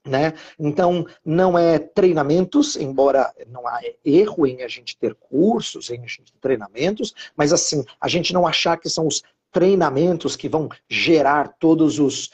Né? 0.05 0.33
Então, 0.57 1.05
não 1.23 1.57
é 1.57 1.77
treinamentos, 1.77 2.75
embora 2.75 3.33
não 3.47 3.67
há 3.67 3.79
erro 4.03 4.47
em 4.47 4.63
a 4.63 4.67
gente 4.67 4.97
ter 4.97 5.13
cursos, 5.13 5.89
em 5.89 5.99
a 5.99 6.07
gente 6.07 6.31
ter 6.33 6.39
treinamentos, 6.39 7.13
mas 7.35 7.53
assim, 7.53 7.85
a 7.99 8.07
gente 8.07 8.33
não 8.33 8.47
achar 8.47 8.77
que 8.77 8.89
são 8.89 9.05
os 9.07 9.21
treinamentos 9.51 10.35
que 10.35 10.47
vão 10.47 10.69
gerar 10.87 11.55
todos 11.59 11.99
os, 11.99 12.29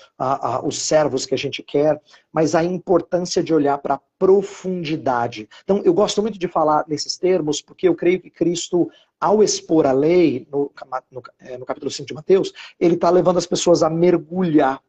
os 0.64 0.80
servos 0.82 1.26
que 1.26 1.34
a 1.34 1.38
gente 1.38 1.64
quer, 1.64 2.02
mas 2.32 2.56
a 2.56 2.64
importância 2.64 3.44
de 3.44 3.54
olhar 3.54 3.78
para 3.78 3.96
a 3.96 4.02
profundidade. 4.20 5.48
Então, 5.64 5.82
eu 5.84 5.94
gosto 5.94 6.22
muito 6.22 6.38
de 6.38 6.48
falar 6.48 6.86
nesses 6.88 7.18
termos, 7.18 7.62
porque 7.62 7.88
eu 7.88 7.96
creio 7.96 8.20
que 8.20 8.30
Cristo, 8.30 8.90
ao 9.20 9.42
expor 9.42 9.86
a 9.86 9.92
lei, 9.92 10.48
no, 10.52 10.72
no, 11.12 11.24
é, 11.40 11.58
no 11.58 11.66
capítulo 11.66 11.92
5 11.92 12.08
de 12.08 12.14
Mateus, 12.14 12.54
ele 12.80 12.96
está 12.96 13.10
levando 13.10 13.38
as 13.38 13.46
pessoas 13.46 13.84
a 13.84 13.90
mergulhar 13.90 14.82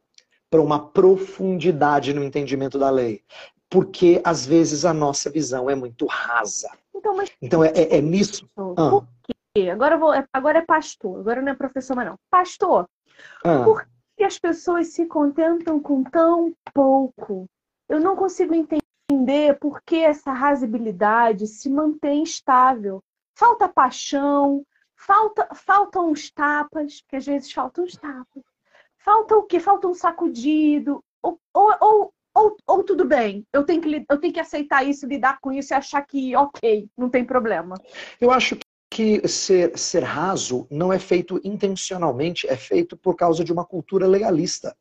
para 0.50 0.60
uma 0.60 0.78
profundidade 0.78 2.12
no 2.12 2.22
entendimento 2.22 2.78
da 2.78 2.90
lei. 2.90 3.22
Porque, 3.68 4.20
às 4.24 4.46
vezes, 4.46 4.84
a 4.84 4.94
nossa 4.94 5.28
visão 5.28 5.68
é 5.68 5.74
muito 5.74 6.06
rasa. 6.06 6.70
Então, 6.94 7.16
mas... 7.16 7.30
então 7.40 7.64
é, 7.64 7.72
é, 7.74 7.98
é 7.98 8.00
nisso. 8.00 8.48
Ah. 8.56 9.02
Agora, 9.70 9.96
vou, 9.96 10.12
agora 10.32 10.58
é 10.58 10.62
pastor, 10.62 11.20
agora 11.20 11.40
não 11.40 11.52
é 11.52 11.54
professor, 11.54 11.96
mas 11.96 12.06
não. 12.06 12.18
Pastor, 12.30 12.88
ah. 13.44 13.64
por 13.64 13.86
que 14.16 14.24
as 14.24 14.38
pessoas 14.38 14.88
se 14.88 15.06
contentam 15.06 15.80
com 15.80 16.04
tão 16.04 16.52
pouco? 16.74 17.48
Eu 17.88 18.00
não 18.00 18.16
consigo 18.16 18.54
entender 18.54 19.58
por 19.58 19.80
que 19.82 19.96
essa 19.96 20.32
rasibilidade 20.32 21.46
se 21.46 21.70
mantém 21.70 22.22
estável. 22.22 23.02
Falta 23.34 23.68
paixão, 23.68 24.64
falta, 24.96 25.48
faltam 25.54 26.10
os 26.10 26.30
tapas, 26.30 27.02
que 27.08 27.16
às 27.16 27.24
vezes 27.24 27.52
faltam 27.52 27.84
os 27.84 27.96
tapas. 27.96 28.42
Falta 28.98 29.36
o 29.36 29.44
quê? 29.44 29.60
Falta 29.60 29.86
um 29.86 29.94
sacudido. 29.94 31.02
Ou, 31.22 31.38
ou, 31.54 31.74
ou, 31.80 32.14
ou, 32.34 32.56
ou, 32.66 32.84
tudo 32.84 33.04
bem, 33.04 33.46
eu 33.52 33.64
tenho, 33.64 33.80
que, 33.80 34.04
eu 34.08 34.18
tenho 34.18 34.32
que 34.32 34.40
aceitar 34.40 34.84
isso, 34.84 35.06
lidar 35.06 35.38
com 35.40 35.52
isso 35.52 35.72
e 35.72 35.74
achar 35.74 36.02
que 36.02 36.36
ok, 36.36 36.88
não 36.96 37.08
tem 37.08 37.24
problema. 37.24 37.74
Eu 38.20 38.30
acho 38.30 38.56
que 38.56 38.62
ser, 39.26 39.76
ser 39.76 40.02
raso 40.02 40.66
não 40.70 40.92
é 40.92 40.98
feito 40.98 41.40
intencionalmente, 41.44 42.46
é 42.46 42.56
feito 42.56 42.96
por 42.96 43.14
causa 43.14 43.44
de 43.44 43.52
uma 43.52 43.64
cultura 43.64 44.06
legalista. 44.06 44.76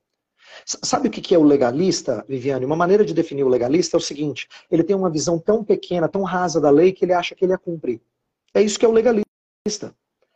Sabe 0.65 1.07
o 1.07 1.11
que 1.11 1.33
é 1.33 1.37
o 1.37 1.43
legalista, 1.43 2.23
Viviane? 2.27 2.65
Uma 2.65 2.75
maneira 2.75 3.03
de 3.03 3.13
definir 3.13 3.43
o 3.43 3.49
legalista 3.49 3.97
é 3.97 3.99
o 3.99 4.01
seguinte: 4.01 4.47
ele 4.71 4.83
tem 4.83 4.95
uma 4.95 5.09
visão 5.09 5.39
tão 5.39 5.63
pequena, 5.63 6.07
tão 6.07 6.23
rasa 6.23 6.61
da 6.61 6.69
lei, 6.69 6.93
que 6.93 7.03
ele 7.03 7.13
acha 7.13 7.35
que 7.35 7.43
ele 7.43 7.53
a 7.53 7.57
cumpre. 7.57 8.01
É 8.53 8.61
isso 8.61 8.79
que 8.79 8.85
é 8.85 8.87
o 8.87 8.91
legalista. 8.91 9.25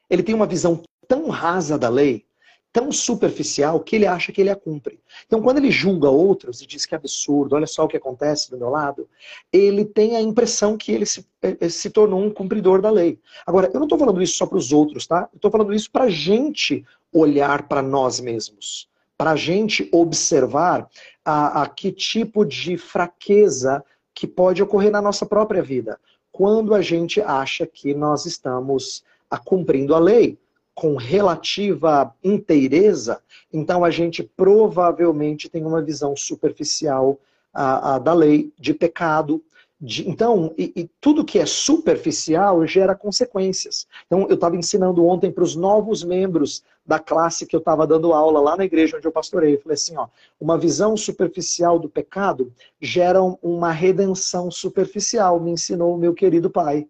Ele 0.09 0.23
tem 0.23 0.35
uma 0.35 0.47
visão 0.47 0.83
tão 1.07 1.29
rasa 1.29 1.77
da 1.77 1.89
lei 1.89 2.25
tão 2.71 2.91
superficial 2.91 3.79
que 3.79 3.95
ele 3.95 4.05
acha 4.05 4.31
que 4.31 4.39
ele 4.39 4.49
a 4.49 4.55
cumpre. 4.55 4.99
Então, 5.25 5.41
quando 5.41 5.57
ele 5.57 5.71
julga 5.71 6.09
outros 6.09 6.61
e 6.61 6.67
diz 6.67 6.85
que 6.85 6.93
é 6.93 6.97
absurdo, 6.97 7.55
olha 7.55 7.65
só 7.65 7.85
o 7.85 7.87
que 7.87 7.97
acontece 7.97 8.51
do 8.51 8.57
meu 8.57 8.69
lado, 8.69 9.09
ele 9.51 9.83
tem 9.83 10.15
a 10.15 10.21
impressão 10.21 10.77
que 10.77 10.91
ele 10.91 11.05
se, 11.05 11.25
eh, 11.41 11.57
eh, 11.59 11.69
se 11.69 11.89
tornou 11.89 12.21
um 12.21 12.29
cumpridor 12.29 12.81
da 12.81 12.91
lei. 12.91 13.19
Agora, 13.45 13.69
eu 13.73 13.79
não 13.79 13.85
estou 13.85 13.97
falando 13.97 14.21
isso 14.21 14.35
só 14.35 14.45
para 14.45 14.57
os 14.57 14.71
outros, 14.71 15.07
tá? 15.07 15.27
Eu 15.33 15.37
estou 15.37 15.49
falando 15.49 15.73
isso 15.73 15.89
para 15.91 16.05
a 16.05 16.09
gente 16.09 16.85
olhar 17.11 17.67
para 17.67 17.81
nós 17.81 18.19
mesmos, 18.19 18.87
para 19.17 19.31
a 19.31 19.35
gente 19.35 19.89
observar 19.91 20.87
a, 21.25 21.63
a 21.63 21.67
que 21.67 21.91
tipo 21.91 22.45
de 22.45 22.77
fraqueza 22.77 23.83
que 24.13 24.27
pode 24.27 24.61
ocorrer 24.61 24.91
na 24.91 25.01
nossa 25.01 25.25
própria 25.25 25.63
vida, 25.63 25.99
quando 26.31 26.75
a 26.75 26.81
gente 26.81 27.19
acha 27.21 27.65
que 27.65 27.93
nós 27.95 28.25
estamos 28.25 29.03
a, 29.29 29.37
cumprindo 29.39 29.95
a 29.95 29.99
lei 29.99 30.37
com 30.79 30.95
relativa 30.95 32.15
inteireza, 32.23 33.21
então 33.51 33.83
a 33.83 33.91
gente 33.91 34.23
provavelmente 34.23 35.49
tem 35.49 35.65
uma 35.65 35.81
visão 35.81 36.15
superficial 36.15 37.19
a, 37.53 37.95
a, 37.95 37.99
da 37.99 38.13
lei, 38.13 38.53
de 38.57 38.73
pecado. 38.73 39.43
De, 39.81 40.09
então, 40.09 40.53
e, 40.57 40.71
e, 40.73 40.89
tudo 41.01 41.25
que 41.25 41.37
é 41.37 41.45
superficial 41.45 42.65
gera 42.65 42.95
consequências. 42.95 43.87
Então, 44.07 44.25
eu 44.29 44.35
estava 44.35 44.55
ensinando 44.55 45.05
ontem 45.05 45.29
para 45.29 45.43
os 45.43 45.53
novos 45.53 46.01
membros 46.01 46.63
da 46.85 46.97
classe 46.97 47.45
que 47.45 47.57
eu 47.57 47.59
estava 47.59 47.85
dando 47.85 48.13
aula 48.13 48.39
lá 48.39 48.55
na 48.55 48.63
igreja 48.63 48.95
onde 48.95 49.05
eu 49.07 49.11
pastorei. 49.11 49.55
Eu 49.55 49.61
falei 49.61 49.75
assim: 49.75 49.97
ó, 49.97 50.07
uma 50.39 50.57
visão 50.57 50.95
superficial 50.95 51.77
do 51.77 51.89
pecado 51.89 52.53
gera 52.79 53.21
uma 53.41 53.73
redenção 53.73 54.49
superficial, 54.49 55.41
me 55.41 55.51
ensinou 55.51 55.93
o 55.93 55.97
meu 55.97 56.13
querido 56.13 56.49
pai. 56.49 56.87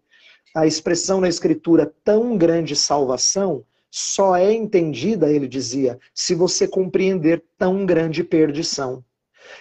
A 0.54 0.64
expressão 0.64 1.20
na 1.20 1.28
escritura 1.28 1.92
tão 2.04 2.36
grande 2.36 2.76
salvação 2.76 3.64
só 3.90 4.36
é 4.36 4.52
entendida, 4.52 5.30
ele 5.30 5.48
dizia, 5.48 5.98
se 6.14 6.34
você 6.34 6.68
compreender 6.68 7.44
tão 7.58 7.84
grande 7.84 8.22
perdição. 8.22 9.04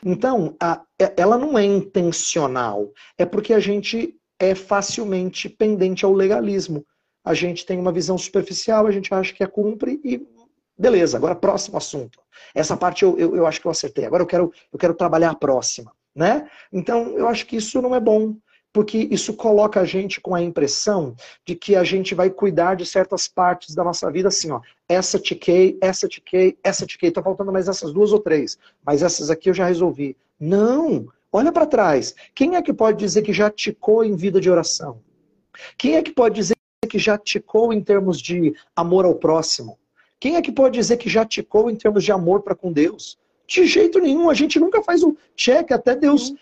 Então, 0.06 0.56
a, 0.62 0.84
é, 1.00 1.14
ela 1.18 1.38
não 1.38 1.58
é 1.58 1.64
intencional, 1.66 2.92
é 3.18 3.26
porque 3.26 3.54
a 3.54 3.60
gente 3.60 4.16
é 4.40 4.54
facilmente 4.54 5.50
pendente 5.50 6.06
ao 6.06 6.14
legalismo. 6.14 6.86
A 7.24 7.34
gente 7.34 7.66
tem 7.66 7.80
uma 7.80 7.92
visão 7.92 8.18
superficial, 8.18 8.88
a 8.88 8.92
gente 8.92 9.14
acha 9.14 9.34
que 9.34 9.44
é 9.44 9.48
cumpre 9.48 10.00
e 10.04 10.26
beleza, 10.78 11.18
agora 11.18 11.36
próximo 11.36 11.78
assunto. 11.78 12.22
Essa 12.56 12.78
parte 12.78 13.04
eu, 13.04 13.18
eu, 13.18 13.36
eu 13.36 13.46
acho 13.46 13.60
que 13.60 13.68
eu 13.68 13.72
acertei. 13.72 14.06
Agora 14.06 14.24
eu 14.24 14.28
quero, 14.28 14.54
eu 14.72 14.80
quero 14.80 14.94
trabalhar 14.94 15.32
a 15.32 15.36
próxima. 15.36 15.92
Né? 16.16 16.50
Então, 16.72 17.18
eu 17.18 17.28
acho 17.28 17.46
que 17.46 17.58
isso 17.58 17.82
não 17.82 17.94
é 17.94 18.00
bom 18.00 18.36
porque 18.72 19.08
isso 19.10 19.34
coloca 19.34 19.82
a 19.82 19.86
gente 19.86 20.22
com 20.22 20.36
a 20.36 20.42
impressão 20.42 21.16
de 21.46 21.56
que 21.56 21.76
a 21.76 21.84
gente 21.84 22.14
vai 22.14 22.30
cuidar 22.30 22.76
de 22.76 22.86
certas 22.86 23.28
partes 23.28 23.74
da 23.74 23.84
nossa 23.84 24.12
vida 24.12 24.28
assim, 24.28 24.52
ó. 24.52 24.62
Essa 24.88 25.20
tiquei, 25.20 25.78
essa 25.82 26.08
tiquei, 26.08 26.58
essa 26.64 26.86
tiquei. 26.86 27.12
Tá 27.12 27.22
faltando 27.22 27.52
mais 27.52 27.68
essas 27.68 27.92
duas 27.92 28.12
ou 28.12 28.20
três, 28.20 28.58
mas 28.86 29.02
essas 29.02 29.30
aqui 29.30 29.50
eu 29.50 29.54
já 29.54 29.66
resolvi. 29.66 30.16
Não! 30.40 31.08
Olha 31.32 31.52
para 31.52 31.66
trás. 31.66 32.16
Quem 32.34 32.56
é 32.56 32.62
que 32.62 32.74
pode 32.74 32.98
dizer 32.98 33.22
que 33.22 33.34
já 33.34 33.50
ticou 33.52 34.04
em 34.04 34.16
vida 34.16 34.42
de 34.42 34.50
oração? 34.50 35.00
Quem 35.78 35.96
é 35.96 36.02
que 36.02 36.12
pode 36.12 36.36
dizer 36.36 36.56
que 36.90 36.98
já 36.98 37.18
ticou 37.18 37.72
em 37.72 37.82
termos 37.82 38.20
de 38.20 38.56
amor 38.76 39.06
ao 39.06 39.16
próximo? 39.16 39.78
Quem 40.20 40.36
é 40.36 40.42
que 40.42 40.52
pode 40.52 40.78
dizer 40.78 40.98
que 40.98 41.10
já 41.10 41.24
ticou 41.24 41.70
em 41.70 41.76
termos 41.76 42.04
de 42.04 42.12
amor 42.12 42.42
para 42.42 42.56
com 42.56 42.72
Deus? 42.72 43.18
De 43.50 43.66
jeito 43.66 44.00
nenhum. 44.00 44.30
A 44.30 44.36
gente 44.36 44.60
nunca 44.60 44.84
faz 44.84 45.04
o 45.04 45.18
check 45.36 45.72
até 45.72 45.96
Deus 45.96 46.34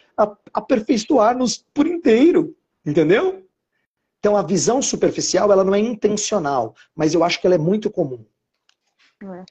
aperfeiçoar-nos 0.54 1.66
por 1.74 1.88
inteiro. 1.88 2.54
Entendeu? 2.86 3.48
Então 4.20 4.36
a 4.36 4.44
visão 4.44 4.82
superficial 4.82 5.52
ela 5.52 5.64
não 5.64 5.74
é 5.74 5.80
intencional, 5.80 6.76
mas 6.94 7.14
eu 7.14 7.24
acho 7.24 7.40
que 7.40 7.48
ela 7.48 7.56
é 7.56 7.60
muito 7.60 7.90
comum. 7.90 8.26
É. 9.24 9.46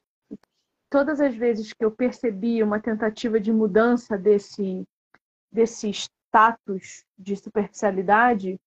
Todas 0.91 1.19
as 1.21 1.35
vezes 1.35 1.73
que 1.73 1.85
eu 1.85 1.91
percebi 1.91 2.63
uma 2.63 2.79
tentativa 2.79 3.41
de 3.41 3.51
mudança 3.51 4.19
desse, 4.19 4.85
desse 5.51 5.89
status 5.91 7.05
de 7.19 7.37
superficialidade, 7.37 8.61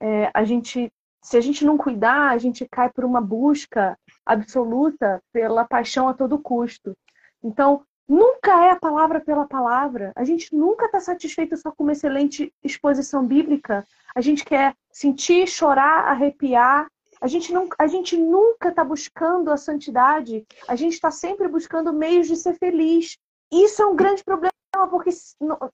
é, 0.00 0.30
a 0.32 0.44
gente, 0.44 0.92
se 1.22 1.36
a 1.36 1.40
gente 1.40 1.64
não 1.64 1.76
cuidar, 1.76 2.30
a 2.30 2.38
gente 2.38 2.66
cai 2.70 2.90
por 2.90 3.04
uma 3.04 3.20
busca 3.20 3.98
absoluta 4.24 5.20
pela 5.32 5.64
paixão 5.64 6.08
a 6.08 6.14
todo 6.14 6.38
custo. 6.38 6.96
Então, 7.42 7.84
nunca 8.08 8.64
é 8.64 8.70
a 8.70 8.76
palavra 8.76 9.20
pela 9.20 9.46
palavra. 9.46 10.12
A 10.16 10.24
gente 10.24 10.54
nunca 10.54 10.86
está 10.86 10.98
satisfeito 10.98 11.56
só 11.56 11.70
com 11.70 11.82
uma 11.82 11.92
excelente 11.92 12.52
exposição 12.64 13.26
bíblica. 13.26 13.86
A 14.14 14.20
gente 14.20 14.44
quer 14.44 14.74
sentir, 14.90 15.46
chorar, 15.46 16.08
arrepiar. 16.08 16.90
A 17.20 17.26
gente, 17.26 17.52
não, 17.52 17.68
a 17.78 17.86
gente 17.86 18.16
nunca 18.16 18.70
está 18.70 18.82
buscando 18.82 19.50
a 19.50 19.56
santidade. 19.56 20.46
A 20.66 20.74
gente 20.74 20.94
está 20.94 21.10
sempre 21.10 21.48
buscando 21.48 21.92
meios 21.92 22.26
de 22.26 22.36
ser 22.36 22.54
feliz. 22.54 23.18
Isso 23.52 23.82
é 23.82 23.86
um 23.86 23.96
grande 23.96 24.24
problema, 24.24 24.52
porque 24.90 25.10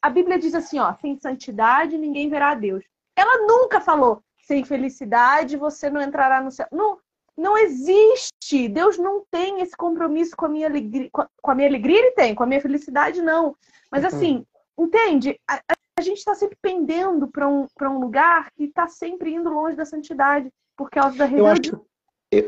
a 0.00 0.10
Bíblia 0.10 0.38
diz 0.38 0.54
assim, 0.54 0.78
ó, 0.78 0.94
sem 0.94 1.18
santidade 1.18 1.98
ninguém 1.98 2.28
verá 2.28 2.50
a 2.50 2.54
Deus. 2.54 2.84
Ela 3.16 3.46
nunca 3.46 3.80
falou, 3.80 4.22
sem 4.46 4.64
felicidade 4.64 5.56
você 5.56 5.90
não 5.90 6.00
entrará 6.00 6.40
no 6.40 6.50
céu. 6.50 6.66
Não, 6.70 6.98
não 7.36 7.58
existe. 7.58 8.68
Deus 8.68 8.98
não 8.98 9.24
tem 9.30 9.60
esse 9.60 9.76
compromisso 9.76 10.36
com 10.36 10.46
a 10.46 10.48
minha 10.48 10.68
alegria. 10.68 11.08
Com 11.10 11.50
a 11.50 11.54
minha 11.54 11.68
alegria 11.68 11.98
ele 11.98 12.10
tem, 12.12 12.34
com 12.34 12.42
a 12.42 12.46
minha 12.46 12.60
felicidade 12.60 13.20
não. 13.20 13.56
Mas 13.90 14.02
uhum. 14.02 14.08
assim, 14.08 14.46
entende? 14.78 15.38
A, 15.48 15.60
a 15.96 16.02
gente 16.02 16.18
está 16.18 16.34
sempre 16.34 16.56
pendendo 16.60 17.28
para 17.28 17.48
um, 17.48 17.66
um 17.82 17.98
lugar 18.00 18.50
que 18.52 18.64
está 18.64 18.88
sempre 18.88 19.32
indo 19.32 19.48
longe 19.48 19.76
da 19.76 19.84
santidade 19.84 20.50
por 20.76 20.90
causa 20.90 21.16
da 21.16 21.24
rebelião. 21.24 21.46
Eu 21.46 21.52
acho, 21.52 21.86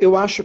eu 0.00 0.16
acho 0.16 0.44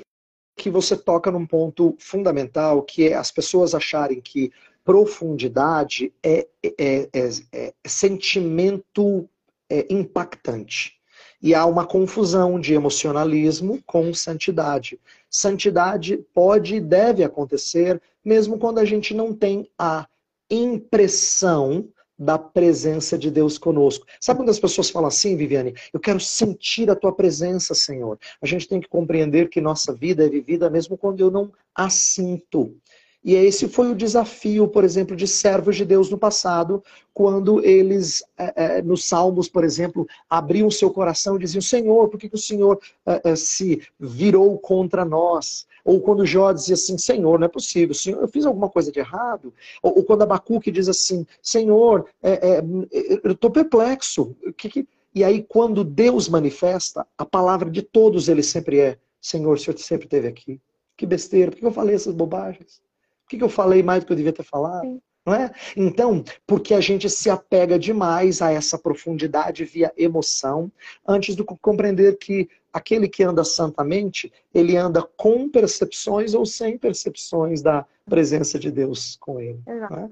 que 0.55 0.69
você 0.69 0.95
toca 0.95 1.31
num 1.31 1.45
ponto 1.45 1.95
fundamental, 1.99 2.83
que 2.83 3.09
é 3.09 3.15
as 3.15 3.31
pessoas 3.31 3.73
acharem 3.73 4.21
que 4.21 4.51
profundidade 4.83 6.13
é, 6.23 6.47
é, 6.63 7.09
é, 7.13 7.29
é 7.51 7.73
sentimento 7.85 9.27
é, 9.69 9.87
impactante. 9.89 11.00
E 11.41 11.55
há 11.55 11.65
uma 11.65 11.85
confusão 11.85 12.59
de 12.59 12.73
emocionalismo 12.73 13.81
com 13.85 14.13
santidade. 14.13 14.99
Santidade 15.29 16.17
pode 16.33 16.75
e 16.75 16.81
deve 16.81 17.23
acontecer 17.23 18.01
mesmo 18.23 18.57
quando 18.57 18.79
a 18.79 18.85
gente 18.85 19.13
não 19.13 19.33
tem 19.33 19.67
a 19.77 20.07
impressão 20.49 21.87
da 22.21 22.37
presença 22.37 23.17
de 23.17 23.31
Deus 23.31 23.57
conosco. 23.57 24.05
Sabe 24.19 24.39
quando 24.39 24.49
as 24.49 24.59
pessoas 24.59 24.91
falam 24.91 25.07
assim, 25.07 25.35
Viviane? 25.35 25.73
Eu 25.91 25.99
quero 25.99 26.19
sentir 26.19 26.87
a 26.91 26.95
tua 26.95 27.11
presença, 27.11 27.73
Senhor. 27.73 28.19
A 28.39 28.45
gente 28.45 28.67
tem 28.67 28.79
que 28.79 28.87
compreender 28.87 29.49
que 29.49 29.59
nossa 29.59 29.91
vida 29.91 30.23
é 30.23 30.29
vivida 30.29 30.69
mesmo 30.69 30.95
quando 30.95 31.19
eu 31.19 31.31
não 31.31 31.51
a 31.73 31.89
sinto. 31.89 32.75
E 33.23 33.35
esse 33.35 33.67
foi 33.67 33.91
o 33.91 33.95
desafio, 33.95 34.67
por 34.67 34.83
exemplo, 34.83 35.15
de 35.15 35.27
servos 35.27 35.75
de 35.75 35.85
Deus 35.85 36.09
no 36.09 36.17
passado, 36.17 36.83
quando 37.13 37.63
eles, 37.63 38.23
é, 38.35 38.77
é, 38.77 38.81
nos 38.81 39.05
Salmos, 39.05 39.47
por 39.47 39.63
exemplo, 39.63 40.07
abriam 40.27 40.71
seu 40.71 40.89
coração 40.89 41.35
e 41.35 41.39
diziam: 41.39 41.61
Senhor, 41.61 42.09
por 42.09 42.19
que, 42.19 42.27
que 42.27 42.35
o 42.35 42.39
Senhor 42.39 42.79
é, 43.05 43.35
se 43.35 43.81
virou 43.99 44.57
contra 44.57 45.05
nós? 45.05 45.67
Ou 45.85 45.99
quando 46.01 46.25
Jó 46.25 46.51
dizia 46.51 46.75
assim, 46.75 46.97
Senhor, 46.97 47.39
não 47.39 47.45
é 47.45 47.49
possível, 47.49 47.93
Senhor, 47.93 48.21
eu 48.21 48.27
fiz 48.27 48.45
alguma 48.45 48.69
coisa 48.69 48.91
de 48.91 48.99
errado? 48.99 49.53
Ou, 49.81 49.97
ou 49.97 50.03
quando 50.03 50.23
Abacuque 50.23 50.71
diz 50.71 50.87
assim, 50.87 51.25
Senhor, 51.41 52.07
eu 53.23 53.31
estou 53.31 53.49
perplexo. 53.49 54.35
Que 54.55 54.69
que... 54.69 54.87
E 55.13 55.23
aí, 55.23 55.43
quando 55.43 55.83
Deus 55.83 56.29
manifesta, 56.29 57.05
a 57.17 57.25
palavra 57.25 57.69
de 57.69 57.81
todos 57.81 58.29
eles 58.29 58.45
sempre 58.45 58.79
é, 58.79 58.97
Senhor, 59.19 59.53
o 59.53 59.57
Senhor 59.57 59.77
sempre 59.77 60.05
esteve 60.05 60.27
aqui. 60.27 60.61
Que 60.95 61.05
besteira, 61.05 61.51
por 61.51 61.57
que 61.59 61.65
eu 61.65 61.71
falei 61.71 61.95
essas 61.95 62.13
bobagens? 62.13 62.81
Por 63.31 63.37
que 63.37 63.43
eu 63.43 63.49
falei 63.49 63.81
mais 63.81 64.03
do 64.03 64.07
que 64.07 64.13
eu 64.13 64.17
devia 64.17 64.33
ter 64.33 64.43
falado? 64.43 64.81
Sim. 64.81 65.01
Não 65.25 65.35
é? 65.35 65.51
Então, 65.77 66.23
porque 66.47 66.73
a 66.73 66.81
gente 66.81 67.07
se 67.07 67.29
apega 67.29 67.77
demais 67.77 68.41
a 68.41 68.51
essa 68.51 68.77
profundidade 68.77 69.63
via 69.63 69.93
emoção, 69.95 70.71
antes 71.07 71.35
de 71.35 71.43
compreender 71.43 72.17
que 72.17 72.49
aquele 72.73 73.07
que 73.07 73.23
anda 73.23 73.43
santamente, 73.43 74.33
ele 74.53 74.75
anda 74.75 75.03
com 75.03 75.47
percepções 75.47 76.33
ou 76.33 76.45
sem 76.45 76.77
percepções 76.77 77.61
da 77.61 77.85
presença 78.09 78.57
de 78.57 78.71
Deus 78.71 79.15
com 79.19 79.39
ele. 79.39 79.61
Exato. 79.67 79.93
É? 79.93 80.09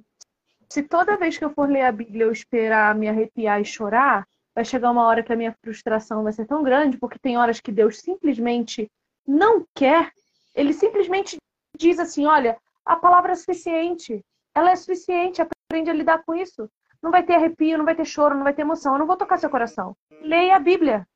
Se 0.70 0.84
toda 0.84 1.18
vez 1.18 1.38
que 1.38 1.44
eu 1.44 1.50
for 1.50 1.68
ler 1.68 1.82
a 1.82 1.92
Bíblia 1.92 2.26
eu 2.26 2.32
esperar 2.32 2.94
me 2.94 3.08
arrepiar 3.08 3.60
e 3.60 3.66
chorar, 3.66 4.28
vai 4.54 4.64
chegar 4.64 4.92
uma 4.92 5.06
hora 5.08 5.24
que 5.24 5.34
a 5.34 5.36
minha 5.36 5.56
frustração 5.64 6.22
vai 6.22 6.34
ser 6.34 6.46
tão 6.46 6.62
grande, 6.62 6.98
porque 6.98 7.18
tem 7.18 7.38
horas 7.38 7.60
que 7.60 7.72
Deus 7.72 8.00
simplesmente 8.00 8.88
não 9.26 9.66
quer, 9.74 10.12
ele 10.54 10.74
simplesmente 10.74 11.38
diz 11.76 11.98
assim: 11.98 12.26
olha, 12.26 12.58
a 12.86 12.96
palavra 12.96 13.32
é 13.34 13.36
suficiente, 13.36 14.24
ela 14.54 14.72
é 14.72 14.76
suficiente, 14.76 15.42
aprende 15.42 15.90
a 15.90 15.94
lidar 15.94 16.24
com 16.24 16.36
isso. 16.36 16.70
Não 17.02 17.12
vai 17.12 17.24
ter 17.24 17.36
arrepio, 17.36 17.78
não 17.78 17.86
vai 17.86 17.96
ter 17.96 18.06
choro, 18.06 18.36
não 18.36 18.44
vai 18.44 18.54
ter 18.54 18.64
emoção. 18.64 18.94
Eu 18.94 19.00
não 19.00 19.08
vou 19.08 19.16
tocar 19.16 19.38
seu 19.38 19.50
coração. 19.50 19.96
Leia 20.22 20.56
a 20.56 20.60
Bíblia. 20.60 21.08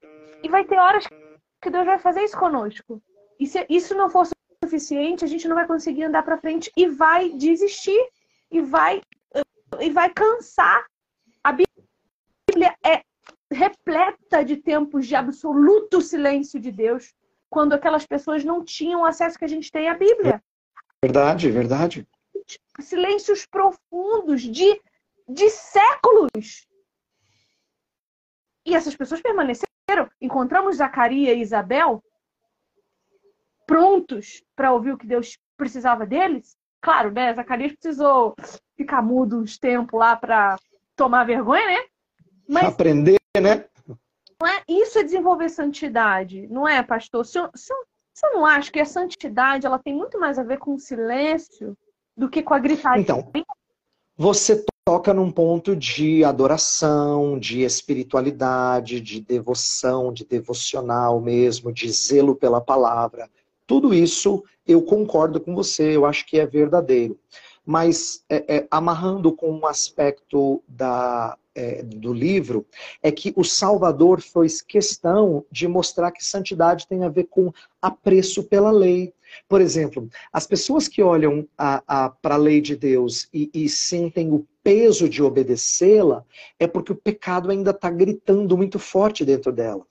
E 0.42 0.48
vai 0.48 0.64
ter 0.64 0.78
horas 0.78 1.06
que 1.62 1.70
Deus 1.70 1.86
vai 1.86 2.00
fazer 2.00 2.24
isso 2.24 2.38
conosco. 2.38 3.02
E 3.40 3.48
se 3.48 3.66
isso 3.70 3.96
não 3.96 4.10
for 4.10 4.28
suficiente, 4.64 5.26
a 5.26 5.28
gente 5.28 5.48
não 5.48 5.56
vai 5.56 5.68
conseguir 5.68 6.04
andar 6.04 6.24
para 6.24 6.38
frente 6.38 6.72
e 6.78 6.88
vai 6.88 7.30
desistir 7.32 8.00
e 8.50 8.62
vai 8.62 9.02
e 9.80 9.90
vai 9.90 10.10
cansar. 10.10 10.86
A 11.44 11.52
Bíblia 11.52 12.76
é 12.86 13.02
repleta 13.52 14.44
de 14.44 14.58
tempos 14.58 15.08
de 15.08 15.16
absoluto 15.16 16.02
silêncio 16.02 16.60
de 16.60 16.72
Deus, 16.72 17.14
quando 17.50 17.74
aquelas 17.74 18.06
pessoas 18.06 18.44
não 18.44 18.64
tinham 18.64 19.06
acesso 19.06 19.38
que 19.38 19.46
a 19.46 19.50
gente 19.50 19.72
tem 19.72 19.90
à 19.90 19.94
Bíblia. 19.94 20.42
Verdade, 21.04 21.52
verdade. 21.52 22.08
Silêncios 22.80 23.46
profundos 23.46 24.42
de, 24.42 24.82
de 25.28 25.50
séculos. 25.50 26.66
E 28.66 28.74
essas 28.74 28.96
pessoas 28.96 29.22
permaneceram 29.22 29.68
encontramos 30.22 30.78
Zacarias 30.78 31.36
e 31.36 31.42
Isabel 31.42 32.02
prontos 33.68 34.42
para 34.56 34.72
ouvir 34.72 34.94
o 34.94 34.98
que 34.98 35.06
Deus 35.06 35.38
precisava 35.58 36.06
deles. 36.06 36.56
Claro, 36.80 37.12
né? 37.12 37.34
Zacarias 37.34 37.74
precisou 37.74 38.34
ficar 38.78 39.02
mudo 39.02 39.42
uns 39.42 39.58
tempos 39.58 40.00
lá 40.00 40.16
para 40.16 40.58
tomar 40.96 41.26
vergonha, 41.26 41.68
né? 41.68 41.86
Mas 42.48 42.64
aprender, 42.64 43.20
né? 43.42 43.66
Não 44.40 44.48
é, 44.48 44.64
isso 44.70 45.00
é 45.00 45.04
desenvolver 45.04 45.50
santidade, 45.50 46.48
não 46.48 46.66
é, 46.66 46.82
pastor? 46.82 47.26
Se 47.26 47.38
eu, 47.38 47.50
se 47.54 47.74
eu, 47.74 47.86
eu 48.22 48.34
não 48.34 48.46
acho 48.46 48.72
que 48.72 48.80
a 48.80 48.86
santidade 48.86 49.66
ela 49.66 49.80
tem 49.80 49.94
muito 49.94 50.20
mais 50.20 50.38
a 50.38 50.44
ver 50.44 50.60
com 50.60 50.76
o 50.76 50.80
silêncio 50.80 51.76
do 52.16 52.30
que 52.30 52.44
com 52.44 52.54
a 52.54 52.60
gritaria. 52.60 53.02
Então, 53.02 53.32
você 54.16 54.64
toca 54.86 55.14
num 55.14 55.32
ponto 55.32 55.76
de 55.76 56.24
adoração, 56.24 57.40
de 57.40 57.62
espiritualidade, 57.62 59.00
de 59.00 59.20
devoção, 59.20 60.14
de 60.14 60.26
devocional 60.26 61.20
mesmo, 61.20 61.72
de 61.72 61.90
zelo 61.90 62.36
pela 62.36 62.62
palavra. 62.62 63.30
Tudo 63.66 63.94
isso 63.94 64.44
eu 64.68 64.82
concordo 64.84 65.40
com 65.40 65.56
você, 65.56 65.96
eu 65.96 66.06
acho 66.06 66.26
que 66.26 66.38
é 66.38 66.46
verdadeiro. 66.46 67.18
Mas 67.66 68.24
é, 68.30 68.58
é, 68.58 68.68
amarrando 68.70 69.32
com 69.32 69.52
um 69.52 69.66
aspecto 69.66 70.62
da, 70.68 71.38
é, 71.56 71.84
do 71.84 72.14
livro, 72.14 72.66
é 73.02 73.12
que 73.12 73.34
o 73.36 73.44
Salvador 73.44 74.22
fez 74.22 74.62
questão 74.62 75.46
de 75.52 75.68
mostrar 75.68 76.12
que 76.12 76.24
santidade 76.24 76.88
tem 76.88 77.04
a 77.04 77.10
ver 77.10 77.26
com 77.26 77.52
apreço 77.82 78.44
pela 78.44 78.72
lei. 78.72 79.14
Por 79.48 79.62
exemplo, 79.62 80.10
as 80.32 80.46
pessoas 80.46 80.88
que 80.88 81.02
olham 81.02 81.48
para 81.58 82.36
a 82.36 82.38
lei 82.38 82.62
de 82.62 82.76
Deus 82.76 83.28
e, 83.34 83.50
e 83.54 83.68
sentem 83.70 84.32
o 84.32 84.48
peso 84.64 85.10
de 85.10 85.22
obedecê-la, 85.22 86.24
é 86.60 86.68
porque 86.68 86.92
o 86.92 86.96
pecado 86.96 87.52
ainda 87.52 87.72
está 87.72 87.90
gritando 87.90 88.56
muito 88.56 88.80
forte 88.80 89.26
dentro 89.26 89.52
dela. 89.52 89.86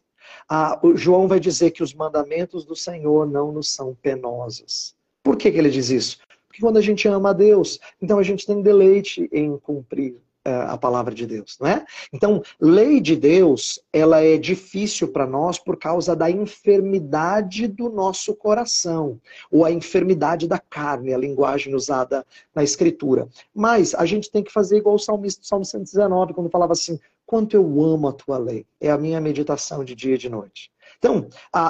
João 0.95 1.29
vai 1.29 1.41
dizer 1.41 1.71
que 1.71 1.83
os 1.83 1.95
mandamentos 1.95 2.65
do 2.65 2.75
Senhor 2.75 3.27
não 3.27 3.53
nos 3.53 3.73
são 3.73 3.95
penosos. 4.01 4.95
Por 5.23 5.37
que, 5.37 5.51
que 5.51 5.59
ele 5.59 5.71
diz 5.71 5.91
isso? 5.91 6.19
Porque 6.47 6.61
quando 6.61 6.77
a 6.77 6.83
gente 6.83 7.09
ama 7.09 7.31
a 7.31 7.33
Deus, 7.33 7.79
então 8.01 8.19
a 8.19 8.23
gente 8.23 8.47
tem 8.47 8.61
deleite 8.61 9.29
em 9.33 9.57
cumprir 9.59 10.17
a 10.45 10.77
palavra 10.77 11.15
de 11.15 11.27
Deus, 11.27 11.57
não 11.61 11.69
é? 11.69 11.85
Então, 12.13 12.43
lei 12.61 13.01
de 13.01 13.15
Deus, 13.15 13.81
ela 13.93 14.21
é 14.21 14.37
difícil 14.37 15.09
para 15.09 15.27
nós 15.27 15.59
por 15.59 15.77
causa 15.77 16.17
da 16.17 16.29
enfermidade 16.31 17.69
do 17.69 17.89
nosso 17.89 18.35
coração, 18.35 19.21
ou 19.51 19.65
a 19.65 19.71
enfermidade 19.71 20.49
da 20.49 20.59
carne, 20.59 21.15
a 21.15 21.19
linguagem 21.19 21.75
usada 21.75 22.27
na 22.55 22.65
escritura. 22.65 23.29
Mas 23.55 23.95
a 23.95 24.05
gente 24.05 24.31
tem 24.31 24.43
que 24.43 24.53
fazer 24.53 24.79
igual 24.79 24.97
o 24.97 24.99
salmista, 24.99 25.45
Salmo 25.45 25.65
119, 25.65 26.35
quando 26.35 26.51
falava 26.51 26.73
assim: 26.73 26.99
"Quanto 27.25 27.55
eu 27.55 27.65
amo 27.83 28.09
a 28.09 28.13
tua 28.13 28.37
lei, 28.37 28.67
é 28.81 28.91
a 28.91 28.99
minha 28.99 29.21
meditação 29.21 29.85
de 29.85 29.95
dia 29.95 30.17
e 30.17 30.19
de 30.19 30.29
noite". 30.29 30.73
Então, 30.99 31.29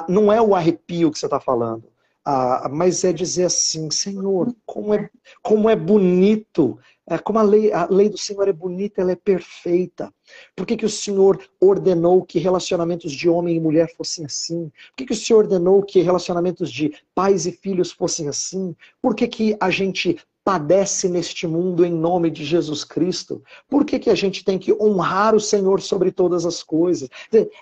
não 0.09 0.33
é 0.33 0.41
o 0.41 0.55
arrepio 0.55 1.11
que 1.11 1.19
você 1.19 1.27
está 1.27 1.41
falando, 1.41 1.85
ah, 2.25 2.69
mas 2.71 3.05
é 3.05 3.13
dizer 3.13 3.45
assim, 3.45 3.91
Senhor, 3.91 4.55
como 4.65 4.95
é, 4.95 5.11
como 5.43 5.69
é 5.69 5.77
bonito 5.77 6.79
é, 7.09 7.19
como 7.19 7.39
a 7.39 7.43
lei, 7.43 7.73
a 7.73 7.87
lei 7.91 8.09
do 8.09 8.17
Senhor 8.17 8.49
é 8.49 8.53
bonita, 8.53 9.01
ela 9.01 9.11
é 9.11 9.17
perfeita. 9.17 10.13
Por 10.55 10.65
que, 10.65 10.77
que 10.77 10.87
o 10.87 10.91
Senhor 10.91 11.43
ordenou 11.61 12.23
que 12.23 12.39
relacionamentos 12.39 13.13
de 13.13 13.29
homem 13.29 13.57
e 13.57 13.61
mulher 13.61 13.93
fossem 13.97 14.25
assim? 14.25 14.71
Por 14.91 14.97
que, 14.97 15.07
que 15.07 15.13
o 15.13 15.17
Senhor 15.17 15.41
ordenou 15.41 15.83
que 15.83 16.01
relacionamentos 16.01 16.71
de 16.71 16.95
pais 17.15 17.45
e 17.45 17.53
filhos 17.53 17.91
fossem 17.91 18.29
assim? 18.29 18.77
Por 19.01 19.17
que, 19.17 19.27
que 19.27 19.57
a 19.61 19.69
gente 19.69 20.17
padece 20.45 21.09
neste 21.09 21.47
mundo 21.47 21.85
em 21.85 21.93
nome 21.93 22.31
de 22.31 22.45
Jesus 22.45 22.85
Cristo? 22.85 23.43
Por 23.69 23.85
que, 23.85 23.99
que 23.99 24.11
a 24.11 24.15
gente 24.15 24.45
tem 24.45 24.59
que 24.59 24.73
honrar 24.73 25.35
o 25.35 25.41
Senhor 25.41 25.81
sobre 25.81 26.11
todas 26.11 26.45
as 26.45 26.63
coisas? 26.63 27.09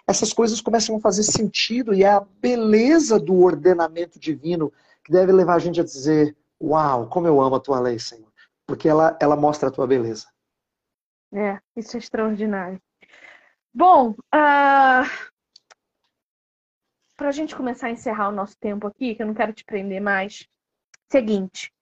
Essas 0.07 0.33
coisas 0.33 0.61
começam 0.61 0.97
a 0.97 1.01
fazer 1.01 1.23
sentido 1.23 1.93
e 1.93 2.05
é 2.05 2.11
a 2.11 2.27
beleza 2.41 3.19
do 3.19 3.43
ordenamento 3.43 4.19
divino 4.19 4.73
que 5.05 5.13
deve 5.13 5.33
levar 5.33 5.55
a 5.55 5.59
gente 5.59 5.81
a 5.81 5.85
dizer: 5.85 6.37
Uau, 6.63 7.07
como 7.09 7.27
eu 7.27 7.41
amo 7.41 7.57
a 7.57 7.61
tua 7.61 7.81
lei, 7.81 7.99
Senhor 7.99 8.31
porque 8.71 8.89
ela, 8.89 9.19
ela 9.21 9.35
mostra 9.35 9.69
a 9.69 9.73
tua 9.73 9.85
beleza. 9.85 10.29
É, 11.35 11.59
isso 11.75 11.97
é 11.97 11.99
extraordinário. 11.99 12.81
Bom, 13.75 14.11
uh, 14.11 14.17
ah, 14.33 15.03
para 17.17 17.31
a 17.31 17.33
gente 17.33 17.57
começar 17.57 17.89
a 17.89 17.91
encerrar 17.91 18.29
o 18.29 18.33
nosso 18.33 18.57
tempo 18.59 18.87
aqui, 18.87 19.17
que 19.17 19.23
eu 19.23 19.27
não 19.27 19.35
quero 19.35 19.53
te 19.53 19.65
prender 19.65 20.01
mais, 20.01 20.49
seguinte, 21.11 21.73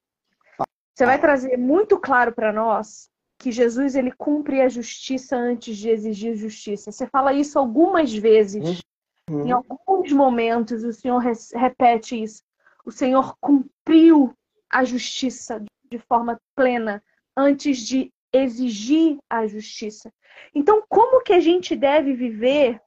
você 0.99 1.07
vai 1.07 1.21
trazer 1.21 1.57
muito 1.57 1.97
claro 1.97 2.33
para 2.33 2.53
nós 2.53 3.09
que 3.39 3.53
Jesus 3.53 3.95
ele 3.95 4.11
cumpre 4.11 4.61
a 4.61 4.69
justiça 4.69 5.37
antes 5.37 5.77
de 5.77 5.89
exigir 5.89 6.35
justiça. 6.35 6.91
Você 6.91 7.07
fala 7.07 7.33
isso 7.33 7.57
algumas 7.57 8.13
vezes, 8.13 8.83
uhum. 9.31 9.47
em 9.47 9.53
alguns 9.53 10.11
momentos 10.11 10.83
o 10.83 10.93
Senhor 10.93 11.23
repete 11.55 12.21
isso. 12.21 12.43
O 12.85 12.91
Senhor 12.91 13.37
cumpriu 13.41 14.35
a 14.69 14.83
justiça 14.83 15.65
de 15.89 16.01
forma 16.01 16.37
plena 16.57 17.01
antes 17.37 17.79
de 17.79 18.13
exigir 18.33 19.19
a 19.31 19.47
justiça. 19.47 20.13
Então, 20.53 20.83
como 20.89 21.23
que 21.23 21.33
a 21.33 21.39
gente 21.39 21.77
deve 21.77 22.13
viver 22.13 22.81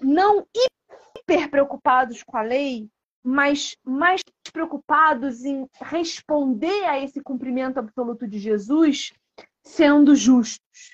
não 0.00 0.46
hiper 1.18 1.50
preocupados 1.50 2.22
com 2.22 2.38
a 2.38 2.42
lei, 2.42 2.88
mas 3.22 3.76
mais 3.84 4.20
preocupados 4.52 5.44
em 5.44 5.68
responder 5.80 6.84
a 6.84 6.98
esse 6.98 7.20
cumprimento 7.20 7.78
absoluto 7.78 8.26
de 8.26 8.38
Jesus 8.38 9.12
sendo 9.62 10.14
justos? 10.14 10.92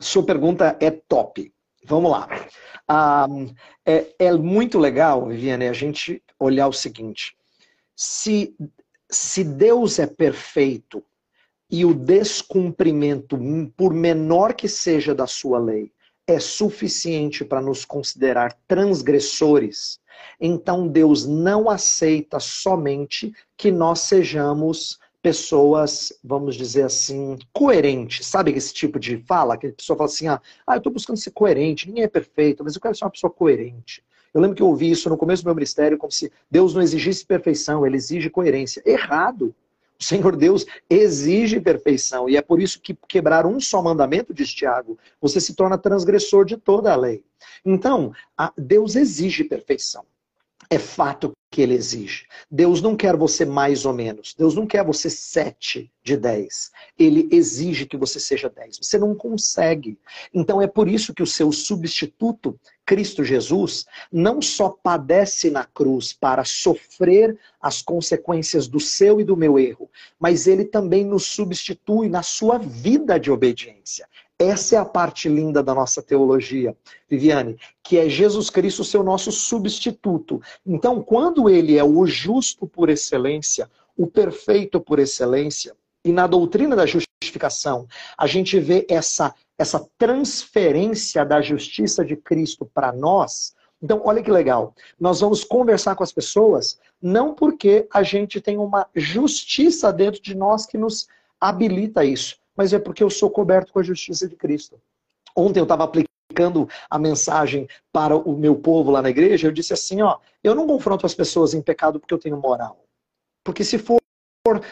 Sua 0.00 0.24
pergunta 0.24 0.76
é 0.80 0.90
top. 0.90 1.52
Vamos 1.84 2.10
lá. 2.10 2.28
Ah, 2.88 3.26
é, 3.86 4.14
é, 4.18 4.32
muito 4.32 4.78
legal, 4.78 5.26
Viviane, 5.26 5.68
a 5.68 5.72
gente 5.72 6.22
olhar 6.38 6.66
o 6.66 6.72
seguinte: 6.72 7.36
se, 7.94 8.54
se 9.10 9.44
Deus 9.44 9.98
é 9.98 10.06
perfeito 10.06 11.02
e 11.70 11.84
o 11.84 11.94
descumprimento, 11.94 13.38
por 13.76 13.94
menor 13.94 14.54
que 14.54 14.68
seja 14.68 15.14
da 15.14 15.26
sua 15.26 15.58
lei, 15.58 15.92
é 16.26 16.38
suficiente 16.40 17.44
para 17.44 17.60
nos 17.60 17.84
considerar 17.84 18.56
transgressores, 18.66 19.98
então 20.40 20.88
Deus 20.88 21.26
não 21.26 21.68
aceita 21.70 22.38
somente 22.40 23.32
que 23.56 23.70
nós 23.70 24.00
sejamos 24.00 24.98
pessoas, 25.24 26.12
vamos 26.22 26.54
dizer 26.54 26.82
assim, 26.82 27.38
coerentes. 27.50 28.26
Sabe 28.26 28.52
esse 28.52 28.74
tipo 28.74 29.00
de 29.00 29.16
fala? 29.26 29.56
Que 29.56 29.68
a 29.68 29.72
pessoa 29.72 29.96
fala 29.96 30.10
assim: 30.10 30.28
ah, 30.28 30.40
ah 30.66 30.74
eu 30.74 30.78
estou 30.78 30.92
buscando 30.92 31.16
ser 31.16 31.30
coerente, 31.30 31.88
ninguém 31.88 32.04
é 32.04 32.08
perfeito, 32.08 32.62
mas 32.62 32.74
eu 32.74 32.80
quero 32.80 32.94
ser 32.94 33.04
uma 33.04 33.10
pessoa 33.10 33.30
coerente. 33.30 34.04
Eu 34.34 34.40
lembro 34.40 34.56
que 34.56 34.62
eu 34.62 34.66
ouvi 34.66 34.90
isso 34.90 35.08
no 35.08 35.16
começo 35.16 35.42
do 35.42 35.46
meu 35.46 35.54
ministério, 35.54 35.96
como 35.96 36.12
se 36.12 36.30
Deus 36.50 36.74
não 36.74 36.82
exigisse 36.82 37.24
perfeição, 37.24 37.86
ele 37.86 37.96
exige 37.96 38.28
coerência. 38.28 38.82
Errado. 38.84 39.54
O 40.00 40.04
Senhor 40.04 40.36
Deus 40.36 40.66
exige 40.88 41.60
perfeição. 41.60 42.28
E 42.28 42.36
é 42.36 42.42
por 42.42 42.60
isso 42.60 42.80
que 42.80 42.96
quebrar 43.08 43.46
um 43.46 43.60
só 43.60 43.82
mandamento, 43.82 44.34
diz 44.34 44.52
Tiago, 44.52 44.98
você 45.20 45.40
se 45.40 45.54
torna 45.54 45.78
transgressor 45.78 46.44
de 46.44 46.56
toda 46.56 46.92
a 46.92 46.96
lei. 46.96 47.22
Então, 47.64 48.12
Deus 48.56 48.96
exige 48.96 49.44
perfeição. 49.44 50.04
É 50.70 50.78
fato 50.78 51.32
que 51.50 51.60
ele 51.60 51.74
exige. 51.74 52.26
Deus 52.50 52.80
não 52.80 52.96
quer 52.96 53.16
você 53.16 53.44
mais 53.44 53.84
ou 53.84 53.92
menos. 53.92 54.34
Deus 54.36 54.54
não 54.54 54.66
quer 54.66 54.84
você 54.84 55.10
7 55.10 55.90
de 56.02 56.16
10. 56.16 56.72
Ele 56.98 57.28
exige 57.30 57.86
que 57.86 57.96
você 57.96 58.18
seja 58.18 58.48
10. 58.48 58.78
Você 58.78 58.98
não 58.98 59.14
consegue. 59.14 59.98
Então 60.32 60.60
é 60.60 60.66
por 60.66 60.88
isso 60.88 61.14
que 61.14 61.22
o 61.22 61.26
seu 61.26 61.52
substituto, 61.52 62.58
Cristo 62.86 63.24
Jesus, 63.24 63.86
não 64.12 64.42
só 64.42 64.68
padece 64.68 65.50
na 65.50 65.64
cruz 65.64 66.12
para 66.12 66.44
sofrer 66.44 67.38
as 67.60 67.80
consequências 67.80 68.68
do 68.68 68.78
seu 68.78 69.20
e 69.20 69.24
do 69.24 69.36
meu 69.36 69.58
erro, 69.58 69.90
mas 70.18 70.46
ele 70.46 70.64
também 70.64 71.04
nos 71.04 71.26
substitui 71.26 72.08
na 72.08 72.22
sua 72.22 72.58
vida 72.58 73.18
de 73.18 73.30
obediência. 73.30 74.06
Essa 74.38 74.76
é 74.76 74.78
a 74.78 74.84
parte 74.84 75.28
linda 75.28 75.62
da 75.62 75.74
nossa 75.74 76.02
teologia, 76.02 76.76
Viviane, 77.08 77.56
que 77.82 77.96
é 77.96 78.08
Jesus 78.08 78.50
Cristo 78.50 78.82
ser 78.84 78.98
o 78.98 79.04
nosso 79.04 79.30
substituto. 79.30 80.42
Então, 80.66 81.02
quando 81.02 81.48
ele 81.48 81.78
é 81.78 81.84
o 81.84 82.04
justo 82.04 82.66
por 82.66 82.90
excelência, 82.90 83.70
o 83.96 84.06
perfeito 84.06 84.80
por 84.80 84.98
excelência, 84.98 85.74
e 86.04 86.12
na 86.12 86.26
doutrina 86.26 86.76
da 86.76 86.84
justificação, 86.84 87.86
a 88.18 88.26
gente 88.26 88.58
vê 88.58 88.84
essa, 88.90 89.34
essa 89.58 89.86
transferência 89.96 91.24
da 91.24 91.40
justiça 91.40 92.04
de 92.04 92.16
Cristo 92.16 92.68
para 92.72 92.92
nós. 92.92 93.54
Então, 93.82 94.00
olha 94.04 94.22
que 94.22 94.30
legal. 94.30 94.74
Nós 94.98 95.20
vamos 95.20 95.44
conversar 95.44 95.94
com 95.94 96.02
as 96.02 96.12
pessoas 96.12 96.78
não 97.00 97.34
porque 97.34 97.86
a 97.92 98.02
gente 98.02 98.40
tem 98.40 98.56
uma 98.56 98.86
justiça 98.94 99.92
dentro 99.92 100.22
de 100.22 100.34
nós 100.34 100.64
que 100.64 100.78
nos 100.78 101.06
habilita 101.38 102.04
isso, 102.04 102.38
mas 102.56 102.72
é 102.72 102.78
porque 102.78 103.02
eu 103.02 103.10
sou 103.10 103.28
coberto 103.28 103.72
com 103.72 103.78
a 103.78 103.82
justiça 103.82 104.26
de 104.26 104.34
Cristo. 104.36 104.80
Ontem 105.36 105.60
eu 105.60 105.64
estava 105.64 105.84
aplicando 105.84 106.66
a 106.88 106.98
mensagem 106.98 107.68
para 107.92 108.16
o 108.16 108.36
meu 108.36 108.56
povo 108.56 108.90
lá 108.90 109.02
na 109.02 109.10
igreja, 109.10 109.46
eu 109.46 109.52
disse 109.52 109.74
assim, 109.74 110.00
ó, 110.00 110.18
eu 110.42 110.54
não 110.54 110.66
confronto 110.66 111.04
as 111.04 111.14
pessoas 111.14 111.52
em 111.52 111.60
pecado 111.60 112.00
porque 112.00 112.14
eu 112.14 112.18
tenho 112.18 112.40
moral. 112.40 112.84
Porque 113.44 113.62
se 113.62 113.76
for, 113.76 114.00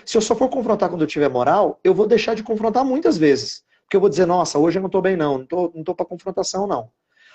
se 0.06 0.16
eu 0.16 0.22
só 0.22 0.34
for 0.34 0.48
confrontar 0.48 0.88
quando 0.88 1.02
eu 1.02 1.06
tiver 1.06 1.28
moral, 1.28 1.78
eu 1.84 1.94
vou 1.94 2.06
deixar 2.06 2.34
de 2.34 2.42
confrontar 2.42 2.84
muitas 2.84 3.18
vezes. 3.18 3.62
Porque 3.92 3.98
eu 3.98 4.00
vou 4.00 4.08
dizer, 4.08 4.24
nossa, 4.24 4.58
hoje 4.58 4.78
eu 4.78 4.80
não 4.80 4.86
estou 4.86 5.02
bem 5.02 5.18
não, 5.18 5.36
não 5.36 5.44
estou 5.44 5.72
não 5.74 5.84
tô 5.84 5.94
para 5.94 6.06
confrontação 6.06 6.66
não 6.66 6.88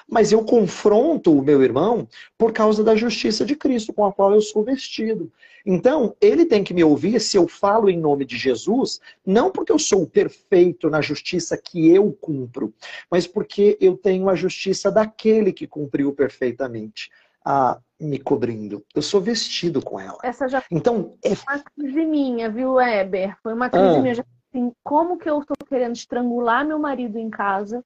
mas 0.09 0.31
eu 0.31 0.43
confronto 0.43 1.37
o 1.37 1.43
meu 1.43 1.61
irmão 1.61 2.07
por 2.37 2.53
causa 2.53 2.81
da 2.81 2.95
justiça 2.95 3.45
de 3.45 3.55
Cristo, 3.57 3.91
com 3.91 4.05
a 4.05 4.13
qual 4.13 4.33
eu 4.33 4.39
sou 4.39 4.63
vestido. 4.63 5.29
Então, 5.65 6.15
ele 6.21 6.45
tem 6.45 6.63
que 6.63 6.73
me 6.73 6.81
ouvir 6.81 7.19
se 7.19 7.35
eu 7.35 7.45
falo 7.45 7.89
em 7.89 7.99
nome 7.99 8.23
de 8.23 8.37
Jesus, 8.37 9.01
não 9.25 9.51
porque 9.51 9.69
eu 9.69 9.77
sou 9.77 10.07
perfeito 10.07 10.89
na 10.89 11.01
justiça 11.01 11.57
que 11.57 11.89
eu 11.89 12.13
cumpro, 12.21 12.73
mas 13.11 13.27
porque 13.27 13.77
eu 13.81 13.97
tenho 13.97 14.29
a 14.29 14.35
justiça 14.35 14.89
daquele 14.89 15.51
que 15.51 15.67
cumpriu 15.67 16.13
perfeitamente. 16.13 17.11
Ah, 17.43 17.77
me 17.99 18.17
cobrindo. 18.17 18.85
Eu 18.95 19.01
sou 19.01 19.19
vestido 19.19 19.81
com 19.81 19.99
ela. 19.99 20.19
Essa 20.23 20.47
já 20.47 20.63
então, 20.71 21.17
foi 21.21 21.31
é... 21.31 21.35
uma 21.35 21.63
crise 21.63 22.05
minha, 22.05 22.49
viu, 22.49 22.73
Weber? 22.73 23.35
Foi 23.43 23.53
uma 23.53 23.69
crise 23.69 23.85
ah. 23.85 24.01
minha. 24.01 24.15
Já, 24.15 24.23
assim, 24.53 24.71
como 24.83 25.17
que 25.17 25.29
eu 25.29 25.39
estou 25.39 25.55
querendo 25.67 25.95
estrangular 25.95 26.65
meu 26.65 26.79
marido 26.79 27.17
em 27.17 27.29
casa 27.29 27.83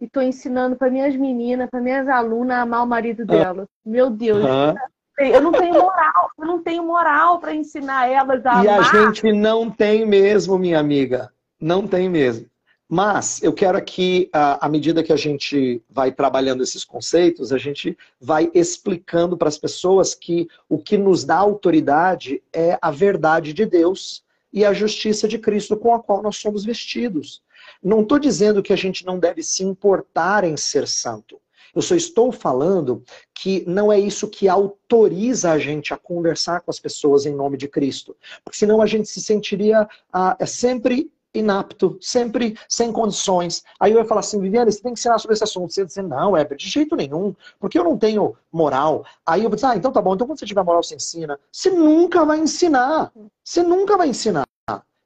e 0.00 0.04
estou 0.04 0.22
ensinando 0.22 0.76
para 0.76 0.90
minhas 0.90 1.14
meninas, 1.16 1.68
para 1.70 1.80
minhas 1.80 2.08
alunas 2.08 2.58
a 2.58 2.62
amar 2.62 2.82
o 2.82 2.86
marido 2.86 3.24
delas. 3.24 3.68
Meu 3.84 4.10
Deus. 4.10 4.44
Uhum. 4.44 4.74
Eu 5.18 5.42
não 5.42 5.52
tenho 5.52 5.74
moral, 5.74 6.30
eu 6.38 6.46
não 6.46 6.62
tenho 6.62 6.82
moral 6.82 7.38
para 7.38 7.54
ensinar 7.54 8.08
elas 8.08 8.44
a 8.46 8.64
e 8.64 8.68
amar. 8.68 8.94
E 8.94 8.98
a 8.98 9.04
gente 9.04 9.32
não 9.32 9.70
tem 9.70 10.06
mesmo, 10.06 10.58
minha 10.58 10.78
amiga. 10.78 11.30
Não 11.60 11.86
tem 11.86 12.08
mesmo. 12.08 12.46
Mas 12.88 13.40
eu 13.42 13.52
quero 13.52 13.78
aqui, 13.78 14.28
à 14.32 14.68
medida 14.68 15.02
que 15.02 15.12
a 15.12 15.16
gente 15.16 15.80
vai 15.88 16.10
trabalhando 16.10 16.62
esses 16.62 16.84
conceitos, 16.84 17.52
a 17.52 17.58
gente 17.58 17.96
vai 18.20 18.50
explicando 18.52 19.36
para 19.36 19.48
as 19.48 19.58
pessoas 19.58 20.12
que 20.14 20.48
o 20.68 20.76
que 20.76 20.98
nos 20.98 21.22
dá 21.22 21.36
autoridade 21.36 22.42
é 22.52 22.78
a 22.82 22.90
verdade 22.90 23.52
de 23.52 23.64
Deus 23.64 24.24
e 24.52 24.64
a 24.64 24.72
justiça 24.72 25.28
de 25.28 25.38
Cristo 25.38 25.76
com 25.76 25.94
a 25.94 26.02
qual 26.02 26.22
nós 26.22 26.36
somos 26.36 26.64
vestidos. 26.64 27.42
Não 27.82 28.02
estou 28.02 28.18
dizendo 28.18 28.62
que 28.62 28.72
a 28.72 28.76
gente 28.76 29.04
não 29.04 29.18
deve 29.18 29.42
se 29.42 29.62
importar 29.62 30.44
em 30.44 30.56
ser 30.56 30.88
santo. 30.88 31.40
Eu 31.74 31.82
só 31.82 31.94
estou 31.94 32.32
falando 32.32 33.04
que 33.32 33.64
não 33.66 33.92
é 33.92 33.98
isso 33.98 34.28
que 34.28 34.48
autoriza 34.48 35.52
a 35.52 35.58
gente 35.58 35.94
a 35.94 35.96
conversar 35.96 36.60
com 36.60 36.70
as 36.70 36.80
pessoas 36.80 37.26
em 37.26 37.34
nome 37.34 37.56
de 37.56 37.68
Cristo. 37.68 38.16
Porque 38.44 38.58
senão 38.58 38.82
a 38.82 38.86
gente 38.86 39.08
se 39.08 39.20
sentiria 39.20 39.88
ah, 40.12 40.36
é 40.38 40.46
sempre 40.46 41.12
inapto, 41.34 41.96
sempre 42.00 42.56
sem 42.68 42.92
condições. 42.92 43.62
Aí 43.78 43.92
eu 43.92 43.98
ia 43.98 44.04
falar 44.04 44.20
assim, 44.20 44.40
Viviane, 44.40 44.70
você 44.70 44.82
tem 44.82 44.92
que 44.92 44.98
ensinar 44.98 45.18
sobre 45.18 45.34
esse 45.34 45.44
assunto. 45.44 45.72
Você 45.72 45.80
ia 45.82 45.86
dizer, 45.86 46.02
não, 46.02 46.36
é 46.36 46.44
de 46.44 46.68
jeito 46.68 46.96
nenhum, 46.96 47.34
porque 47.58 47.78
eu 47.78 47.84
não 47.84 47.96
tenho 47.96 48.36
moral. 48.52 49.04
Aí 49.24 49.44
eu 49.44 49.48
vou 49.48 49.54
dizer, 49.54 49.68
ah, 49.68 49.76
então 49.76 49.92
tá 49.92 50.02
bom, 50.02 50.14
então 50.14 50.26
quando 50.26 50.38
você 50.38 50.46
tiver 50.46 50.64
moral, 50.64 50.82
você 50.82 50.96
ensina. 50.96 51.38
Você 51.50 51.70
nunca 51.70 52.24
vai 52.24 52.38
ensinar. 52.38 53.12
Você 53.44 53.62
nunca 53.62 53.96
vai 53.96 54.08
ensinar. 54.08 54.46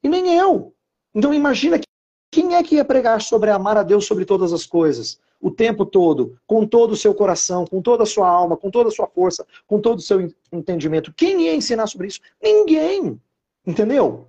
E 0.02 0.08
nem 0.08 0.36
eu. 0.36 0.72
Então 1.14 1.32
imagina 1.32 1.78
que 1.78 1.86
quem 2.30 2.56
é 2.56 2.62
que 2.62 2.74
ia 2.74 2.84
pregar 2.84 3.22
sobre 3.22 3.50
amar 3.50 3.76
a 3.76 3.82
Deus 3.82 4.06
sobre 4.06 4.24
todas 4.24 4.52
as 4.52 4.66
coisas? 4.66 5.20
O 5.40 5.50
tempo 5.50 5.86
todo, 5.86 6.38
com 6.46 6.66
todo 6.66 6.92
o 6.92 6.96
seu 6.96 7.14
coração, 7.14 7.64
com 7.66 7.80
toda 7.80 8.02
a 8.02 8.06
sua 8.06 8.28
alma, 8.28 8.56
com 8.56 8.70
toda 8.70 8.88
a 8.88 8.92
sua 8.92 9.06
força, 9.06 9.46
com 9.66 9.80
todo 9.80 9.98
o 9.98 10.02
seu 10.02 10.28
entendimento. 10.50 11.12
Quem 11.12 11.42
ia 11.42 11.54
ensinar 11.54 11.86
sobre 11.86 12.08
isso? 12.08 12.20
Ninguém. 12.42 13.20
Entendeu? 13.66 14.26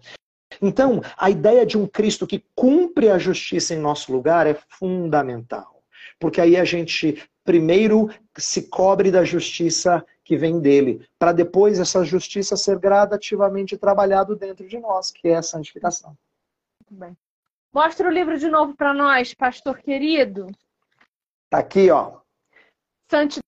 Então, 0.61 1.01
a 1.17 1.29
ideia 1.29 1.65
de 1.65 1.77
um 1.77 1.87
Cristo 1.87 2.27
que 2.27 2.43
cumpre 2.55 3.09
a 3.09 3.17
justiça 3.17 3.73
em 3.73 3.79
nosso 3.79 4.11
lugar 4.11 4.47
é 4.47 4.57
fundamental. 4.69 5.83
Porque 6.19 6.39
aí 6.39 6.57
a 6.57 6.63
gente 6.63 7.21
primeiro 7.43 8.09
se 8.35 8.67
cobre 8.69 9.11
da 9.11 9.23
justiça 9.23 10.03
que 10.23 10.35
vem 10.35 10.59
dele, 10.59 11.07
para 11.19 11.31
depois 11.31 11.79
essa 11.79 12.03
justiça 12.03 12.57
ser 12.57 12.79
gradativamente 12.79 13.77
trabalhado 13.77 14.35
dentro 14.35 14.67
de 14.67 14.79
nós, 14.79 15.11
que 15.11 15.27
é 15.27 15.35
a 15.35 15.43
santificação. 15.43 16.17
Muito 16.89 16.99
bem. 16.99 17.17
Mostra 17.71 18.09
o 18.09 18.11
livro 18.11 18.37
de 18.37 18.49
novo 18.49 18.75
para 18.75 18.93
nós, 18.93 19.33
pastor 19.33 19.77
querido. 19.77 20.47
Tá 21.49 21.59
aqui, 21.59 21.91
ó. 21.91 22.19
Santidade 23.09 23.44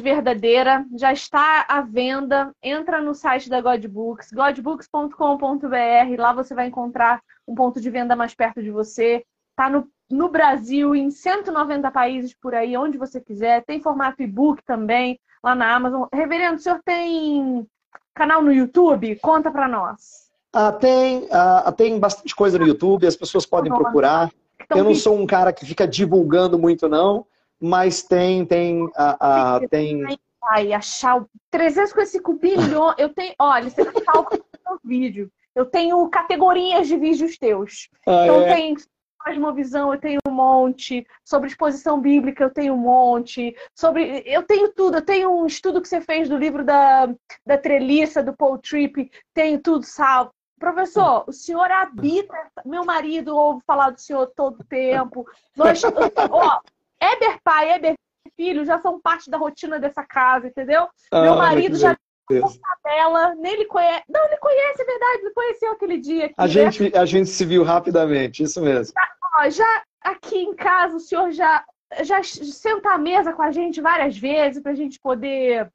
Verdadeira 0.00 0.84
já 0.96 1.12
está 1.12 1.64
à 1.68 1.80
venda. 1.80 2.52
Entra 2.62 3.00
no 3.00 3.14
site 3.14 3.48
da 3.48 3.60
Godbooks, 3.60 4.32
godbooks.com.br. 4.32 6.16
Lá 6.18 6.32
você 6.32 6.54
vai 6.54 6.66
encontrar 6.66 7.20
um 7.46 7.54
ponto 7.54 7.80
de 7.80 7.90
venda 7.90 8.16
mais 8.16 8.34
perto 8.34 8.62
de 8.62 8.70
você. 8.70 9.24
Tá 9.56 9.68
no, 9.68 9.88
no 10.10 10.28
Brasil, 10.28 10.94
em 10.94 11.10
190 11.10 11.90
países 11.90 12.34
por 12.34 12.54
aí, 12.54 12.76
onde 12.76 12.98
você 12.98 13.20
quiser. 13.20 13.64
Tem 13.64 13.80
formato 13.80 14.22
e-book 14.22 14.62
também 14.64 15.18
lá 15.42 15.54
na 15.54 15.74
Amazon. 15.74 16.04
Reverendo, 16.12 16.56
o 16.56 16.58
senhor 16.58 16.80
tem 16.84 17.66
canal 18.14 18.42
no 18.42 18.52
YouTube? 18.52 19.16
Conta 19.16 19.50
para 19.50 19.68
nós. 19.68 20.30
Ah, 20.52 20.72
tem, 20.72 21.28
ah, 21.30 21.72
tem 21.76 21.98
bastante 21.98 22.34
coisa 22.34 22.58
no 22.58 22.66
YouTube, 22.66 23.06
as 23.06 23.16
pessoas 23.16 23.46
podem 23.46 23.72
procurar. 23.72 24.30
Então, 24.64 24.78
eu 24.78 24.84
não 24.84 24.94
sou 24.94 25.16
um 25.16 25.26
cara 25.26 25.52
que 25.52 25.64
fica 25.64 25.86
divulgando 25.86 26.58
muito, 26.58 26.88
não, 26.88 27.24
mas 27.60 28.02
tem, 28.02 28.44
tem, 28.44 28.90
ah, 28.96 29.16
ah, 29.20 29.60
tem. 29.68 30.04
Ai, 30.42 30.72
achar 30.72 31.24
355 31.50 32.32
bilhões. 32.34 32.94
Eu 32.96 33.10
tenho, 33.10 33.34
olha, 33.38 33.68
você 33.68 33.84
calcula 33.84 34.42
o 34.70 34.78
vídeo. 34.82 35.30
Eu 35.54 35.66
tenho 35.66 36.08
categorias 36.08 36.88
de 36.88 36.96
vídeos 36.96 37.36
teus. 37.36 37.88
Ah, 38.06 38.24
então 38.24 38.42
é? 38.42 38.54
tem 38.54 38.76
Cosmovisão, 39.22 39.92
eu 39.92 40.00
tenho 40.00 40.18
um 40.26 40.30
monte, 40.30 41.06
sobre 41.22 41.48
exposição 41.48 42.00
bíblica 42.00 42.42
eu 42.42 42.50
tenho 42.50 42.72
um 42.72 42.78
monte, 42.78 43.54
sobre 43.74 44.22
eu 44.24 44.42
tenho 44.42 44.72
tudo, 44.72 44.96
eu 44.96 45.02
tenho 45.02 45.30
um 45.30 45.46
estudo 45.46 45.80
que 45.82 45.88
você 45.88 46.00
fez 46.00 46.28
do 46.28 46.38
livro 46.38 46.64
da, 46.64 47.06
da 47.44 47.58
Treliça, 47.58 48.22
do 48.22 48.34
Paul 48.34 48.56
Tripp, 48.58 49.10
tenho 49.34 49.60
tudo 49.60 49.84
salvo. 49.84 50.32
Professor, 50.58 51.24
o 51.26 51.32
senhor 51.32 51.70
habita, 51.70 52.34
meu 52.66 52.84
marido 52.84 53.36
ouve 53.36 53.62
falar 53.66 53.90
do 53.90 54.00
senhor 54.00 54.26
todo 54.36 54.60
o 54.60 54.64
tempo. 54.64 55.26
Nós, 55.56 55.82
ó, 56.30 56.60
Eber 57.00 57.38
pai, 57.42 57.72
Eber 57.72 57.94
filho 58.36 58.64
já 58.64 58.80
são 58.80 59.00
parte 59.00 59.30
da 59.30 59.36
rotina 59.36 59.78
dessa 59.78 60.04
casa, 60.04 60.46
entendeu? 60.46 60.88
Ah, 61.10 61.22
meu 61.22 61.36
marido 61.36 61.76
já 61.76 61.96
tabela, 62.28 63.34
nem 63.34 63.54
ele 63.54 63.64
conhece. 63.66 64.04
Não, 64.08 64.24
ele 64.26 64.36
conhece, 64.36 64.82
é 64.82 64.84
verdade, 64.84 65.22
ele 65.22 65.34
conheceu 65.34 65.72
aquele 65.72 65.98
dia. 65.98 66.26
Aqui, 66.26 66.34
a, 66.36 66.42
né? 66.42 66.48
gente, 66.48 66.96
a 66.96 67.04
gente 67.04 67.28
se 67.28 67.44
viu 67.44 67.62
rapidamente, 67.62 68.42
isso 68.42 68.60
mesmo. 68.62 68.94
Já, 68.94 69.08
ó, 69.34 69.50
já 69.50 69.82
aqui 70.00 70.38
em 70.38 70.54
casa, 70.54 70.96
o 70.96 71.00
senhor 71.00 71.32
já, 71.32 71.64
já 72.02 72.22
senta 72.22 72.92
à 72.92 72.98
mesa 72.98 73.32
com 73.32 73.42
a 73.42 73.50
gente 73.50 73.80
várias 73.80 74.16
vezes 74.16 74.62
para 74.62 74.72
a 74.72 74.76
gente 74.76 74.98
poder 75.00 75.70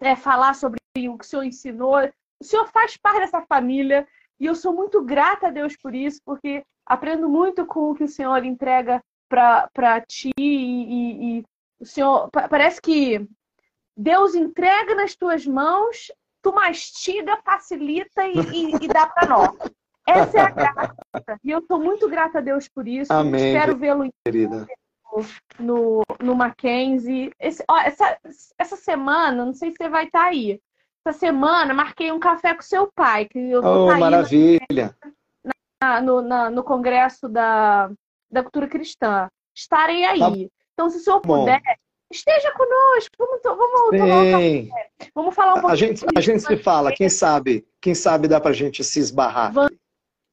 é, 0.00 0.16
falar 0.16 0.54
sobre 0.54 0.78
o 0.96 1.18
que 1.18 1.24
o 1.24 1.28
senhor 1.28 1.44
ensinou. 1.44 1.96
O 2.40 2.44
senhor 2.44 2.66
faz 2.68 2.96
parte 2.96 3.20
dessa 3.20 3.42
família 3.42 4.06
e 4.38 4.46
eu 4.46 4.54
sou 4.54 4.72
muito 4.72 5.02
grata 5.02 5.48
a 5.48 5.50
Deus 5.50 5.76
por 5.76 5.94
isso, 5.94 6.20
porque 6.24 6.62
aprendo 6.86 7.28
muito 7.28 7.64
com 7.64 7.90
o 7.90 7.94
que 7.94 8.04
o 8.04 8.08
senhor 8.08 8.44
entrega 8.44 9.02
para 9.72 10.00
ti 10.00 10.32
e, 10.38 11.38
e, 11.38 11.44
o 11.80 11.86
senhor 11.86 12.30
parece 12.30 12.80
que 12.80 13.26
Deus 13.96 14.34
entrega 14.34 14.94
nas 14.94 15.14
tuas 15.14 15.46
mãos, 15.46 16.10
tu 16.42 16.52
mastiga, 16.52 17.38
facilita 17.44 18.24
e, 18.24 18.38
e, 18.38 18.84
e 18.84 18.88
dá 18.88 19.06
para 19.06 19.28
nós. 19.28 19.56
Essa 20.06 20.38
é 20.38 20.40
a 20.40 20.50
graça. 20.50 20.94
E 21.42 21.50
eu 21.50 21.60
estou 21.60 21.80
muito 21.80 22.08
grata 22.08 22.38
a 22.38 22.42
Deus 22.42 22.68
por 22.68 22.86
isso. 22.86 23.12
Amém. 23.12 23.54
Espero 23.54 23.76
vê-lo 23.76 24.08
no, 25.58 26.02
no 26.20 26.34
Mackenzie. 26.34 27.32
Esse, 27.38 27.64
ó, 27.68 27.78
essa, 27.78 28.18
essa 28.58 28.76
semana, 28.76 29.44
não 29.44 29.54
sei 29.54 29.70
se 29.70 29.76
você 29.78 29.88
vai 29.88 30.04
estar 30.06 30.20
tá 30.20 30.26
aí. 30.26 30.60
Essa 31.04 31.18
semana, 31.18 31.74
marquei 31.74 32.10
um 32.10 32.18
café 32.18 32.54
com 32.54 32.62
seu 32.62 32.90
pai. 32.94 33.26
Que 33.26 33.38
eu 33.38 33.62
oh, 33.62 33.96
maravilha! 33.96 34.96
Na, 35.82 36.00
no, 36.00 36.22
na, 36.22 36.50
no 36.50 36.64
congresso 36.64 37.28
da, 37.28 37.90
da 38.34 38.42
cultura 38.42 38.68
cristã. 38.68 39.30
Estarei 39.54 40.04
aí. 40.04 40.18
Tá 40.18 40.30
então, 40.74 40.90
se 40.90 40.98
o 40.98 41.00
senhor 41.00 41.20
Bom. 41.20 41.40
puder, 41.40 41.62
esteja 42.12 42.52
conosco. 42.52 43.14
Vamos, 43.18 43.40
vamos 43.42 43.90
tomar 43.90 44.22
um 44.22 44.32
café. 44.32 45.10
Vamos 45.14 45.34
falar 45.34 45.54
um 45.54 45.60
pouquinho. 45.60 45.72
A 45.72 45.76
gente, 45.76 46.04
a 46.16 46.20
gente 46.20 46.40
se 46.42 46.56
fala, 46.56 46.92
quem 46.92 47.08
sabe, 47.08 47.66
quem 47.80 47.94
sabe 47.94 48.28
dá 48.28 48.40
pra 48.40 48.52
gente 48.52 48.82
se 48.84 48.98
esbarrar. 48.98 49.52
Vamos. 49.52 49.72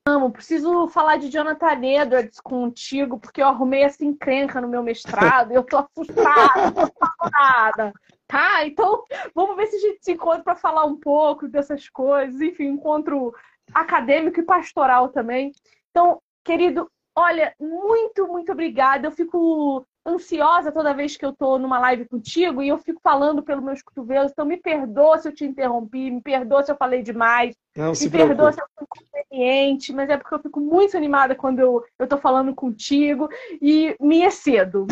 Vamos, 0.08 0.32
preciso 0.32 0.88
falar 0.88 1.18
de 1.18 1.30
Jonathan 1.30 1.80
Edwards 1.86 2.40
contigo, 2.40 3.20
porque 3.20 3.40
eu 3.40 3.48
arrumei 3.48 3.84
essa 3.84 4.04
encrenca 4.04 4.60
no 4.60 4.68
meu 4.68 4.82
mestrado 4.82 5.52
e 5.52 5.56
eu 5.56 5.64
tô 5.64 5.78
assustada, 5.78 6.72
não 6.72 6.88
falo 6.88 7.32
nada. 7.32 7.94
Tá? 8.28 8.66
Então, 8.66 9.04
vamos 9.36 9.56
ver 9.56 9.68
se 9.68 9.76
a 9.76 9.80
gente 9.80 10.04
se 10.04 10.14
encontra 10.14 10.42
para 10.42 10.56
falar 10.56 10.86
um 10.86 10.98
pouco 10.98 11.48
dessas 11.48 11.88
coisas. 11.88 12.42
Enfim, 12.42 12.66
encontro 12.70 13.32
acadêmico 13.72 14.40
e 14.40 14.44
pastoral 14.44 15.10
também. 15.10 15.52
Então, 15.92 16.20
querido, 16.44 16.90
olha, 17.16 17.54
muito, 17.60 18.28
muito 18.28 18.52
obrigada. 18.52 19.08
Eu 19.08 19.12
fico 19.12 19.86
ansiosa 20.06 20.72
toda 20.72 20.94
vez 20.94 21.16
que 21.16 21.26
eu 21.26 21.34
tô 21.34 21.60
numa 21.60 21.80
live 21.80 22.06
contigo 22.06 22.62
e 22.62 22.70
eu 22.70 22.78
fico 22.78 23.00
falando 23.04 23.44
pelos 23.44 23.64
meus 23.64 23.82
cotovelos. 23.82 24.32
Então 24.32 24.46
me 24.46 24.58
perdoa 24.58 25.20
se 25.20 25.28
eu 25.28 25.34
te 25.34 25.46
interrompi, 25.46 26.10
me 26.10 26.22
perdoa 26.22 26.64
se 26.64 26.72
eu 26.72 26.76
falei 26.76 27.04
demais. 27.04 27.56
Não 27.76 27.92
me 27.92 28.10
perdoa 28.10 28.52
se 28.52 28.62
eu 28.62 28.66
fui 28.76 28.86
inconveniente, 28.86 29.94
mas 29.94 30.10
é 30.10 30.18
porque 30.18 30.34
eu 30.34 30.42
fico 30.42 30.60
muito 30.60 30.98
animada 30.98 31.36
quando 31.36 31.60
eu, 31.60 31.84
eu 32.00 32.08
tô 32.08 32.18
falando 32.18 32.54
contigo 32.56 33.30
e 33.62 33.96
me 34.00 34.24
excedo. 34.24 34.88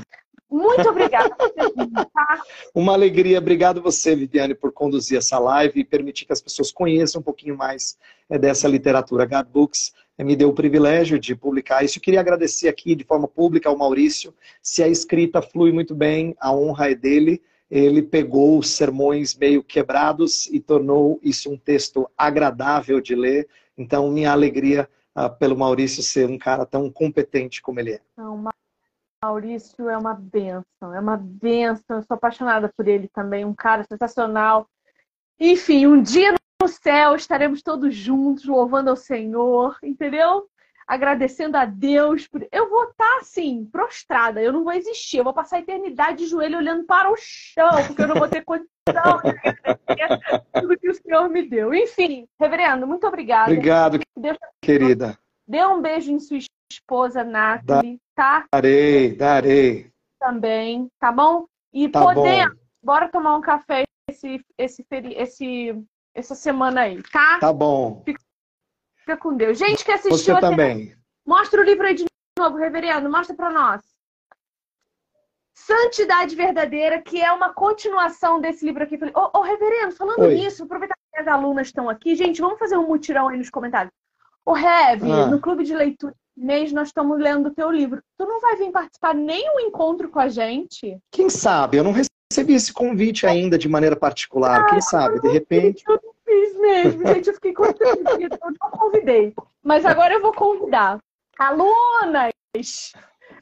Muito 0.49 0.89
obrigada 0.89 1.30
por 1.36 1.49
ter 1.51 1.72
vindo, 1.76 2.05
tá? 2.05 2.41
Uma 2.74 2.93
alegria. 2.93 3.38
Obrigado 3.38 3.84
você, 3.84 4.15
Viviane, 4.15 4.55
por 4.55 4.72
conduzir 4.72 5.20
essa 5.20 5.38
live 5.38 5.80
e 5.80 5.86
permitir 5.86 6.26
que 6.26 6.34
as 6.34 6.41
pessoas 6.41 6.72
conheçam 6.72 7.22
um 7.22 7.24
pouquinho 7.24 7.55
mais 7.55 7.97
é, 8.28 8.38
dessa 8.39 8.67
literatura. 8.67 9.28
God 9.28 9.45
Books 9.45 9.93
é, 9.93 10.09
me 10.24 10.36
deu 10.36 10.49
o 10.49 10.53
privilégio 10.53 11.17
de 11.17 11.36
publicar 11.36 11.84
isso. 11.84 11.97
Eu 11.97 12.01
queria 12.01 12.20
agradecer 12.20 12.67
aqui 12.67 12.95
de 12.95 13.03
forma 13.03 13.28
pública 13.28 13.70
ao 13.70 13.78
Maurício. 13.78 14.34
Se 14.61 14.84
a 14.84 14.88
escrita 14.88 15.41
flui 15.41 15.72
muito 15.72 15.95
bem, 15.95 16.36
a 16.39 16.53
honra 16.53 16.91
é 16.91 16.95
dele. 16.95 17.41
Ele 17.72 18.01
pegou 18.01 18.57
os 18.57 18.70
sermões 18.70 19.36
meio 19.36 19.63
quebrados 19.63 20.47
e 20.47 20.59
tornou 20.59 21.20
isso 21.22 21.51
um 21.51 21.57
texto 21.57 22.09
agradável 22.17 22.99
de 22.99 23.15
ler. 23.15 23.47
Então, 23.78 24.11
minha 24.11 24.32
alegria 24.32 24.89
uh, 25.15 25.30
pelo 25.38 25.57
Maurício 25.57 26.01
ser 26.01 26.28
um 26.28 26.38
cara 26.38 26.65
tão 26.65 26.91
competente 26.91 27.61
como 27.61 27.80
ele 27.80 27.93
é. 27.93 28.01
Não, 28.17 28.43
Maurício 29.24 29.89
é 29.89 29.97
uma 29.97 30.13
benção, 30.13 30.93
é 30.93 30.99
uma 30.99 31.17
benção. 31.17 31.97
Eu 31.97 32.03
sou 32.03 32.15
apaixonada 32.15 32.72
por 32.76 32.88
ele 32.88 33.07
também, 33.09 33.45
um 33.45 33.53
cara 33.53 33.84
sensacional. 33.84 34.67
Enfim, 35.39 35.88
um 35.88 36.01
dia 36.01 36.34
no 36.62 36.68
céu 36.68 37.16
estaremos 37.16 37.62
todos 37.62 37.95
juntos, 37.95 38.45
louvando 38.45 38.89
ao 38.89 38.95
Senhor, 38.95 39.78
entendeu? 39.82 40.47
Agradecendo 40.86 41.55
a 41.55 41.66
Deus. 41.66 42.28
Por... 42.28 42.45
Eu 42.51 42.70
vou 42.70 42.89
estar 42.89 43.20
assim, 43.22 43.66
prostrada, 43.72 44.41
eu 44.41 44.51
não 44.51 44.64
vou 44.64 44.74
existir. 44.74 45.18
Eu 45.18 45.24
vou 45.24 45.34
passar 45.34 45.57
a 45.57 45.60
eternidade 45.60 46.20
de 46.20 46.26
joelho 46.26 46.57
olhando 46.57 46.86
para 46.86 47.10
o 47.10 47.16
chão, 47.18 47.86
porque 47.88 48.01
eu 48.01 48.07
não 48.07 48.16
vou 48.16 48.28
ter 48.28 48.43
condição 48.43 49.22
de 49.24 50.62
tudo 50.62 50.78
que 50.78 50.89
o 50.89 50.95
Senhor 50.95 51.30
me 51.30 51.47
deu. 51.47 51.74
Enfim, 51.74 52.28
reverendo, 52.39 52.86
muito 52.86 53.07
obrigada. 53.07 53.51
Obrigado, 53.51 53.99
Deus... 54.18 54.38
querida. 54.62 55.18
Dê 55.47 55.66
um 55.66 55.82
beijo 55.82 56.12
em 56.12 56.20
sua 56.20 56.39
esposa, 56.72 57.24
Nathalie, 57.24 57.99
tá? 58.16 58.45
Darei, 58.51 59.16
darei. 59.16 59.91
Também, 60.20 60.89
tá 60.99 61.12
bom? 61.12 61.45
E 61.72 61.88
tá 61.88 62.01
podemos, 62.01 62.53
bom. 62.53 62.62
bora 62.84 63.07
tomar 63.10 63.38
um 63.38 63.41
café 63.41 63.84
esse, 64.10 64.43
esse, 64.57 64.86
esse, 64.91 65.84
essa 66.14 66.36
semana 66.36 66.82
aí, 66.82 67.01
tá? 67.03 67.39
Tá 67.39 67.53
bom. 67.53 68.03
Fica, 68.05 69.18
com 69.18 69.36
Deus. 69.36 69.57
Gente 69.57 69.84
que 69.84 69.91
assistiu 69.91 70.36
Você 70.36 70.39
também. 70.39 70.95
Mostra 71.26 71.62
o 71.62 71.64
livro 71.64 71.86
aí 71.86 71.95
de 71.95 72.05
novo, 72.38 72.57
reverendo. 72.57 73.10
Mostra 73.10 73.36
para 73.36 73.49
nós. 73.49 73.82
Santidade 75.53 76.36
Verdadeira, 76.36 77.01
que 77.01 77.22
é 77.22 77.32
uma 77.32 77.53
continuação 77.53 78.39
desse 78.39 78.66
livro 78.66 78.84
aqui. 78.84 78.97
Ô, 79.16 79.39
ô 79.39 79.41
reverendo, 79.41 79.95
falando 79.95 80.22
Oi. 80.22 80.36
nisso, 80.36 80.64
aproveitar 80.64 80.95
que 81.12 81.20
as 81.20 81.28
alunas 81.28 81.68
estão 81.68 81.89
aqui. 81.89 82.16
Gente, 82.16 82.41
vamos 82.41 82.60
fazer 82.60 82.78
um 82.78 82.88
mutirão 82.88 83.28
aí 83.28 83.38
nos 83.38 83.49
comentários. 83.49 83.93
O 84.45 84.53
Rev, 84.53 85.03
ah. 85.03 85.28
no 85.28 85.39
clube 85.39 85.64
de 85.64 85.76
leitura 85.76 86.16
mês 86.39 86.72
nós 86.72 86.88
estamos 86.88 87.20
lendo 87.20 87.47
o 87.47 87.53
teu 87.53 87.70
livro. 87.70 88.01
Tu 88.18 88.26
não 88.26 88.39
vai 88.39 88.55
vir 88.55 88.72
participar 88.72 89.14
nem 89.14 89.49
um 89.55 89.60
encontro 89.60 90.10
com 90.10 90.20
a 90.20 90.30
gente? 90.30 90.97
Quem 91.12 91.30
sabe? 91.30 91.78
Eu 91.78 91.84
não 91.84 91.91
recebi 91.91 92.10
esse 92.32 92.72
convite 92.72 93.26
ainda 93.26 93.58
de 93.58 93.68
maneira 93.68 93.96
particular. 93.96 94.62
Ah, 94.62 94.70
Quem 94.70 94.82
sabe? 94.82 95.20
De 95.20 95.30
repente. 95.30 95.84
Eu 95.88 96.00
não 96.04 96.14
fiz 96.24 96.60
mesmo, 96.60 97.08
gente. 97.08 97.28
Eu 97.28 97.34
fiquei 97.34 97.54
constrangida. 97.54 98.40
Eu 98.42 98.52
não 98.62 98.70
convidei. 98.72 99.34
Mas 99.64 99.84
agora 99.84 100.14
eu 100.14 100.22
vou 100.22 100.32
convidar. 100.34 101.00
Alunas! 101.40 102.32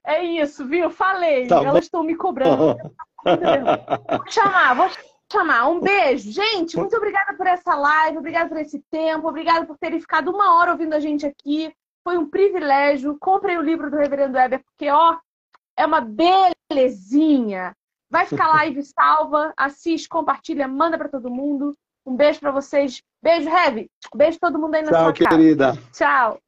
É 0.06 0.24
isso, 0.24 0.66
viu? 0.66 0.90
Falei. 0.90 1.48
Tá 1.48 1.62
Elas 1.64 1.84
estão 1.84 2.02
me 2.02 2.16
cobrando. 2.16 2.78
vou 3.26 4.32
chamar, 4.32 4.74
vou 4.74 4.90
chamar. 5.30 5.68
Um 5.68 5.82
beijo. 5.82 6.32
Gente, 6.32 6.78
muito 6.78 6.96
obrigada 6.96 7.36
por 7.36 7.46
essa 7.46 7.76
live, 7.76 8.20
obrigada 8.20 8.48
por 8.48 8.58
esse 8.58 8.82
tempo, 8.90 9.28
obrigada 9.28 9.66
por 9.66 9.78
terem 9.78 10.00
ficado 10.00 10.32
uma 10.32 10.58
hora 10.58 10.72
ouvindo 10.72 10.94
a 10.94 11.00
gente 11.02 11.26
aqui. 11.26 11.74
Foi 12.06 12.18
um 12.18 12.30
privilégio. 12.30 13.18
Comprei 13.20 13.58
o 13.58 13.62
livro 13.62 13.92
do 13.92 13.98
Reverendo 13.98 14.38
Weber, 14.38 14.64
porque, 14.64 14.90
ó, 14.90 15.18
é 15.76 15.86
uma 15.86 16.00
belezinha. 16.00 17.76
Vai 18.10 18.26
ficar 18.26 18.47
live 18.47 18.82
salva, 18.84 19.53
assiste, 19.58 20.08
compartilha, 20.08 20.68
manda 20.68 20.97
para 20.97 21.10
todo 21.10 21.30
mundo. 21.30 21.76
Um 22.05 22.16
beijo 22.16 22.39
para 22.39 22.51
vocês. 22.51 23.01
Beijo, 23.22 23.49
Heavy. 23.49 23.89
Beijo 24.16 24.39
todo 24.39 24.58
mundo 24.58 24.76
aí 24.76 24.82
na 24.84 24.91
Tchau, 24.91 25.03
sua 25.03 25.14
querida. 25.14 25.78
Tchau. 25.91 26.39